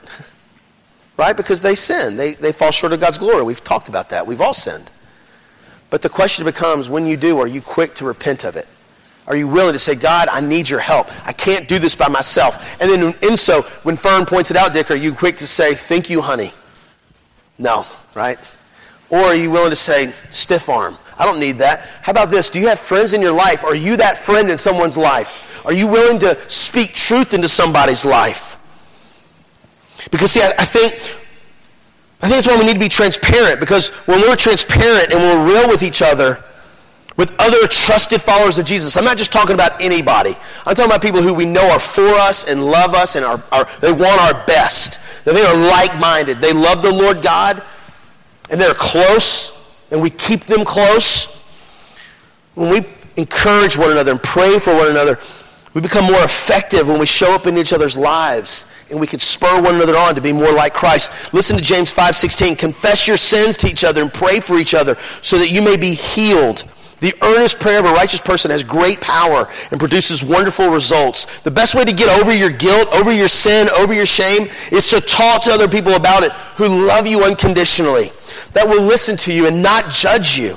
right? 1.18 1.36
Because 1.36 1.60
they 1.60 1.74
sin. 1.74 2.16
They, 2.16 2.32
they 2.32 2.52
fall 2.52 2.70
short 2.70 2.94
of 2.94 3.00
God's 3.00 3.18
glory. 3.18 3.42
We've 3.42 3.62
talked 3.62 3.90
about 3.90 4.08
that. 4.08 4.26
We've 4.26 4.40
all 4.40 4.54
sinned. 4.54 4.90
But 5.90 6.00
the 6.00 6.08
question 6.08 6.46
becomes 6.46 6.88
when 6.88 7.06
you 7.06 7.18
do, 7.18 7.38
are 7.38 7.46
you 7.46 7.60
quick 7.60 7.94
to 7.96 8.06
repent 8.06 8.44
of 8.44 8.56
it? 8.56 8.66
Are 9.26 9.36
you 9.36 9.46
willing 9.46 9.74
to 9.74 9.78
say, 9.78 9.94
God, 9.94 10.28
I 10.32 10.40
need 10.40 10.68
your 10.68 10.80
help. 10.80 11.08
I 11.26 11.32
can't 11.32 11.68
do 11.68 11.78
this 11.78 11.94
by 11.94 12.08
myself. 12.08 12.56
And 12.80 12.90
then 12.90 13.14
in 13.22 13.36
so, 13.36 13.62
when 13.82 13.98
Fern 13.98 14.24
points 14.24 14.50
it 14.50 14.56
out, 14.56 14.72
Dick, 14.72 14.90
are 14.90 14.96
you 14.96 15.12
quick 15.12 15.36
to 15.36 15.46
say, 15.46 15.74
thank 15.74 16.08
you, 16.08 16.22
honey? 16.22 16.52
No, 17.60 17.84
right? 18.14 18.38
Or 19.10 19.18
are 19.18 19.34
you 19.34 19.50
willing 19.50 19.70
to 19.70 19.76
say, 19.76 20.12
stiff 20.30 20.68
arm? 20.68 20.96
I 21.18 21.26
don't 21.26 21.38
need 21.38 21.58
that. 21.58 21.80
How 22.02 22.12
about 22.12 22.30
this? 22.30 22.48
Do 22.48 22.58
you 22.58 22.68
have 22.68 22.78
friends 22.80 23.12
in 23.12 23.20
your 23.20 23.34
life? 23.34 23.62
Are 23.64 23.74
you 23.74 23.98
that 23.98 24.18
friend 24.18 24.50
in 24.50 24.56
someone's 24.56 24.96
life? 24.96 25.62
Are 25.66 25.72
you 25.72 25.86
willing 25.86 26.18
to 26.20 26.38
speak 26.48 26.94
truth 26.94 27.34
into 27.34 27.48
somebody's 27.48 28.04
life? 28.04 28.56
Because, 30.10 30.32
see, 30.32 30.40
I, 30.40 30.52
I 30.58 30.64
think 30.64 30.94
I 32.22 32.28
think 32.28 32.44
that's 32.44 32.46
why 32.46 32.58
we 32.58 32.66
need 32.66 32.74
to 32.74 32.78
be 32.78 32.88
transparent 32.88 33.60
because 33.60 33.88
when 34.06 34.20
we're 34.20 34.36
transparent 34.36 35.12
and 35.12 35.20
we're 35.20 35.54
real 35.54 35.68
with 35.68 35.82
each 35.82 36.02
other, 36.02 36.42
with 37.20 37.34
other 37.38 37.68
trusted 37.68 38.22
followers 38.22 38.56
of 38.56 38.64
Jesus, 38.64 38.96
I'm 38.96 39.04
not 39.04 39.18
just 39.18 39.30
talking 39.30 39.52
about 39.52 39.82
anybody. 39.82 40.34
I'm 40.64 40.74
talking 40.74 40.90
about 40.90 41.02
people 41.02 41.20
who 41.20 41.34
we 41.34 41.44
know 41.44 41.68
are 41.70 41.78
for 41.78 42.08
us 42.08 42.48
and 42.48 42.64
love 42.64 42.94
us 42.94 43.14
and 43.14 43.26
are, 43.26 43.42
are 43.52 43.68
they 43.82 43.92
want 43.92 44.18
our 44.22 44.46
best. 44.46 44.98
That 45.26 45.34
they 45.34 45.42
are 45.42 45.54
like-minded. 45.54 46.40
They 46.40 46.54
love 46.54 46.80
the 46.80 46.90
Lord 46.90 47.20
God 47.20 47.62
and 48.48 48.58
they're 48.58 48.72
close 48.72 49.84
and 49.90 50.00
we 50.00 50.08
keep 50.08 50.46
them 50.46 50.64
close. 50.64 51.44
When 52.54 52.70
we 52.70 52.86
encourage 53.18 53.76
one 53.76 53.90
another 53.92 54.12
and 54.12 54.22
pray 54.22 54.58
for 54.58 54.74
one 54.74 54.88
another, 54.88 55.18
we 55.74 55.82
become 55.82 56.06
more 56.06 56.24
effective 56.24 56.88
when 56.88 56.98
we 56.98 57.04
show 57.04 57.34
up 57.34 57.46
in 57.46 57.58
each 57.58 57.74
other's 57.74 57.98
lives 57.98 58.64
and 58.88 58.98
we 58.98 59.06
can 59.06 59.18
spur 59.18 59.60
one 59.60 59.74
another 59.74 59.94
on 59.94 60.14
to 60.14 60.22
be 60.22 60.32
more 60.32 60.52
like 60.52 60.72
Christ. 60.72 61.12
Listen 61.34 61.58
to 61.58 61.62
James 61.62 61.92
5:16. 61.92 62.56
Confess 62.56 63.06
your 63.06 63.18
sins 63.18 63.58
to 63.58 63.66
each 63.66 63.84
other 63.84 64.00
and 64.00 64.10
pray 64.10 64.40
for 64.40 64.56
each 64.56 64.72
other 64.72 64.96
so 65.20 65.36
that 65.36 65.50
you 65.50 65.60
may 65.60 65.76
be 65.76 65.92
healed. 65.92 66.64
The 67.00 67.14
earnest 67.22 67.58
prayer 67.58 67.80
of 67.80 67.86
a 67.86 67.92
righteous 67.92 68.20
person 68.20 68.50
has 68.50 68.62
great 68.62 69.00
power 69.00 69.48
and 69.70 69.80
produces 69.80 70.22
wonderful 70.22 70.68
results. 70.68 71.26
The 71.40 71.50
best 71.50 71.74
way 71.74 71.84
to 71.84 71.92
get 71.92 72.08
over 72.20 72.32
your 72.34 72.50
guilt, 72.50 72.88
over 72.92 73.10
your 73.10 73.28
sin, 73.28 73.68
over 73.78 73.94
your 73.94 74.06
shame 74.06 74.48
is 74.70 74.88
to 74.90 75.00
talk 75.00 75.42
to 75.44 75.50
other 75.50 75.66
people 75.66 75.94
about 75.94 76.22
it 76.22 76.32
who 76.56 76.86
love 76.86 77.06
you 77.06 77.24
unconditionally, 77.24 78.12
that 78.52 78.68
will 78.68 78.82
listen 78.82 79.16
to 79.18 79.32
you 79.32 79.46
and 79.46 79.62
not 79.62 79.90
judge 79.90 80.36
you. 80.36 80.56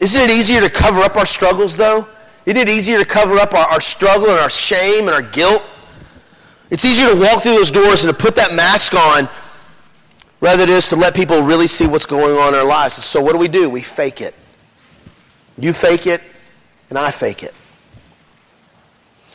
Isn't 0.00 0.20
it 0.20 0.30
easier 0.30 0.60
to 0.60 0.70
cover 0.70 1.00
up 1.00 1.16
our 1.16 1.26
struggles, 1.26 1.76
though? 1.76 2.06
Isn't 2.46 2.58
it 2.58 2.68
easier 2.68 2.98
to 2.98 3.04
cover 3.04 3.36
up 3.36 3.54
our, 3.54 3.66
our 3.66 3.80
struggle 3.80 4.30
and 4.30 4.38
our 4.38 4.50
shame 4.50 5.06
and 5.06 5.10
our 5.10 5.22
guilt? 5.22 5.62
It's 6.70 6.84
easier 6.84 7.10
to 7.10 7.16
walk 7.16 7.42
through 7.42 7.52
those 7.52 7.70
doors 7.70 8.04
and 8.04 8.12
to 8.12 8.18
put 8.18 8.34
that 8.36 8.54
mask 8.54 8.94
on 8.94 9.28
rather 10.40 10.64
than 10.66 10.74
is 10.74 10.88
to 10.88 10.96
let 10.96 11.14
people 11.14 11.42
really 11.42 11.66
see 11.68 11.86
what's 11.86 12.06
going 12.06 12.36
on 12.36 12.54
in 12.54 12.60
our 12.60 12.66
lives. 12.66 12.94
So 13.04 13.22
what 13.22 13.32
do 13.32 13.38
we 13.38 13.48
do? 13.48 13.68
We 13.68 13.82
fake 13.82 14.20
it. 14.20 14.34
You 15.60 15.72
fake 15.72 16.06
it, 16.06 16.22
and 16.88 16.98
I 16.98 17.10
fake 17.10 17.42
it. 17.42 17.54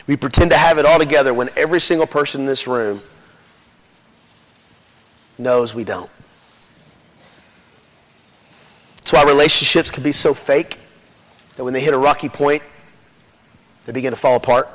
We 0.06 0.16
pretend 0.16 0.50
to 0.50 0.56
have 0.56 0.78
it 0.78 0.84
all 0.84 0.98
together 0.98 1.32
when 1.32 1.50
every 1.56 1.80
single 1.80 2.06
person 2.06 2.42
in 2.42 2.46
this 2.46 2.66
room 2.66 3.00
knows 5.38 5.74
we 5.74 5.84
don't. 5.84 6.10
That's 8.96 9.12
why 9.12 9.24
relationships 9.24 9.90
can 9.90 10.02
be 10.02 10.12
so 10.12 10.34
fake 10.34 10.78
that 11.56 11.64
when 11.64 11.72
they 11.72 11.80
hit 11.80 11.94
a 11.94 11.98
rocky 11.98 12.28
point, 12.28 12.62
they 13.84 13.92
begin 13.92 14.10
to 14.10 14.16
fall 14.16 14.36
apart. 14.36 14.68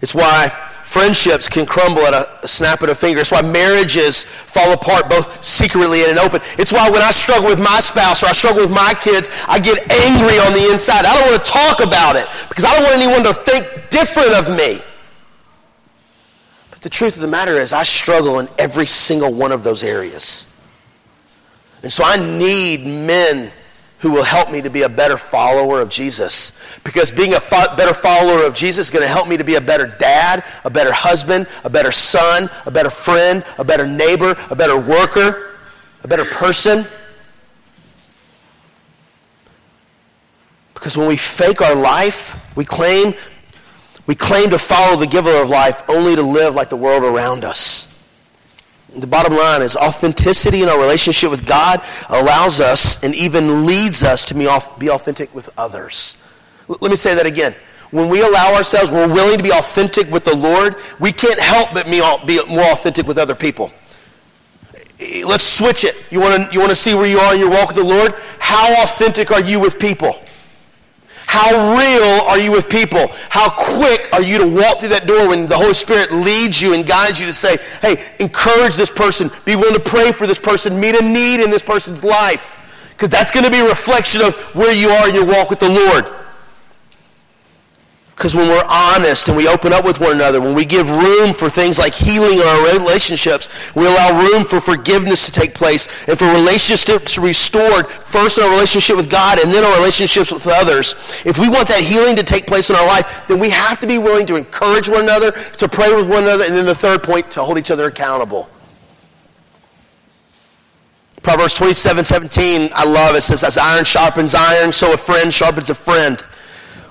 It's 0.00 0.14
why 0.14 0.48
friendships 0.84 1.48
can 1.48 1.66
crumble 1.66 2.02
at 2.02 2.14
a, 2.14 2.48
snap 2.48 2.80
of 2.80 2.88
a 2.88 2.94
finger. 2.94 3.20
It's 3.20 3.30
why 3.30 3.42
marriages 3.42 4.24
fall 4.24 4.72
apart 4.72 5.08
both 5.10 5.44
secretly 5.44 6.02
and 6.02 6.12
in 6.12 6.18
open. 6.18 6.40
It's 6.58 6.72
why 6.72 6.88
when 6.88 7.02
I 7.02 7.10
struggle 7.10 7.48
with 7.48 7.58
my 7.58 7.80
spouse 7.80 8.22
or 8.22 8.26
I 8.26 8.32
struggle 8.32 8.62
with 8.62 8.70
my 8.70 8.94
kids, 9.00 9.28
I 9.46 9.58
get 9.58 9.78
angry 9.90 10.38
on 10.38 10.52
the 10.54 10.70
inside. 10.72 11.04
I 11.04 11.18
don't 11.18 11.30
want 11.30 11.44
to 11.44 11.50
talk 11.50 11.80
about 11.80 12.16
it 12.16 12.26
because 12.48 12.64
I 12.64 12.74
don't 12.74 12.84
want 12.84 12.96
anyone 12.96 13.22
to 13.24 13.34
think 13.34 13.90
different 13.90 14.32
of 14.32 14.56
me. 14.56 14.80
But 16.70 16.80
the 16.80 16.90
truth 16.90 17.16
of 17.16 17.22
the 17.22 17.28
matter 17.28 17.58
is 17.58 17.72
I 17.72 17.82
struggle 17.82 18.38
in 18.38 18.48
every 18.58 18.86
single 18.86 19.32
one 19.32 19.52
of 19.52 19.64
those 19.64 19.82
areas. 19.84 20.46
And 21.82 21.92
so 21.92 22.02
I 22.04 22.16
need 22.16 22.86
men 22.86 23.52
who 24.00 24.10
will 24.10 24.24
help 24.24 24.50
me 24.50 24.62
to 24.62 24.70
be 24.70 24.82
a 24.82 24.88
better 24.88 25.16
follower 25.16 25.80
of 25.80 25.88
Jesus. 25.88 26.60
Because 26.84 27.10
being 27.10 27.34
a 27.34 27.40
fo- 27.40 27.76
better 27.76 27.94
follower 27.94 28.46
of 28.46 28.54
Jesus 28.54 28.86
is 28.86 28.90
going 28.92 29.02
to 29.02 29.08
help 29.08 29.26
me 29.26 29.36
to 29.36 29.44
be 29.44 29.56
a 29.56 29.60
better 29.60 29.86
dad, 29.98 30.44
a 30.64 30.70
better 30.70 30.92
husband, 30.92 31.48
a 31.64 31.70
better 31.70 31.90
son, 31.90 32.48
a 32.64 32.70
better 32.70 32.90
friend, 32.90 33.44
a 33.58 33.64
better 33.64 33.86
neighbor, 33.86 34.36
a 34.50 34.56
better 34.56 34.78
worker, 34.78 35.56
a 36.04 36.08
better 36.08 36.24
person. 36.24 36.84
Because 40.74 40.96
when 40.96 41.08
we 41.08 41.16
fake 41.16 41.60
our 41.60 41.74
life, 41.74 42.40
we 42.56 42.64
claim 42.64 43.14
we 44.06 44.14
claim 44.14 44.48
to 44.50 44.58
follow 44.58 44.96
the 44.96 45.06
giver 45.06 45.36
of 45.42 45.50
life 45.50 45.82
only 45.86 46.16
to 46.16 46.22
live 46.22 46.54
like 46.54 46.70
the 46.70 46.76
world 46.76 47.04
around 47.04 47.44
us. 47.44 47.87
The 48.96 49.06
bottom 49.06 49.36
line 49.36 49.62
is 49.62 49.76
authenticity 49.76 50.62
in 50.62 50.68
our 50.68 50.80
relationship 50.80 51.30
with 51.30 51.46
God 51.46 51.80
allows 52.08 52.60
us 52.60 53.04
and 53.04 53.14
even 53.14 53.66
leads 53.66 54.02
us 54.02 54.24
to 54.26 54.34
be 54.34 54.46
authentic 54.90 55.34
with 55.34 55.50
others. 55.58 56.22
Let 56.68 56.90
me 56.90 56.96
say 56.96 57.14
that 57.14 57.26
again. 57.26 57.54
When 57.90 58.08
we 58.08 58.22
allow 58.22 58.54
ourselves, 58.54 58.90
we're 58.90 59.08
willing 59.08 59.38
to 59.38 59.42
be 59.42 59.52
authentic 59.52 60.10
with 60.10 60.24
the 60.24 60.36
Lord, 60.36 60.76
we 61.00 61.12
can't 61.12 61.38
help 61.38 61.72
but 61.72 61.86
be 61.86 62.40
more 62.48 62.72
authentic 62.72 63.06
with 63.06 63.18
other 63.18 63.34
people. 63.34 63.70
Let's 65.24 65.44
switch 65.44 65.84
it. 65.84 65.94
You 66.10 66.20
want 66.20 66.52
to 66.52 66.58
you 66.58 66.74
see 66.74 66.94
where 66.94 67.06
you 67.06 67.18
are 67.18 67.34
in 67.34 67.40
your 67.40 67.50
walk 67.50 67.68
with 67.68 67.76
the 67.76 67.84
Lord? 67.84 68.12
How 68.38 68.82
authentic 68.82 69.30
are 69.30 69.40
you 69.40 69.60
with 69.60 69.78
people? 69.78 70.16
How 71.28 71.76
real 71.76 72.26
are 72.26 72.38
you 72.38 72.50
with 72.50 72.70
people? 72.70 73.08
How 73.28 73.50
quick 73.50 74.08
are 74.14 74.22
you 74.22 74.38
to 74.38 74.48
walk 74.48 74.80
through 74.80 74.88
that 74.88 75.06
door 75.06 75.28
when 75.28 75.44
the 75.44 75.58
Holy 75.58 75.74
Spirit 75.74 76.10
leads 76.10 76.62
you 76.62 76.72
and 76.72 76.86
guides 76.86 77.20
you 77.20 77.26
to 77.26 77.34
say, 77.34 77.58
hey, 77.82 78.02
encourage 78.18 78.76
this 78.76 78.88
person, 78.88 79.28
be 79.44 79.54
willing 79.54 79.74
to 79.74 79.80
pray 79.80 80.10
for 80.10 80.26
this 80.26 80.38
person, 80.38 80.80
meet 80.80 80.94
a 80.94 81.02
need 81.02 81.44
in 81.44 81.50
this 81.50 81.60
person's 81.60 82.02
life? 82.02 82.56
Because 82.92 83.10
that's 83.10 83.30
going 83.30 83.44
to 83.44 83.50
be 83.50 83.60
a 83.60 83.68
reflection 83.68 84.22
of 84.22 84.34
where 84.54 84.72
you 84.72 84.88
are 84.88 85.10
in 85.10 85.14
your 85.14 85.26
walk 85.26 85.50
with 85.50 85.58
the 85.58 85.68
Lord. 85.68 86.06
Because 88.18 88.34
when 88.34 88.48
we're 88.48 88.66
honest 88.68 89.28
and 89.28 89.36
we 89.36 89.46
open 89.46 89.72
up 89.72 89.84
with 89.84 90.00
one 90.00 90.10
another, 90.10 90.40
when 90.40 90.52
we 90.52 90.64
give 90.64 90.90
room 90.90 91.32
for 91.32 91.48
things 91.48 91.78
like 91.78 91.94
healing 91.94 92.38
in 92.38 92.42
our 92.42 92.76
relationships, 92.76 93.48
we 93.76 93.86
allow 93.86 94.20
room 94.20 94.44
for 94.44 94.60
forgiveness 94.60 95.24
to 95.26 95.30
take 95.30 95.54
place 95.54 95.86
and 96.08 96.18
for 96.18 96.24
relationships 96.32 97.16
restored, 97.16 97.86
first 97.86 98.36
in 98.36 98.42
our 98.42 98.50
relationship 98.50 98.96
with 98.96 99.08
God 99.08 99.38
and 99.38 99.54
then 99.54 99.64
our 99.64 99.76
relationships 99.76 100.32
with 100.32 100.44
others. 100.48 100.96
If 101.24 101.38
we 101.38 101.48
want 101.48 101.68
that 101.68 101.80
healing 101.80 102.16
to 102.16 102.24
take 102.24 102.44
place 102.44 102.70
in 102.70 102.74
our 102.74 102.84
life, 102.88 103.06
then 103.28 103.38
we 103.38 103.50
have 103.50 103.78
to 103.78 103.86
be 103.86 103.98
willing 103.98 104.26
to 104.26 104.34
encourage 104.34 104.88
one 104.88 105.04
another, 105.04 105.30
to 105.30 105.68
pray 105.68 105.94
with 105.94 106.10
one 106.10 106.24
another, 106.24 106.42
and 106.42 106.56
then 106.56 106.66
the 106.66 106.74
third 106.74 107.04
point, 107.04 107.30
to 107.30 107.44
hold 107.44 107.56
each 107.56 107.70
other 107.70 107.84
accountable. 107.84 108.50
Proverbs 111.22 111.52
27, 111.52 112.04
17, 112.04 112.70
I 112.74 112.84
love 112.84 113.14
it. 113.14 113.18
It 113.18 113.22
says, 113.22 113.44
as 113.44 113.56
iron 113.56 113.84
sharpens 113.84 114.34
iron, 114.34 114.72
so 114.72 114.92
a 114.92 114.96
friend 114.96 115.32
sharpens 115.32 115.70
a 115.70 115.74
friend. 115.76 116.20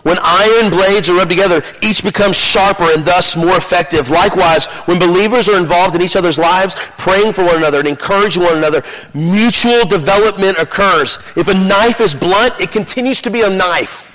When 0.08 0.20
iron 0.22 0.70
blades 0.70 1.10
are 1.10 1.18
rubbed 1.18 1.32
together, 1.32 1.62
each 1.82 2.02
becomes 2.02 2.38
sharper 2.38 2.86
and 2.96 3.04
thus 3.04 3.36
more 3.36 3.58
effective. 3.58 4.10
Likewise, 4.10 4.68
when 4.88 5.00
believers 5.00 5.50
are 5.50 5.60
involved 5.60 5.96
in 5.96 6.02
each 6.02 6.16
other's 6.16 6.40
lives, 6.40 6.76
praying 6.98 7.34
for 7.34 7.44
one 7.44 7.58
another 7.58 7.80
and 7.80 7.90
encouraging 7.90 8.42
one 8.42 8.58
another, 8.58 8.86
mutual 9.14 9.86
development 9.86 10.60
occurs. 10.60 11.20
If 11.36 11.50
a 11.50 11.54
knife 11.54 12.00
is 12.00 12.14
blunt, 12.14 12.54
it 12.62 12.72
continues 12.72 13.20
to 13.20 13.30
be 13.30 13.42
a 13.42 13.50
knife. 13.50 14.10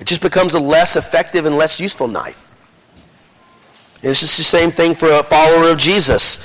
It 0.00 0.08
just 0.08 0.22
becomes 0.22 0.54
a 0.54 0.58
less 0.58 0.96
effective 0.96 1.46
and 1.46 1.56
less 1.56 1.78
useful 1.78 2.08
knife. 2.08 2.44
And 4.02 4.10
it's 4.10 4.18
just 4.18 4.38
the 4.38 4.42
same 4.42 4.72
thing 4.72 4.96
for 4.96 5.08
a 5.08 5.22
follower 5.22 5.70
of 5.70 5.78
Jesus. 5.78 6.44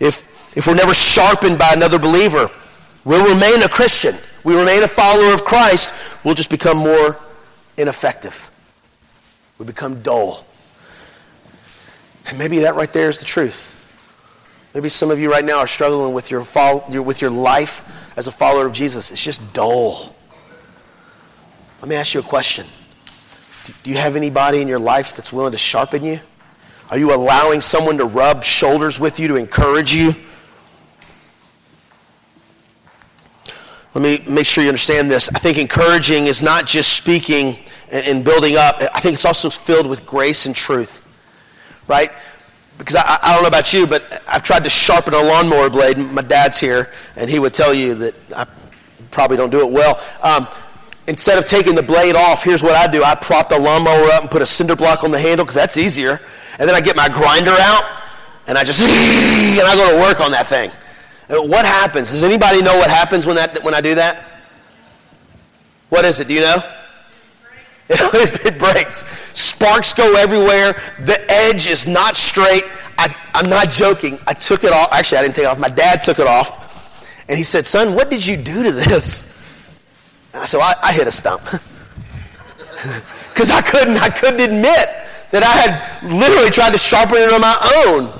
If, 0.00 0.26
if 0.56 0.66
we're 0.66 0.74
never 0.74 0.94
sharpened 0.94 1.60
by 1.60 1.74
another 1.74 2.00
believer, 2.00 2.50
we'll 3.04 3.32
remain 3.32 3.62
a 3.62 3.68
Christian. 3.68 4.16
We 4.42 4.58
remain 4.58 4.82
a 4.82 4.88
follower 4.88 5.32
of 5.32 5.44
Christ. 5.44 5.94
We'll 6.24 6.34
just 6.34 6.50
become 6.50 6.78
more 6.78 7.16
ineffective. 7.80 8.50
We 9.58 9.66
become 9.66 10.02
dull. 10.02 10.46
And 12.26 12.38
maybe 12.38 12.60
that 12.60 12.74
right 12.74 12.92
there 12.92 13.08
is 13.08 13.18
the 13.18 13.24
truth. 13.24 13.76
Maybe 14.74 14.88
some 14.88 15.10
of 15.10 15.18
you 15.18 15.30
right 15.30 15.44
now 15.44 15.58
are 15.58 15.66
struggling 15.66 16.14
with 16.14 16.30
your, 16.30 16.42
with 17.02 17.20
your 17.20 17.30
life 17.30 17.82
as 18.16 18.26
a 18.26 18.32
follower 18.32 18.66
of 18.66 18.72
Jesus. 18.72 19.10
It's 19.10 19.22
just 19.22 19.52
dull. 19.52 20.14
Let 21.80 21.88
me 21.88 21.96
ask 21.96 22.14
you 22.14 22.20
a 22.20 22.22
question. 22.22 22.66
Do 23.82 23.90
you 23.90 23.96
have 23.96 24.16
anybody 24.16 24.60
in 24.60 24.68
your 24.68 24.78
life 24.78 25.16
that's 25.16 25.32
willing 25.32 25.52
to 25.52 25.58
sharpen 25.58 26.04
you? 26.04 26.20
Are 26.90 26.98
you 26.98 27.14
allowing 27.14 27.60
someone 27.60 27.98
to 27.98 28.04
rub 28.04 28.44
shoulders 28.44 28.98
with 28.98 29.18
you 29.18 29.28
to 29.28 29.36
encourage 29.36 29.94
you? 29.94 30.14
Let 33.94 34.02
me 34.02 34.32
make 34.32 34.46
sure 34.46 34.62
you 34.62 34.70
understand 34.70 35.10
this. 35.10 35.28
I 35.30 35.38
think 35.40 35.58
encouraging 35.58 36.26
is 36.26 36.42
not 36.42 36.64
just 36.64 36.92
speaking 36.92 37.56
and, 37.90 38.06
and 38.06 38.24
building 38.24 38.56
up. 38.56 38.76
I 38.94 39.00
think 39.00 39.14
it's 39.14 39.24
also 39.24 39.50
filled 39.50 39.86
with 39.88 40.06
grace 40.06 40.46
and 40.46 40.54
truth, 40.54 41.04
right? 41.88 42.10
Because 42.78 42.94
I, 42.96 43.18
I, 43.22 43.32
don't 43.34 43.42
know 43.42 43.48
about 43.48 43.72
you, 43.72 43.86
but 43.86 44.22
I've 44.28 44.44
tried 44.44 44.62
to 44.64 44.70
sharpen 44.70 45.12
a 45.12 45.22
lawnmower 45.22 45.68
blade. 45.68 45.98
My 45.98 46.22
dad's 46.22 46.58
here, 46.58 46.92
and 47.16 47.28
he 47.28 47.38
would 47.38 47.52
tell 47.52 47.74
you 47.74 47.94
that 47.96 48.14
I 48.34 48.46
probably 49.10 49.36
don't 49.36 49.50
do 49.50 49.66
it 49.66 49.70
well. 49.72 50.00
Um, 50.22 50.46
instead 51.08 51.38
of 51.38 51.44
taking 51.44 51.74
the 51.74 51.82
blade 51.82 52.14
off, 52.14 52.44
here's 52.44 52.62
what 52.62 52.76
I 52.76 52.90
do. 52.90 53.02
I 53.02 53.16
prop 53.16 53.48
the 53.48 53.58
lawnmower 53.58 54.06
up 54.12 54.22
and 54.22 54.30
put 54.30 54.40
a 54.40 54.46
cinder 54.46 54.76
block 54.76 55.02
on 55.02 55.10
the 55.10 55.18
handle 55.18 55.44
because 55.44 55.56
that's 55.56 55.76
easier. 55.76 56.20
And 56.58 56.68
then 56.68 56.76
I 56.76 56.80
get 56.80 56.94
my 56.94 57.08
grinder 57.08 57.54
out, 57.58 57.82
and 58.46 58.56
I 58.56 58.62
just, 58.62 58.80
and 58.82 59.66
I 59.66 59.74
go 59.74 59.96
to 59.96 60.00
work 60.00 60.20
on 60.20 60.30
that 60.30 60.46
thing. 60.46 60.70
What 61.30 61.64
happens? 61.64 62.10
Does 62.10 62.24
anybody 62.24 62.60
know 62.60 62.76
what 62.76 62.90
happens 62.90 63.24
when, 63.24 63.36
that, 63.36 63.62
when 63.62 63.74
I 63.74 63.80
do 63.80 63.94
that? 63.94 64.24
What 65.88 66.04
is 66.04 66.20
it? 66.20 66.28
Do 66.28 66.34
you 66.34 66.40
know? 66.40 66.56
it 67.88 68.58
breaks. 68.58 69.04
Sparks 69.38 69.92
go 69.92 70.14
everywhere. 70.16 70.74
The 71.04 71.24
edge 71.28 71.68
is 71.68 71.86
not 71.86 72.16
straight. 72.16 72.64
I, 72.98 73.14
I'm 73.34 73.48
not 73.48 73.70
joking. 73.70 74.18
I 74.26 74.32
took 74.32 74.64
it 74.64 74.72
off. 74.72 74.92
Actually, 74.92 75.18
I 75.18 75.22
didn't 75.22 75.34
take 75.36 75.44
it 75.44 75.48
off. 75.48 75.58
My 75.58 75.68
dad 75.68 76.02
took 76.02 76.18
it 76.18 76.26
off. 76.26 76.56
And 77.28 77.38
he 77.38 77.44
said, 77.44 77.66
Son, 77.66 77.94
what 77.94 78.10
did 78.10 78.26
you 78.26 78.36
do 78.36 78.64
to 78.64 78.72
this? 78.72 79.26
So 80.46 80.60
I, 80.60 80.74
I 80.82 80.92
hit 80.92 81.06
a 81.06 81.12
stump. 81.12 81.42
Because 83.32 83.50
I 83.50 83.62
couldn't, 83.62 83.96
I 83.96 84.10
couldn't 84.10 84.40
admit 84.40 84.88
that 85.30 85.42
I 85.42 85.54
had 85.64 86.12
literally 86.12 86.50
tried 86.50 86.72
to 86.72 86.78
sharpen 86.78 87.16
it 87.16 87.32
on 87.32 87.40
my 87.40 87.56
own. 87.86 88.19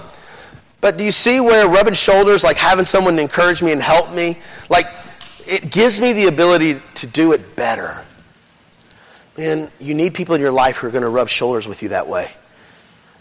But 0.81 0.97
do 0.97 1.05
you 1.05 1.12
see 1.12 1.41
where 1.41 1.68
rubbing 1.68 1.95
shoulders, 1.95 2.43
like 2.43 2.57
having 2.57 2.85
someone 2.85 3.18
encourage 3.18 3.62
me 3.62 3.72
and 3.72 3.83
help 3.83 4.12
me, 4.12 4.39
like 4.68 4.87
it 5.47 5.70
gives 5.70 6.01
me 6.01 6.12
the 6.12 6.26
ability 6.26 6.81
to 6.97 7.07
do 7.07 7.33
it 7.33 7.57
better. 7.57 8.05
Man, 9.37 9.70
you 9.78 9.95
need 9.95 10.14
people 10.14 10.35
in 10.35 10.41
your 10.41 10.51
life 10.51 10.78
who 10.78 10.87
are 10.87 10.91
going 10.91 11.03
to 11.03 11.09
rub 11.09 11.28
shoulders 11.28 11.66
with 11.66 11.83
you 11.83 11.91
that 11.91 12.07
way. 12.07 12.28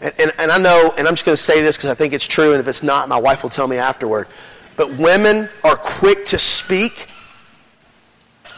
And, 0.00 0.14
and, 0.18 0.32
and 0.38 0.50
I 0.50 0.58
know, 0.58 0.94
and 0.96 1.06
I'm 1.06 1.14
just 1.14 1.26
going 1.26 1.36
to 1.36 1.42
say 1.42 1.60
this 1.60 1.76
because 1.76 1.90
I 1.90 1.94
think 1.94 2.14
it's 2.14 2.26
true, 2.26 2.52
and 2.52 2.60
if 2.60 2.68
it's 2.68 2.82
not, 2.82 3.08
my 3.08 3.20
wife 3.20 3.42
will 3.42 3.50
tell 3.50 3.68
me 3.68 3.76
afterward. 3.76 4.28
But 4.76 4.96
women 4.96 5.48
are 5.62 5.76
quick 5.76 6.24
to 6.26 6.38
speak, 6.38 7.08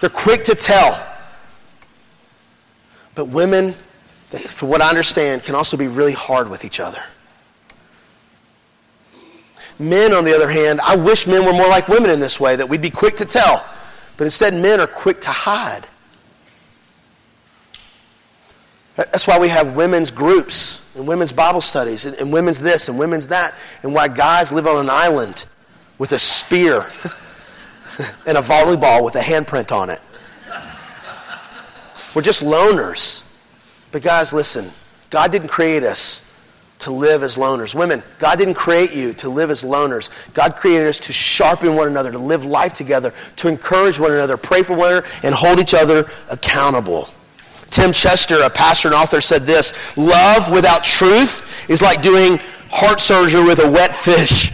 they're 0.01 0.11
quick 0.11 0.45
to 0.45 0.55
tell. 0.55 1.09
But 3.15 3.27
women, 3.27 3.75
from 4.31 4.69
what 4.69 4.81
I 4.81 4.89
understand, 4.89 5.43
can 5.43 5.55
also 5.55 5.77
be 5.77 5.89
really 5.89 6.13
hard 6.13 6.49
with 6.49 6.65
each 6.65 6.79
other. 6.79 7.03
Men, 9.83 10.13
on 10.13 10.25
the 10.25 10.33
other 10.33 10.49
hand, 10.49 10.81
I 10.81 10.95
wish 10.95 11.27
men 11.27 11.45
were 11.45 11.53
more 11.53 11.67
like 11.67 11.89
women 11.89 12.09
in 12.09 12.21
this 12.21 12.39
way, 12.39 12.55
that 12.55 12.69
we'd 12.69 12.81
be 12.81 12.91
quick 12.91 13.17
to 13.17 13.25
tell. 13.25 13.69
But 14.17 14.25
instead, 14.25 14.55
men 14.55 14.79
are 14.79 14.87
quick 14.87 15.21
to 15.23 15.31
hide. 15.31 15.89
That's 18.95 19.27
why 19.27 19.41
we 19.41 19.49
have 19.49 19.75
women's 19.75 20.13
groups 20.13 20.89
and 20.95 21.05
women's 21.05 21.33
Bible 21.33 21.61
studies 21.61 22.05
and, 22.05 22.15
and 22.17 22.33
women's 22.33 22.61
this 22.61 22.89
and 22.89 22.97
women's 22.97 23.27
that, 23.29 23.55
and 23.83 23.93
why 23.93 24.07
guys 24.07 24.53
live 24.53 24.69
on 24.69 24.77
an 24.77 24.89
island 24.89 25.47
with 25.99 26.13
a 26.13 26.19
spear 26.19 26.85
and 28.25 28.39
a 28.39 28.43
volleyball 28.43 29.03
with 29.03 29.17
a 29.17 29.21
handprint 29.21 29.73
on 29.73 29.91
it. 29.91 30.01
We're 32.15 32.23
just 32.23 32.43
loners. 32.45 33.29
But 33.91 34.03
guys, 34.03 34.33
listen, 34.33 34.71
God 35.11 35.33
didn't 35.33 35.49
create 35.49 35.83
us 35.83 36.32
to 36.83 36.93
live 36.93 37.23
as 37.23 37.37
loners. 37.37 37.75
Women, 37.75 38.03
God 38.19 38.39
didn't 38.39 38.55
create 38.55 38.93
you 38.93 39.13
to 39.15 39.29
live 39.29 39.51
as 39.51 39.63
loners. 39.63 40.11
God 40.35 40.57
created 40.57 40.89
us 40.89 40.99
to 41.01 41.13
sharpen 41.13 41.75
one 41.75 41.89
another, 41.89 42.13
to 42.13 42.19
live 42.19 42.45
life 42.45 42.73
together, 42.73 43.13
to 43.37 43.49
encourage 43.49 43.99
one 43.99 44.13
another, 44.13 44.37
pray 44.37 44.63
for 44.63 44.75
one 44.75 44.93
another, 44.93 45.07
and 45.23 45.35
hold 45.35 45.59
each 45.59 45.75
other 45.75 46.11
accountable. 46.31 47.09
Tim 47.71 47.93
Chester, 47.93 48.43
a 48.43 48.51
pastor 48.51 48.89
and 48.89 48.95
author, 48.95 49.21
said 49.21 49.43
this 49.43 49.73
Love 49.97 50.53
without 50.53 50.85
truth 50.85 51.71
is 51.71 51.81
like 51.81 52.03
doing 52.03 52.39
heart 52.71 53.01
surgery 53.01 53.43
with 53.43 53.61
a 53.61 53.71
wet 53.71 53.97
fish. 53.97 54.53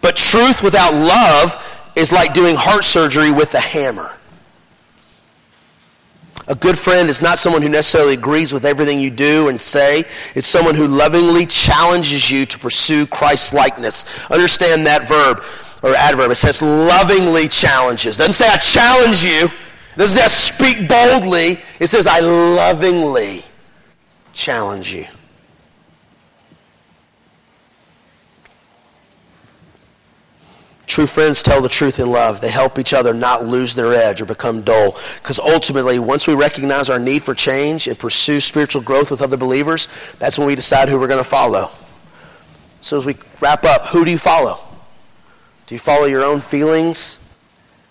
But 0.00 0.16
truth 0.16 0.62
without 0.62 0.94
love 0.94 1.54
is 1.96 2.12
like 2.12 2.34
doing 2.34 2.56
heart 2.56 2.84
surgery 2.84 3.30
with 3.30 3.54
a 3.54 3.60
hammer. 3.60 4.10
A 6.48 6.54
good 6.54 6.76
friend 6.76 7.08
is 7.08 7.22
not 7.22 7.38
someone 7.38 7.62
who 7.62 7.68
necessarily 7.68 8.14
agrees 8.14 8.52
with 8.52 8.64
everything 8.64 8.98
you 8.98 9.10
do 9.10 9.48
and 9.48 9.60
say. 9.60 10.04
It's 10.34 10.46
someone 10.46 10.74
who 10.74 10.88
lovingly 10.88 11.46
challenges 11.46 12.30
you 12.30 12.46
to 12.46 12.58
pursue 12.58 13.06
Christ's 13.06 13.52
likeness. 13.52 14.06
Understand 14.30 14.86
that 14.86 15.06
verb 15.06 15.42
or 15.82 15.94
adverb. 15.94 16.30
It 16.32 16.36
says 16.36 16.60
lovingly 16.60 17.46
challenges. 17.48 18.16
It 18.16 18.18
doesn't 18.18 18.34
say 18.34 18.48
I 18.48 18.56
challenge 18.56 19.24
you. 19.24 19.46
It 19.46 19.98
doesn't 19.98 20.18
say 20.18 20.24
I 20.24 20.28
speak 20.28 20.88
boldly. 20.88 21.60
It 21.78 21.88
says 21.88 22.06
I 22.06 22.20
lovingly 22.20 23.44
challenge 24.32 24.92
you. 24.92 25.06
True 30.92 31.06
friends 31.06 31.42
tell 31.42 31.62
the 31.62 31.70
truth 31.70 31.98
in 31.98 32.10
love. 32.10 32.42
They 32.42 32.50
help 32.50 32.78
each 32.78 32.92
other 32.92 33.14
not 33.14 33.46
lose 33.46 33.74
their 33.74 33.94
edge 33.94 34.20
or 34.20 34.26
become 34.26 34.60
dull. 34.60 34.98
Because 35.22 35.38
ultimately, 35.38 35.98
once 35.98 36.26
we 36.26 36.34
recognize 36.34 36.90
our 36.90 36.98
need 36.98 37.22
for 37.22 37.34
change 37.34 37.86
and 37.86 37.98
pursue 37.98 38.42
spiritual 38.42 38.82
growth 38.82 39.10
with 39.10 39.22
other 39.22 39.38
believers, 39.38 39.88
that's 40.18 40.36
when 40.36 40.46
we 40.46 40.54
decide 40.54 40.90
who 40.90 41.00
we're 41.00 41.08
going 41.08 41.16
to 41.16 41.24
follow. 41.24 41.70
So 42.82 42.98
as 42.98 43.06
we 43.06 43.16
wrap 43.40 43.64
up, 43.64 43.86
who 43.86 44.04
do 44.04 44.10
you 44.10 44.18
follow? 44.18 44.60
Do 45.66 45.74
you 45.74 45.78
follow 45.78 46.04
your 46.04 46.24
own 46.24 46.42
feelings, 46.42 47.38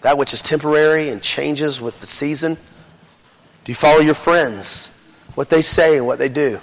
that 0.03 0.19
which 0.19 0.31
is 0.31 0.43
temporary 0.43 1.09
and 1.09 1.23
changes 1.23 1.81
with 1.81 2.01
the 2.01 2.05
season? 2.05 2.53
Do 2.53 3.71
you 3.71 3.75
follow 3.75 4.01
your 4.01 4.13
friends, 4.13 4.95
what 5.33 5.49
they 5.49 5.63
say 5.63 5.97
and 5.97 6.05
what 6.05 6.19
they 6.19 6.29
do? 6.29 6.59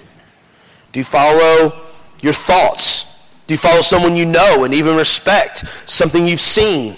Do 0.93 1.01
you 1.01 1.05
follow 1.05 1.85
your 2.23 2.33
thoughts, 2.33 3.08
do 3.49 3.55
you 3.55 3.59
follow 3.59 3.81
someone 3.81 4.15
you 4.15 4.27
know 4.27 4.65
and 4.65 4.75
even 4.75 4.95
respect? 4.95 5.65
Something 5.87 6.27
you've 6.27 6.39
seen? 6.39 6.97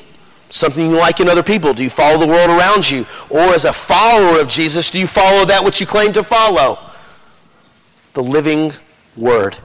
Something 0.50 0.90
you 0.90 0.96
like 0.96 1.20
in 1.20 1.28
other 1.28 1.44
people? 1.44 1.72
Do 1.72 1.84
you 1.84 1.90
follow 1.90 2.18
the 2.18 2.26
world 2.26 2.50
around 2.50 2.90
you? 2.90 3.06
Or 3.30 3.38
as 3.54 3.64
a 3.64 3.72
follower 3.72 4.40
of 4.40 4.48
Jesus, 4.48 4.90
do 4.90 4.98
you 4.98 5.06
follow 5.06 5.44
that 5.44 5.64
which 5.64 5.80
you 5.80 5.86
claim 5.86 6.12
to 6.12 6.24
follow? 6.24 6.80
The 8.14 8.22
living 8.22 8.72
Word. 9.16 9.56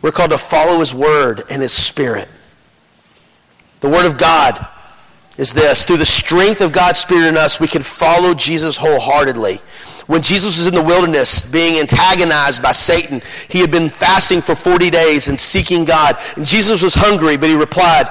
We're 0.00 0.12
called 0.12 0.30
to 0.30 0.38
follow 0.38 0.78
His 0.78 0.94
Word 0.94 1.42
and 1.50 1.60
His 1.60 1.72
Spirit. 1.72 2.28
The 3.80 3.88
Word 3.88 4.06
of 4.06 4.16
God 4.16 4.64
is 5.38 5.52
this. 5.52 5.84
Through 5.84 5.96
the 5.96 6.06
strength 6.06 6.60
of 6.60 6.70
God's 6.70 7.00
Spirit 7.00 7.26
in 7.26 7.36
us, 7.36 7.58
we 7.58 7.66
can 7.66 7.82
follow 7.82 8.32
Jesus 8.32 8.76
wholeheartedly. 8.76 9.60
When 10.06 10.20
Jesus 10.20 10.58
was 10.58 10.66
in 10.66 10.74
the 10.74 10.82
wilderness 10.82 11.40
being 11.40 11.80
antagonized 11.80 12.62
by 12.62 12.72
Satan, 12.72 13.22
he 13.48 13.60
had 13.60 13.70
been 13.70 13.88
fasting 13.88 14.42
for 14.42 14.54
40 14.54 14.90
days 14.90 15.28
and 15.28 15.40
seeking 15.40 15.84
God. 15.84 16.16
And 16.36 16.44
Jesus 16.44 16.82
was 16.82 16.94
hungry, 16.94 17.36
but 17.36 17.48
he 17.48 17.54
replied, 17.54 18.06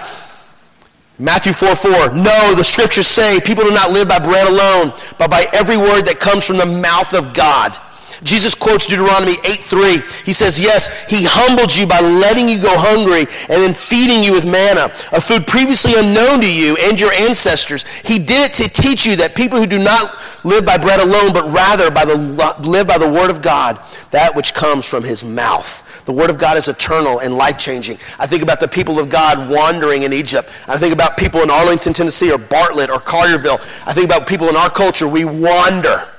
Matthew 1.20 1.54
4 1.54 1.76
4, 1.76 1.92
No, 2.16 2.56
the 2.56 2.64
scriptures 2.64 3.08
say 3.08 3.40
people 3.40 3.64
do 3.64 3.72
not 3.72 3.92
live 3.92 4.08
by 4.08 4.18
bread 4.18 4.48
alone, 4.48 4.94
but 5.20 5.30
by 5.30 5.46
every 5.54 5.78
word 5.78 6.04
that 6.04 6.20
comes 6.20 6.46
from 6.46 6.58
the 6.58 6.66
mouth 6.66 7.14
of 7.14 7.34
God. 7.34 7.78
Jesus 8.24 8.56
quotes 8.56 8.86
Deuteronomy 8.86 9.34
8 9.44 9.60
3. 9.68 9.98
He 10.26 10.34
says, 10.34 10.60
Yes, 10.60 10.88
he 11.10 11.24
humbled 11.24 11.76
you 11.76 11.86
by 11.86 12.00
letting 12.00 12.48
you 12.48 12.62
go 12.62 12.74
hungry 12.78 13.26
and 13.50 13.62
then 13.62 13.74
feeding 13.74 14.24
you 14.24 14.34
with 14.34 14.46
manna, 14.46 14.92
a 15.12 15.22
food 15.22 15.46
previously 15.46 15.94
unknown 15.96 16.42
to 16.42 16.52
you 16.52 16.78
and 16.82 17.00
your 17.00 17.12
ancestors. 17.14 17.86
He 18.04 18.20
did 18.20 18.50
it 18.50 18.54
to 18.56 18.70
teach 18.70 19.06
you 19.06 19.16
that 19.18 19.36
people 19.36 19.58
who 19.58 19.68
do 19.68 19.80
not 19.80 20.16
live 20.44 20.66
by 20.66 20.78
bread 20.78 21.00
alone, 21.00 21.34
but 21.34 21.52
rather 21.52 21.92
by 21.92 22.06
the, 22.06 22.16
live 22.60 22.88
by 22.88 22.98
the 22.98 23.10
word 23.10 23.30
of 23.30 23.42
God, 23.42 23.80
that 24.12 24.36
which 24.36 24.54
comes 24.54 24.86
from 24.86 25.04
his 25.04 25.24
mouth. 25.24 25.82
The 26.06 26.12
Word 26.12 26.30
of 26.30 26.38
God 26.38 26.58
is 26.58 26.68
eternal 26.68 27.20
and 27.20 27.38
life 27.38 27.58
changing. 27.58 27.98
I 28.20 28.28
think 28.28 28.44
about 28.44 28.60
the 28.60 28.68
people 28.68 29.00
of 29.00 29.10
God 29.10 29.50
wandering 29.50 30.04
in 30.04 30.12
Egypt. 30.12 30.50
I 30.68 30.78
think 30.78 30.92
about 30.94 31.16
people 31.16 31.42
in 31.42 31.50
Arlington, 31.50 31.94
Tennessee, 31.94 32.30
or 32.30 32.38
Bartlett, 32.38 32.90
or 32.90 33.00
Collierville. 33.00 33.62
I 33.86 33.94
think 33.94 34.06
about 34.06 34.28
people 34.28 34.50
in 34.50 34.58
our 34.58 34.70
culture. 34.70 35.08
We 35.08 35.24
wander 35.24 36.10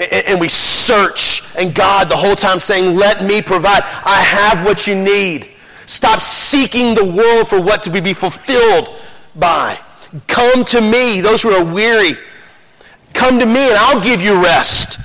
and 0.00 0.40
we 0.40 0.48
search, 0.48 1.42
and 1.56 1.74
God 1.74 2.08
the 2.10 2.16
whole 2.16 2.36
time 2.36 2.60
saying, 2.60 2.96
Let 2.96 3.24
me 3.24 3.42
provide. 3.42 3.82
I 3.82 4.20
have 4.20 4.64
what 4.64 4.86
you 4.86 4.94
need. 4.94 5.48
Stop 5.86 6.22
seeking 6.22 6.94
the 6.94 7.04
world 7.04 7.48
for 7.48 7.60
what 7.60 7.82
to 7.84 7.90
be 7.90 8.14
fulfilled 8.14 8.94
by. 9.34 9.78
Come 10.26 10.64
to 10.66 10.80
me, 10.80 11.20
those 11.20 11.42
who 11.42 11.50
are 11.50 11.64
weary. 11.64 12.12
Come 13.14 13.38
to 13.40 13.46
me, 13.46 13.68
and 13.68 13.78
I'll 13.78 14.02
give 14.02 14.20
you 14.20 14.42
rest. 14.42 15.00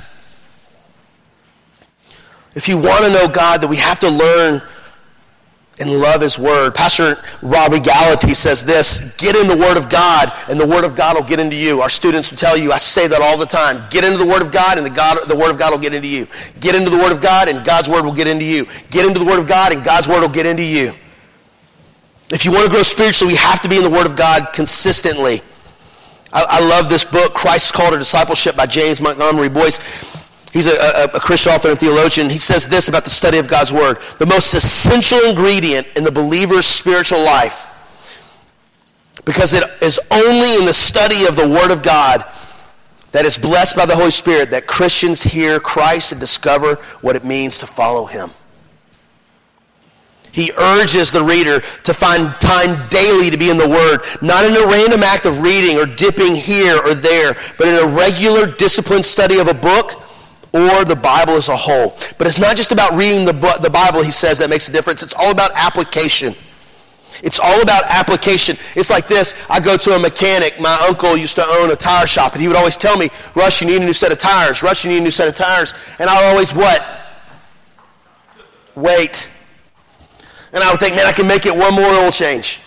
If 2.56 2.68
you 2.68 2.78
want 2.78 3.06
to 3.06 3.12
know 3.12 3.28
God, 3.28 3.62
that 3.62 3.68
we 3.68 3.78
have 3.78 4.00
to 4.02 4.10
learn 4.10 4.62
and 5.80 5.90
love 5.92 6.22
his 6.22 6.38
word. 6.38 6.76
Pastor 6.76 7.16
Robby 7.42 7.80
Gallaty 7.80 8.36
says 8.36 8.64
this, 8.64 9.16
get 9.18 9.36
in 9.36 9.48
the 9.48 9.58
word 9.58 9.76
of 9.76 9.90
God 9.90 10.32
and 10.48 10.60
the 10.60 10.68
word 10.68 10.86
of 10.86 10.96
God 10.96 11.16
will 11.16 11.24
get 11.24 11.40
into 11.40 11.56
you. 11.56 11.82
Our 11.82 11.90
students 11.90 12.30
will 12.30 12.38
tell 12.38 12.56
you, 12.56 12.72
I 12.72 12.78
say 12.78 13.08
that 13.08 13.22
all 13.22 13.38
the 13.38 13.46
time. 13.46 13.84
Get 13.90 14.06
into 14.06 14.18
the 14.18 14.28
word 14.28 14.42
of 14.42 14.52
God 14.52 14.78
and 14.78 14.86
the, 14.86 14.92
God, 14.92 15.18
the 15.28 15.36
word 15.36 15.52
of 15.52 15.58
God 15.58 15.72
will 15.72 15.80
get 15.80 15.94
into 15.94 16.08
you. 16.08 16.28
Get 16.60 16.76
into 16.76 16.92
the 16.92 16.98
word 16.98 17.12
of 17.12 17.22
God 17.22 17.50
and 17.50 17.66
God's 17.66 17.90
word 17.90 18.06
will 18.06 18.14
get 18.14 18.28
into 18.28 18.46
you. 18.46 18.68
Get 18.92 19.06
into 19.06 19.20
the 19.20 19.26
word 19.26 19.40
of 19.40 19.48
God 19.48 19.74
and 19.74 19.84
God's 19.84 20.08
word 20.08 20.22
will 20.22 20.30
get 20.30 20.46
into 20.46 20.64
you. 20.64 20.94
If 22.30 22.46
you 22.46 22.52
want 22.52 22.66
to 22.66 22.72
grow 22.72 22.84
spiritually, 22.84 23.34
we 23.34 23.38
have 23.38 23.62
to 23.62 23.70
be 23.70 23.78
in 23.78 23.84
the 23.84 23.90
word 23.90 24.06
of 24.06 24.16
God 24.16 24.54
consistently. 24.54 25.42
I, 26.32 26.46
I 26.50 26.60
love 26.60 26.90
this 26.90 27.04
book, 27.04 27.34
Christ's 27.34 27.72
Call 27.72 27.92
to 27.92 27.98
Discipleship 27.98 28.56
by 28.56 28.66
James 28.66 29.02
Montgomery 29.02 29.50
Boice. 29.50 29.80
He's 30.54 30.68
a, 30.68 30.76
a, 30.76 31.04
a, 31.16 31.20
Christian 31.20 31.52
author 31.52 31.72
and 31.72 31.80
theologian. 31.80 32.30
He 32.30 32.38
says 32.38 32.68
this 32.68 32.88
about 32.88 33.06
the 33.06 33.10
study 33.10 33.40
of 33.40 33.48
God's 33.48 33.74
Word. 33.74 33.98
The 34.20 34.28
most 34.28 34.54
essential 34.54 35.18
ingredient 35.28 35.88
in 35.96 36.04
the 36.04 36.12
believer's 36.12 36.68
spiritual 36.68 37.24
life, 37.24 37.72
because 39.26 39.54
it 39.54 39.64
is 39.82 40.00
only 40.12 40.56
in 40.58 40.66
the 40.66 40.74
study 40.74 41.26
of 41.26 41.36
the 41.36 41.50
Word 41.50 41.72
of 41.72 41.82
God 41.82 42.24
that 43.14 43.26
is 43.26 43.36
blessed 43.36 43.76
by 43.76 43.88
the 43.88 43.96
Holy 43.96 44.12
Spirit 44.12 44.52
that 44.52 44.68
Christians 44.68 45.24
hear 45.24 45.60
Christ 45.60 46.12
and 46.12 46.22
discover 46.22 46.76
what 47.02 47.16
it 47.16 47.26
means 47.26 47.58
to 47.58 47.66
follow 47.66 48.06
Him. 48.06 48.30
He 50.32 50.52
urges 50.52 51.12
the 51.12 51.24
reader 51.24 51.62
to 51.84 51.94
find 51.96 52.34
time 52.40 52.88
daily 52.90 53.32
to 53.32 53.38
be 53.38 53.50
in 53.50 53.58
the 53.58 53.68
Word, 53.68 54.02
not 54.22 54.46
in 54.46 54.56
a 54.56 54.68
random 54.68 55.02
act 55.02 55.26
of 55.26 55.40
reading 55.40 55.80
or 55.80 55.88
dipping 55.88 56.36
here 56.36 56.78
or 56.86 56.94
there, 56.94 57.36
but 57.58 57.68
in 57.68 57.76
a 57.76 57.88
regular 57.88 58.46
disciplined 58.46 59.06
study 59.06 59.40
of 59.40 59.48
a 59.48 59.54
book 59.54 60.03
or 60.54 60.86
the 60.86 60.96
Bible 60.96 61.34
as 61.34 61.50
a 61.50 61.58
whole. 61.58 61.98
But 62.18 62.28
it's 62.28 62.38
not 62.38 62.56
just 62.56 62.72
about 62.72 62.94
reading 62.94 63.26
the, 63.26 63.34
the 63.62 63.70
Bible, 63.70 64.04
he 64.04 64.12
says, 64.12 64.38
that 64.38 64.50
makes 64.50 64.68
a 64.68 64.72
difference. 64.72 65.02
It's 65.02 65.14
all 65.14 65.32
about 65.32 65.52
application. 65.56 66.36
It's 67.24 67.40
all 67.40 67.62
about 67.62 67.84
application. 67.86 68.58
It's 68.76 68.90
like 68.90 69.08
this. 69.08 69.34
I 69.50 69.60
go 69.60 69.78
to 69.78 69.92
a 69.92 70.00
mechanic. 70.00 70.60
My 70.60 70.78
uncle 70.88 71.18
used 71.18 71.36
to 71.36 71.46
own 71.48 71.72
a 71.72 71.76
tire 71.76 72.08
shop, 72.08 72.34
and 72.34 72.42
he 72.42 72.48
would 72.48 72.58
always 72.58 72.78
tell 72.78 72.98
me, 72.98 73.10
Russ, 73.36 73.62
you 73.62 73.68
need 73.68 73.82
a 73.82 73.86
new 73.86 73.94
set 73.94 74.12
of 74.12 74.20
tires. 74.20 74.62
Russ, 74.62 74.84
you 74.84 74.92
need 74.92 75.00
a 75.00 75.04
new 75.04 75.12
set 75.12 75.28
of 75.28 75.36
tires. 75.36 75.74
And 76.00 76.10
I 76.10 76.22
would 76.22 76.32
always 76.32 76.54
what? 76.54 76.86
Wait. 78.76 79.30
And 80.54 80.64
I 80.64 80.72
would 80.72 80.80
think, 80.80 80.96
man, 80.96 81.08
I 81.08 81.12
can 81.12 81.28
make 81.28 81.46
it 81.46 81.56
one 81.56 81.74
more 81.74 81.86
oil 81.86 82.12
change. 82.12 82.62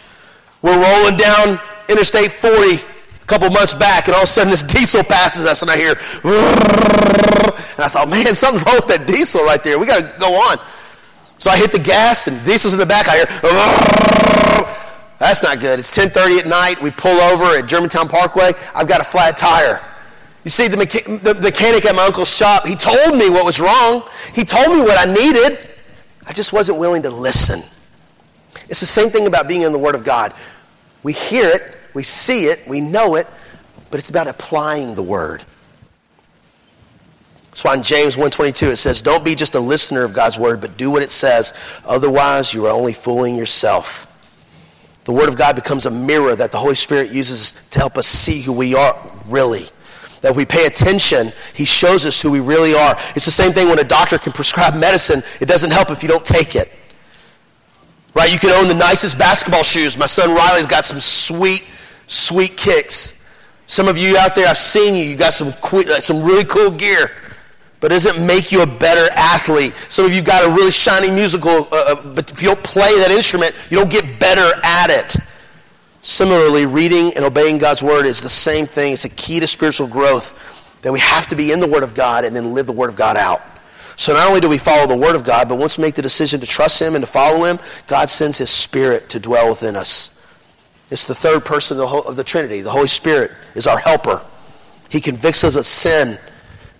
We're 0.63 0.81
rolling 0.81 1.17
down 1.17 1.61
Interstate 1.89 2.33
40 2.33 2.81
couple 3.27 3.51
months 3.51 3.75
back, 3.75 4.07
and 4.07 4.15
all 4.15 4.23
of 4.23 4.29
a 4.29 4.31
sudden 4.31 4.51
this 4.51 4.63
diesel 4.63 5.03
passes 5.03 5.47
us, 5.47 5.63
and 5.63 5.71
I 5.71 5.77
hear, 5.77 5.93
and 5.93 7.85
I 7.85 7.89
thought, 7.89 8.09
man, 8.09 8.35
something's 8.35 8.65
wrong 8.65 8.77
with 8.77 8.89
that 8.89 9.07
diesel 9.07 9.43
right 9.45 9.63
there. 9.63 9.79
We 9.79 9.87
got 9.87 10.01
to 10.01 10.21
go 10.21 10.33
on. 10.35 10.59
So 11.39 11.51
I 11.51 11.57
hit 11.57 11.73
the 11.73 11.79
gas, 11.79 12.27
and 12.29 12.43
diesel's 12.45 12.73
in 12.75 12.81
the 12.81 12.87
back. 12.87 13.07
I 13.09 13.17
hear, 13.17 13.27
that's 15.19 15.43
not 15.43 15.61
good. 15.61 15.79
It's 15.79 15.91
10:30 15.91 16.41
at 16.41 16.47
night. 16.47 16.81
We 16.83 16.91
pull 16.91 17.19
over 17.21 17.59
at 17.59 17.67
Germantown 17.67 18.09
Parkway. 18.09 18.53
I've 18.75 18.89
got 18.89 19.01
a 19.01 19.05
flat 19.05 19.37
tire. 19.37 19.81
You 20.45 20.51
see, 20.51 20.69
the, 20.69 20.77
mecha- 20.77 21.23
the 21.23 21.35
mechanic 21.35 21.85
at 21.87 21.97
my 21.97 22.05
uncle's 22.07 22.33
shop, 22.33 22.67
he 22.67 22.77
told 22.77 23.17
me 23.17 23.29
what 23.29 23.45
was 23.45 23.59
wrong. 23.59 24.05
He 24.33 24.45
told 24.45 24.69
me 24.69 24.81
what 24.81 24.97
I 24.97 25.13
needed. 25.13 25.59
I 26.27 26.33
just 26.33 26.53
wasn't 26.53 26.79
willing 26.79 27.03
to 27.03 27.11
listen. 27.11 27.63
It's 28.69 28.81
the 28.81 28.87
same 28.87 29.11
thing 29.11 29.27
about 29.27 29.49
being 29.49 29.63
in 29.63 29.73
the 29.73 29.79
Word 29.79 29.95
of 29.95 30.05
God. 30.05 30.33
We 31.03 31.13
hear 31.13 31.49
it, 31.49 31.76
we 31.97 32.03
see 32.03 32.45
it, 32.45 32.69
we 32.69 32.81
know 32.81 33.15
it, 33.15 33.27
but 33.91 33.99
it's 33.99 34.11
about 34.11 34.29
applying 34.29 34.95
the 34.95 35.03
Word. 35.03 35.43
That's 37.49 37.65
why 37.65 37.73
in 37.73 37.83
James 37.83 38.17
1.22 38.17 38.73
it 38.73 38.77
says, 38.77 39.01
don't 39.01 39.25
be 39.25 39.35
just 39.35 39.55
a 39.55 39.61
listener 39.61 40.05
of 40.05 40.13
God's 40.13 40.39
word, 40.39 40.61
but 40.61 40.77
do 40.77 40.91
what 40.91 41.01
it 41.03 41.11
says. 41.11 41.55
Otherwise, 41.87 42.53
you 42.53 42.67
are 42.67 42.71
only 42.71 42.93
fooling 42.93 43.35
yourself. 43.35 44.13
The 45.05 45.13
word 45.13 45.31
of 45.31 45.39
God 45.39 45.57
becomes 45.57 45.87
a 45.87 45.91
mirror 45.91 46.37
that 46.37 46.53
the 46.53 46.59
Holy 46.59 46.75
Spirit 46.75 47.13
uses 47.13 47.55
to 47.71 47.79
help 47.79 47.97
us 47.97 48.07
see 48.07 48.43
who 48.43 48.53
we 48.53 48.75
are 48.75 48.95
really. 49.27 49.71
That 50.21 50.37
we 50.37 50.45
pay 50.45 50.67
attention, 50.67 51.33
he 51.55 51.65
shows 51.65 52.05
us 52.05 52.21
who 52.21 52.31
we 52.31 52.41
really 52.41 52.75
are. 52.75 52.95
It's 53.15 53.25
the 53.25 53.31
same 53.31 53.53
thing 53.53 53.71
when 53.71 53.79
a 53.79 53.85
doctor 53.85 54.19
can 54.19 54.35
prescribe 54.35 54.75
medicine. 54.75 55.23
It 55.41 55.47
doesn't 55.47 55.71
help 55.71 55.91
if 55.91 56.03
you 56.03 56.11
don't 56.11 56.27
take 56.27 56.57
it. 56.57 56.71
Right? 58.13 58.31
You 58.31 58.39
can 58.39 58.51
own 58.51 58.69
the 58.69 58.75
nicest 58.75 59.19
basketball 59.19 59.63
shoes. 59.63 59.97
My 59.97 60.05
son 60.05 60.35
Riley's 60.35 60.67
got 60.67 60.85
some 60.85 61.01
sweet, 61.01 61.63
sweet 62.07 62.57
kicks. 62.57 63.25
Some 63.67 63.89
of 63.89 63.99
you 63.99 64.17
out 64.17 64.35
there, 64.35 64.49
I've 64.49 64.59
seen 64.59 64.95
you. 64.95 65.05
You 65.05 65.17
got 65.17 65.33
some, 65.33 65.53
some 66.01 66.23
really 66.23 66.45
cool 66.45 66.71
gear. 66.71 67.11
but 67.81 67.89
does 67.89 68.07
it 68.07 68.21
make 68.21 68.53
you 68.53 68.63
a 68.63 68.67
better 68.67 69.13
athlete? 69.15 69.75
Some 69.89 70.07
of 70.07 70.13
you 70.13 70.23
got 70.23 70.47
a 70.47 70.49
really 70.49 70.71
shiny 70.71 71.11
musical, 71.11 71.69
uh, 71.73 71.85
uh, 71.89 72.15
but 72.15 72.31
if 72.31 72.41
you 72.41 72.49
don't 72.49 72.63
play 72.63 72.95
that 72.99 73.11
instrument, 73.11 73.55
you 73.71 73.77
don't 73.77 73.91
get 73.91 74.21
better 74.21 74.49
at 74.63 74.91
it. 74.91 75.17
Similarly, 76.03 76.67
reading 76.67 77.13
and 77.15 77.25
obeying 77.25 77.59
God's 77.59 77.83
word 77.83 78.07
is 78.07 78.21
the 78.21 78.29
same 78.29 78.67
thing. 78.67 78.93
It's 78.93 79.05
a 79.05 79.09
key 79.09 79.41
to 79.41 79.47
spiritual 79.49 79.89
growth 79.89 80.33
that 80.83 80.93
we 80.93 81.01
have 81.01 81.27
to 81.27 81.35
be 81.35 81.51
in 81.51 81.59
the 81.59 81.67
word 81.67 81.83
of 81.83 81.95
God 81.95 82.25
and 82.25 82.37
then 82.37 82.55
live 82.55 82.67
the 82.67 82.73
word 82.73 82.91
of 82.91 82.95
God 82.95 83.17
out. 83.17 83.43
So 83.97 84.13
not 84.13 84.29
only 84.29 84.41
do 84.41 84.49
we 84.49 84.59
follow 84.59 84.87
the 84.87 84.97
word 84.97 85.17
of 85.17 85.25
God, 85.25 85.49
but 85.49 85.57
once 85.59 85.77
we 85.77 85.83
make 85.83 85.97
the 85.97 86.03
decision 86.03 86.39
to 86.41 86.47
trust 86.47 86.81
him 86.81 86.95
and 86.95 87.05
to 87.05 87.11
follow 87.11 87.45
him, 87.45 87.59
God 87.89 88.09
sends 88.09 88.39
his 88.39 88.51
spirit 88.51 89.09
to 89.11 89.19
dwell 89.19 89.49
within 89.49 89.75
us. 89.75 90.16
It's 90.91 91.07
the 91.07 91.15
third 91.15 91.45
person 91.45 91.81
of 91.81 92.17
the 92.17 92.25
Trinity. 92.25 92.61
The 92.61 92.71
Holy 92.71 92.89
Spirit 92.89 93.33
is 93.55 93.67
our 93.67 93.79
helper. 93.79 94.23
He 94.89 95.01
convicts 95.01 95.43
us 95.43 95.57
of 95.57 95.67
sin 95.67 96.19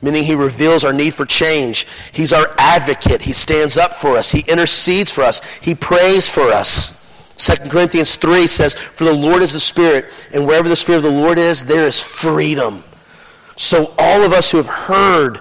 meaning 0.03 0.25
he 0.25 0.35
reveals 0.35 0.85
our 0.85 0.93
need 0.93 1.15
for 1.15 1.25
change. 1.25 1.87
He's 2.13 2.33
our 2.33 2.47
advocate. 2.59 3.23
He 3.23 3.33
stands 3.33 3.77
up 3.77 3.95
for 3.95 4.17
us. 4.17 4.31
He 4.31 4.45
intercedes 4.51 5.11
for 5.11 5.23
us. 5.23 5.41
He 5.61 5.75
prays 5.75 6.31
for 6.31 6.43
us. 6.43 6.95
2 7.39 7.69
Corinthians 7.69 8.15
3 8.17 8.47
says, 8.47 8.75
For 8.75 9.05
the 9.05 9.13
Lord 9.13 9.43
is 9.43 9.53
the 9.53 9.61
Spirit, 9.61 10.07
and 10.33 10.47
wherever 10.47 10.69
the 10.69 10.77
Spirit 10.77 10.99
of 10.99 11.05
the 11.05 11.11
Lord 11.11 11.39
is, 11.39 11.65
there 11.65 11.87
is 11.87 12.03
freedom. 12.03 12.83
So 13.57 13.95
all 13.99 14.23
of 14.23 14.33
us 14.33 14.51
who 14.51 14.59
have 14.59 14.67
heard 14.67 15.41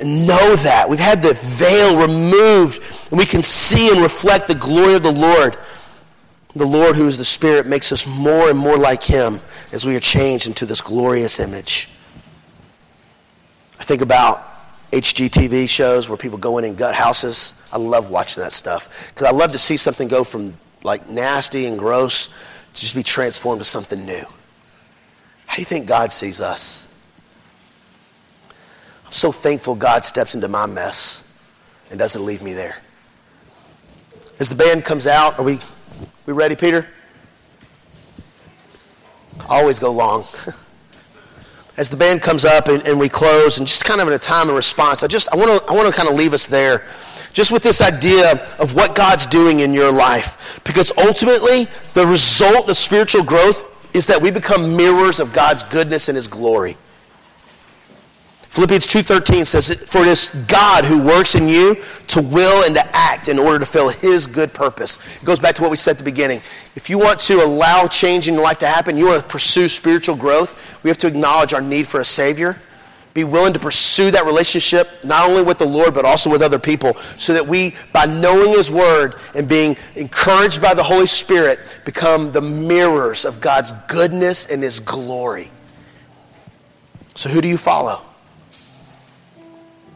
and 0.00 0.26
know 0.26 0.56
that, 0.56 0.88
we've 0.88 0.98
had 0.98 1.22
the 1.22 1.34
veil 1.34 1.96
removed, 1.96 2.80
and 3.10 3.18
we 3.18 3.24
can 3.24 3.42
see 3.42 3.90
and 3.90 4.02
reflect 4.02 4.48
the 4.48 4.54
glory 4.54 4.94
of 4.94 5.02
the 5.02 5.12
Lord. 5.12 5.56
The 6.56 6.66
Lord, 6.66 6.96
who 6.96 7.08
is 7.08 7.18
the 7.18 7.24
Spirit, 7.24 7.66
makes 7.66 7.90
us 7.90 8.06
more 8.06 8.48
and 8.48 8.58
more 8.58 8.76
like 8.76 9.02
Him 9.02 9.40
as 9.72 9.84
we 9.84 9.96
are 9.96 10.00
changed 10.00 10.46
into 10.46 10.66
this 10.66 10.80
glorious 10.80 11.40
image. 11.40 11.88
I 13.80 13.84
think 13.84 14.02
about 14.02 14.40
HGTV 14.92 15.68
shows 15.68 16.08
where 16.08 16.16
people 16.16 16.38
go 16.38 16.58
in 16.58 16.64
and 16.64 16.78
gut 16.78 16.94
houses. 16.94 17.60
I 17.72 17.78
love 17.78 18.10
watching 18.10 18.42
that 18.44 18.52
stuff 18.52 18.88
because 19.08 19.26
I 19.26 19.32
love 19.32 19.50
to 19.52 19.58
see 19.58 19.76
something 19.76 20.06
go 20.06 20.22
from 20.22 20.54
like 20.84 21.08
nasty 21.08 21.66
and 21.66 21.78
gross 21.78 22.28
to 22.74 22.80
just 22.80 22.94
be 22.94 23.02
transformed 23.02 23.60
to 23.60 23.64
something 23.64 24.06
new. 24.06 24.24
How 25.46 25.56
do 25.56 25.62
you 25.62 25.66
think 25.66 25.86
God 25.86 26.12
sees 26.12 26.40
us? 26.40 26.86
I'm 29.06 29.12
so 29.12 29.32
thankful 29.32 29.74
God 29.74 30.04
steps 30.04 30.34
into 30.34 30.48
my 30.48 30.66
mess 30.66 31.20
and 31.90 31.98
doesn't 31.98 32.24
leave 32.24 32.42
me 32.42 32.52
there. 32.52 32.76
As 34.38 34.48
the 34.48 34.54
band 34.54 34.84
comes 34.84 35.06
out, 35.06 35.38
are 35.38 35.44
we, 35.44 35.60
we 36.26 36.32
ready, 36.32 36.56
Peter? 36.56 36.86
Always 39.48 39.78
go 39.78 39.92
long. 39.92 40.26
as 41.76 41.90
the 41.90 41.96
band 41.96 42.22
comes 42.22 42.44
up 42.44 42.68
and, 42.68 42.82
and, 42.86 42.98
we 42.98 43.08
close 43.08 43.58
and 43.58 43.66
just 43.66 43.84
kind 43.84 44.00
of 44.00 44.06
in 44.06 44.14
a 44.14 44.18
time 44.18 44.48
of 44.48 44.54
response 44.54 45.02
i 45.02 45.08
just 45.08 45.28
i 45.32 45.36
want 45.36 45.50
to 45.50 45.70
i 45.70 45.74
want 45.74 45.88
to 45.88 45.92
kind 45.92 46.08
of 46.08 46.14
leave 46.14 46.32
us 46.32 46.46
there 46.46 46.84
just 47.32 47.50
with 47.50 47.64
this 47.64 47.80
idea 47.80 48.32
of 48.60 48.74
what 48.74 48.94
god's 48.94 49.26
doing 49.26 49.58
in 49.58 49.74
your 49.74 49.90
life 49.90 50.60
because 50.62 50.92
ultimately 50.98 51.66
the 51.94 52.06
result 52.06 52.68
of 52.68 52.76
spiritual 52.76 53.24
growth 53.24 53.72
is 53.92 54.06
that 54.06 54.22
we 54.22 54.30
become 54.30 54.76
mirrors 54.76 55.18
of 55.18 55.32
god's 55.32 55.64
goodness 55.64 56.08
and 56.08 56.14
his 56.14 56.28
glory 56.28 56.76
philippians 58.54 58.86
2.13 58.86 59.46
says 59.46 59.74
for 59.84 60.02
it 60.02 60.08
is 60.08 60.30
god 60.46 60.84
who 60.84 61.02
works 61.02 61.34
in 61.34 61.48
you 61.48 61.76
to 62.06 62.22
will 62.22 62.64
and 62.64 62.74
to 62.74 62.96
act 62.96 63.28
in 63.28 63.38
order 63.38 63.58
to 63.58 63.66
fill 63.66 63.88
his 63.88 64.26
good 64.26 64.52
purpose 64.54 64.98
it 65.20 65.24
goes 65.24 65.40
back 65.40 65.54
to 65.54 65.62
what 65.62 65.70
we 65.70 65.76
said 65.76 65.92
at 65.92 65.98
the 65.98 66.04
beginning 66.04 66.40
if 66.76 66.88
you 66.88 66.98
want 66.98 67.18
to 67.18 67.42
allow 67.42 67.86
change 67.86 68.28
in 68.28 68.34
your 68.34 68.44
life 68.44 68.58
to 68.58 68.66
happen 68.66 68.96
you 68.96 69.06
want 69.06 69.22
to 69.22 69.28
pursue 69.28 69.68
spiritual 69.68 70.16
growth 70.16 70.56
we 70.84 70.90
have 70.90 70.98
to 70.98 71.06
acknowledge 71.06 71.54
our 71.54 71.62
need 71.62 71.88
for 71.88 72.00
a 72.00 72.04
Savior, 72.04 72.56
be 73.14 73.24
willing 73.24 73.54
to 73.54 73.58
pursue 73.58 74.10
that 74.10 74.26
relationship 74.26 74.88
not 75.02 75.28
only 75.28 75.42
with 75.42 75.58
the 75.58 75.66
Lord, 75.66 75.94
but 75.94 76.04
also 76.04 76.30
with 76.30 76.42
other 76.42 76.58
people, 76.58 76.96
so 77.16 77.32
that 77.32 77.46
we, 77.46 77.74
by 77.92 78.04
knowing 78.04 78.52
His 78.52 78.70
Word 78.70 79.14
and 79.34 79.48
being 79.48 79.76
encouraged 79.96 80.60
by 80.60 80.74
the 80.74 80.82
Holy 80.82 81.06
Spirit, 81.06 81.58
become 81.86 82.32
the 82.32 82.42
mirrors 82.42 83.24
of 83.24 83.40
God's 83.40 83.72
goodness 83.88 84.50
and 84.50 84.62
His 84.62 84.78
glory. 84.78 85.50
So, 87.14 87.30
who 87.30 87.40
do 87.40 87.48
you 87.48 87.56
follow? 87.56 88.02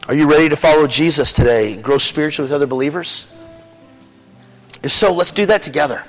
Are 0.09 0.15
you 0.15 0.27
ready 0.27 0.49
to 0.49 0.55
follow 0.55 0.87
Jesus 0.87 1.33
today 1.33 1.71
and 1.71 1.83
grow 1.83 1.99
spiritually 1.99 2.47
with 2.47 2.51
other 2.51 2.65
believers? 2.65 3.31
If 4.81 4.89
so, 4.89 5.13
let's 5.13 5.29
do 5.29 5.45
that 5.45 5.61
together. 5.61 6.03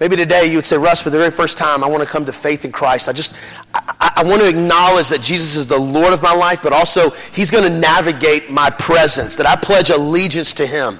Maybe 0.00 0.16
today 0.16 0.46
you 0.46 0.56
would 0.56 0.64
say, 0.64 0.78
Russ, 0.78 1.02
for 1.02 1.10
the 1.10 1.18
very 1.18 1.30
first 1.30 1.58
time, 1.58 1.84
I 1.84 1.86
want 1.86 2.02
to 2.02 2.08
come 2.08 2.24
to 2.24 2.32
faith 2.32 2.64
in 2.64 2.72
Christ. 2.72 3.06
I 3.06 3.12
just, 3.12 3.34
I, 3.74 4.12
I 4.16 4.24
want 4.24 4.40
to 4.40 4.48
acknowledge 4.48 5.10
that 5.10 5.20
Jesus 5.20 5.54
is 5.54 5.66
the 5.66 5.78
Lord 5.78 6.14
of 6.14 6.22
my 6.22 6.32
life, 6.32 6.60
but 6.62 6.72
also 6.72 7.10
He's 7.34 7.50
going 7.50 7.70
to 7.70 7.78
navigate 7.78 8.50
my 8.50 8.70
presence, 8.70 9.36
that 9.36 9.46
I 9.46 9.54
pledge 9.56 9.90
allegiance 9.90 10.54
to 10.54 10.66
Him. 10.66 10.98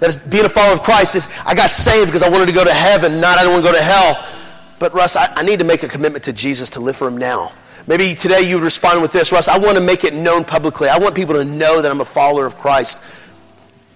That 0.00 0.22
being 0.28 0.44
a 0.44 0.50
follower 0.50 0.74
of 0.74 0.82
Christ 0.82 1.14
is, 1.14 1.26
I 1.46 1.54
got 1.54 1.70
saved 1.70 2.08
because 2.08 2.22
I 2.22 2.28
wanted 2.28 2.48
to 2.48 2.54
go 2.54 2.66
to 2.66 2.74
heaven, 2.74 3.18
not 3.18 3.38
I 3.38 3.44
don't 3.44 3.54
want 3.54 3.64
to 3.64 3.72
go 3.72 3.78
to 3.78 3.82
hell. 3.82 4.28
But 4.78 4.92
Russ, 4.92 5.16
I, 5.16 5.32
I 5.36 5.42
need 5.42 5.60
to 5.60 5.64
make 5.64 5.84
a 5.84 5.88
commitment 5.88 6.24
to 6.24 6.34
Jesus 6.34 6.68
to 6.70 6.80
live 6.80 6.96
for 6.96 7.08
Him 7.08 7.16
now. 7.16 7.52
Maybe 7.86 8.14
today 8.14 8.40
you 8.40 8.56
would 8.56 8.64
respond 8.64 9.02
with 9.02 9.12
this, 9.12 9.30
Russ, 9.30 9.46
I 9.46 9.58
want 9.58 9.76
to 9.76 9.82
make 9.82 10.04
it 10.04 10.14
known 10.14 10.44
publicly. 10.44 10.88
I 10.88 10.98
want 10.98 11.14
people 11.14 11.34
to 11.34 11.44
know 11.44 11.82
that 11.82 11.90
I'm 11.90 12.00
a 12.00 12.04
follower 12.04 12.46
of 12.46 12.56
Christ, 12.56 12.98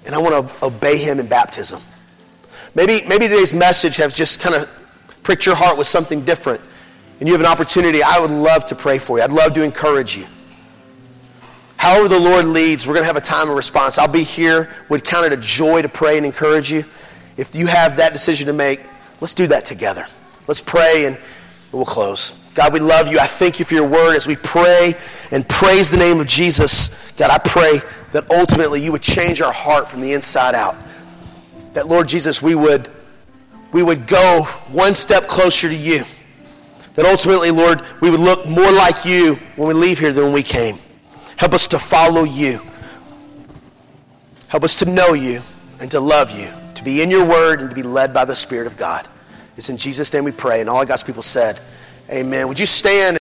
and 0.05 0.15
I 0.15 0.19
want 0.19 0.49
to 0.49 0.65
obey 0.65 0.99
Him 0.99 1.21
in 1.21 1.27
baptism. 1.27 1.83
Maybe, 2.75 3.01
maybe 3.09 3.29
today's 3.29 3.55
message 3.55 3.97
has 3.97 4.13
just 4.13 4.41
kind 4.41 4.55
of 4.55 4.69
pricked 5.23 5.47
your 5.47 5.55
heart 5.55 5.79
with 5.79 5.87
something 5.87 6.25
different. 6.25 6.61
And 7.19 7.27
you 7.27 7.35
have 7.35 7.41
an 7.41 7.47
opportunity. 7.47 8.03
I 8.03 8.21
would 8.21 8.31
love 8.31 8.67
to 8.67 8.77
pray 8.77 8.99
for 8.99 9.19
you. 9.19 9.25
I'd 9.25 9.33
love 9.33 9.55
to 9.55 9.63
encourage 9.63 10.17
you. 10.17 10.27
However 11.77 12.09
the 12.09 12.21
Lord 12.21 12.45
leads, 12.45 12.87
we're 12.87 12.95
going 12.95 13.05
to 13.05 13.09
have 13.09 13.17
a 13.17 13.21
time 13.21 13.49
of 13.49 13.57
response. 13.57 13.99
I'll 13.99 14.07
be 14.07 14.23
here. 14.23 14.71
Would 14.89 15.05
count 15.05 15.27
it 15.27 15.33
a 15.33 15.37
joy 15.37 15.83
to 15.83 15.89
pray 15.89 16.17
and 16.17 16.27
encourage 16.27 16.71
you. 16.71 16.85
If 17.37 17.55
you 17.57 17.67
have 17.67 17.97
that 17.97 18.13
decision 18.13 18.47
to 18.47 18.53
make, 18.53 18.81
let's 19.21 19.35
do 19.35 19.47
that 19.49 19.65
together. 19.65 20.07
Let's 20.47 20.61
pray 20.61 21.07
and 21.07 21.19
we'll 21.73 21.85
close. 21.85 22.38
God, 22.59 22.73
we 22.73 22.81
love 22.81 23.07
you. 23.07 23.21
I 23.21 23.27
thank 23.29 23.61
you 23.61 23.65
for 23.65 23.75
your 23.75 23.87
word 23.87 24.17
as 24.17 24.27
we 24.27 24.35
pray 24.35 24.97
and 25.31 25.49
praise 25.49 25.93
the 25.93 25.97
name 25.97 26.19
of 26.19 26.27
Jesus. 26.27 26.89
God, 27.17 27.31
I 27.31 27.39
pray 27.39 27.81
that 28.11 28.29
ultimately 28.33 28.83
you 28.83 28.91
would 28.91 29.01
change 29.01 29.41
our 29.41 29.53
heart 29.53 29.89
from 29.89 30.01
the 30.01 30.13
inside 30.13 30.57
out 30.57 30.75
that, 31.75 31.87
Lord 31.87 32.09
Jesus, 32.09 32.43
we 32.43 32.57
would, 32.57 32.91
we 33.71 33.85
would 33.85 34.09
go 34.09 34.43
one 34.73 34.95
step 34.95 35.29
closer 35.29 35.69
to 35.69 35.75
you. 35.77 36.03
That 36.97 37.07
ultimately, 37.07 37.53
Lord, 37.53 37.81
we 38.01 38.11
would 38.11 38.19
look 38.19 38.45
more 38.49 38.73
like 38.73 39.05
you 39.05 39.37
when 39.55 39.69
we 39.69 39.75
leave 39.75 40.01
here 40.01 40.13
than 40.13 40.25
when 40.25 40.33
we 40.33 40.43
came. 40.43 40.81
Help 41.37 41.53
us 41.53 41.69
to 41.69 41.79
follow 41.79 42.25
you. 42.25 42.61
Help 44.49 44.65
us 44.65 44.75
to 44.75 44.85
know 44.85 45.13
you 45.13 45.43
and 45.79 45.93
to 45.93 46.01
love 46.01 46.37
you, 46.37 46.49
to 46.75 46.83
be 46.83 47.03
in 47.03 47.11
your 47.13 47.25
word 47.25 47.61
and 47.61 47.69
to 47.69 47.77
be 47.77 47.85
led 47.85 48.13
by 48.13 48.25
the 48.25 48.35
Spirit 48.35 48.67
of 48.67 48.77
God. 48.77 49.07
It's 49.57 49.69
in 49.69 49.77
Jesus' 49.77 50.13
name 50.13 50.25
we 50.25 50.33
pray. 50.33 50.61
And 50.61 50.69
all 50.69 50.85
God's 50.85 51.05
people 51.05 51.23
said, 51.23 51.61
Amen. 52.11 52.49
Would 52.49 52.59
you 52.59 52.67
stand? 52.67 53.17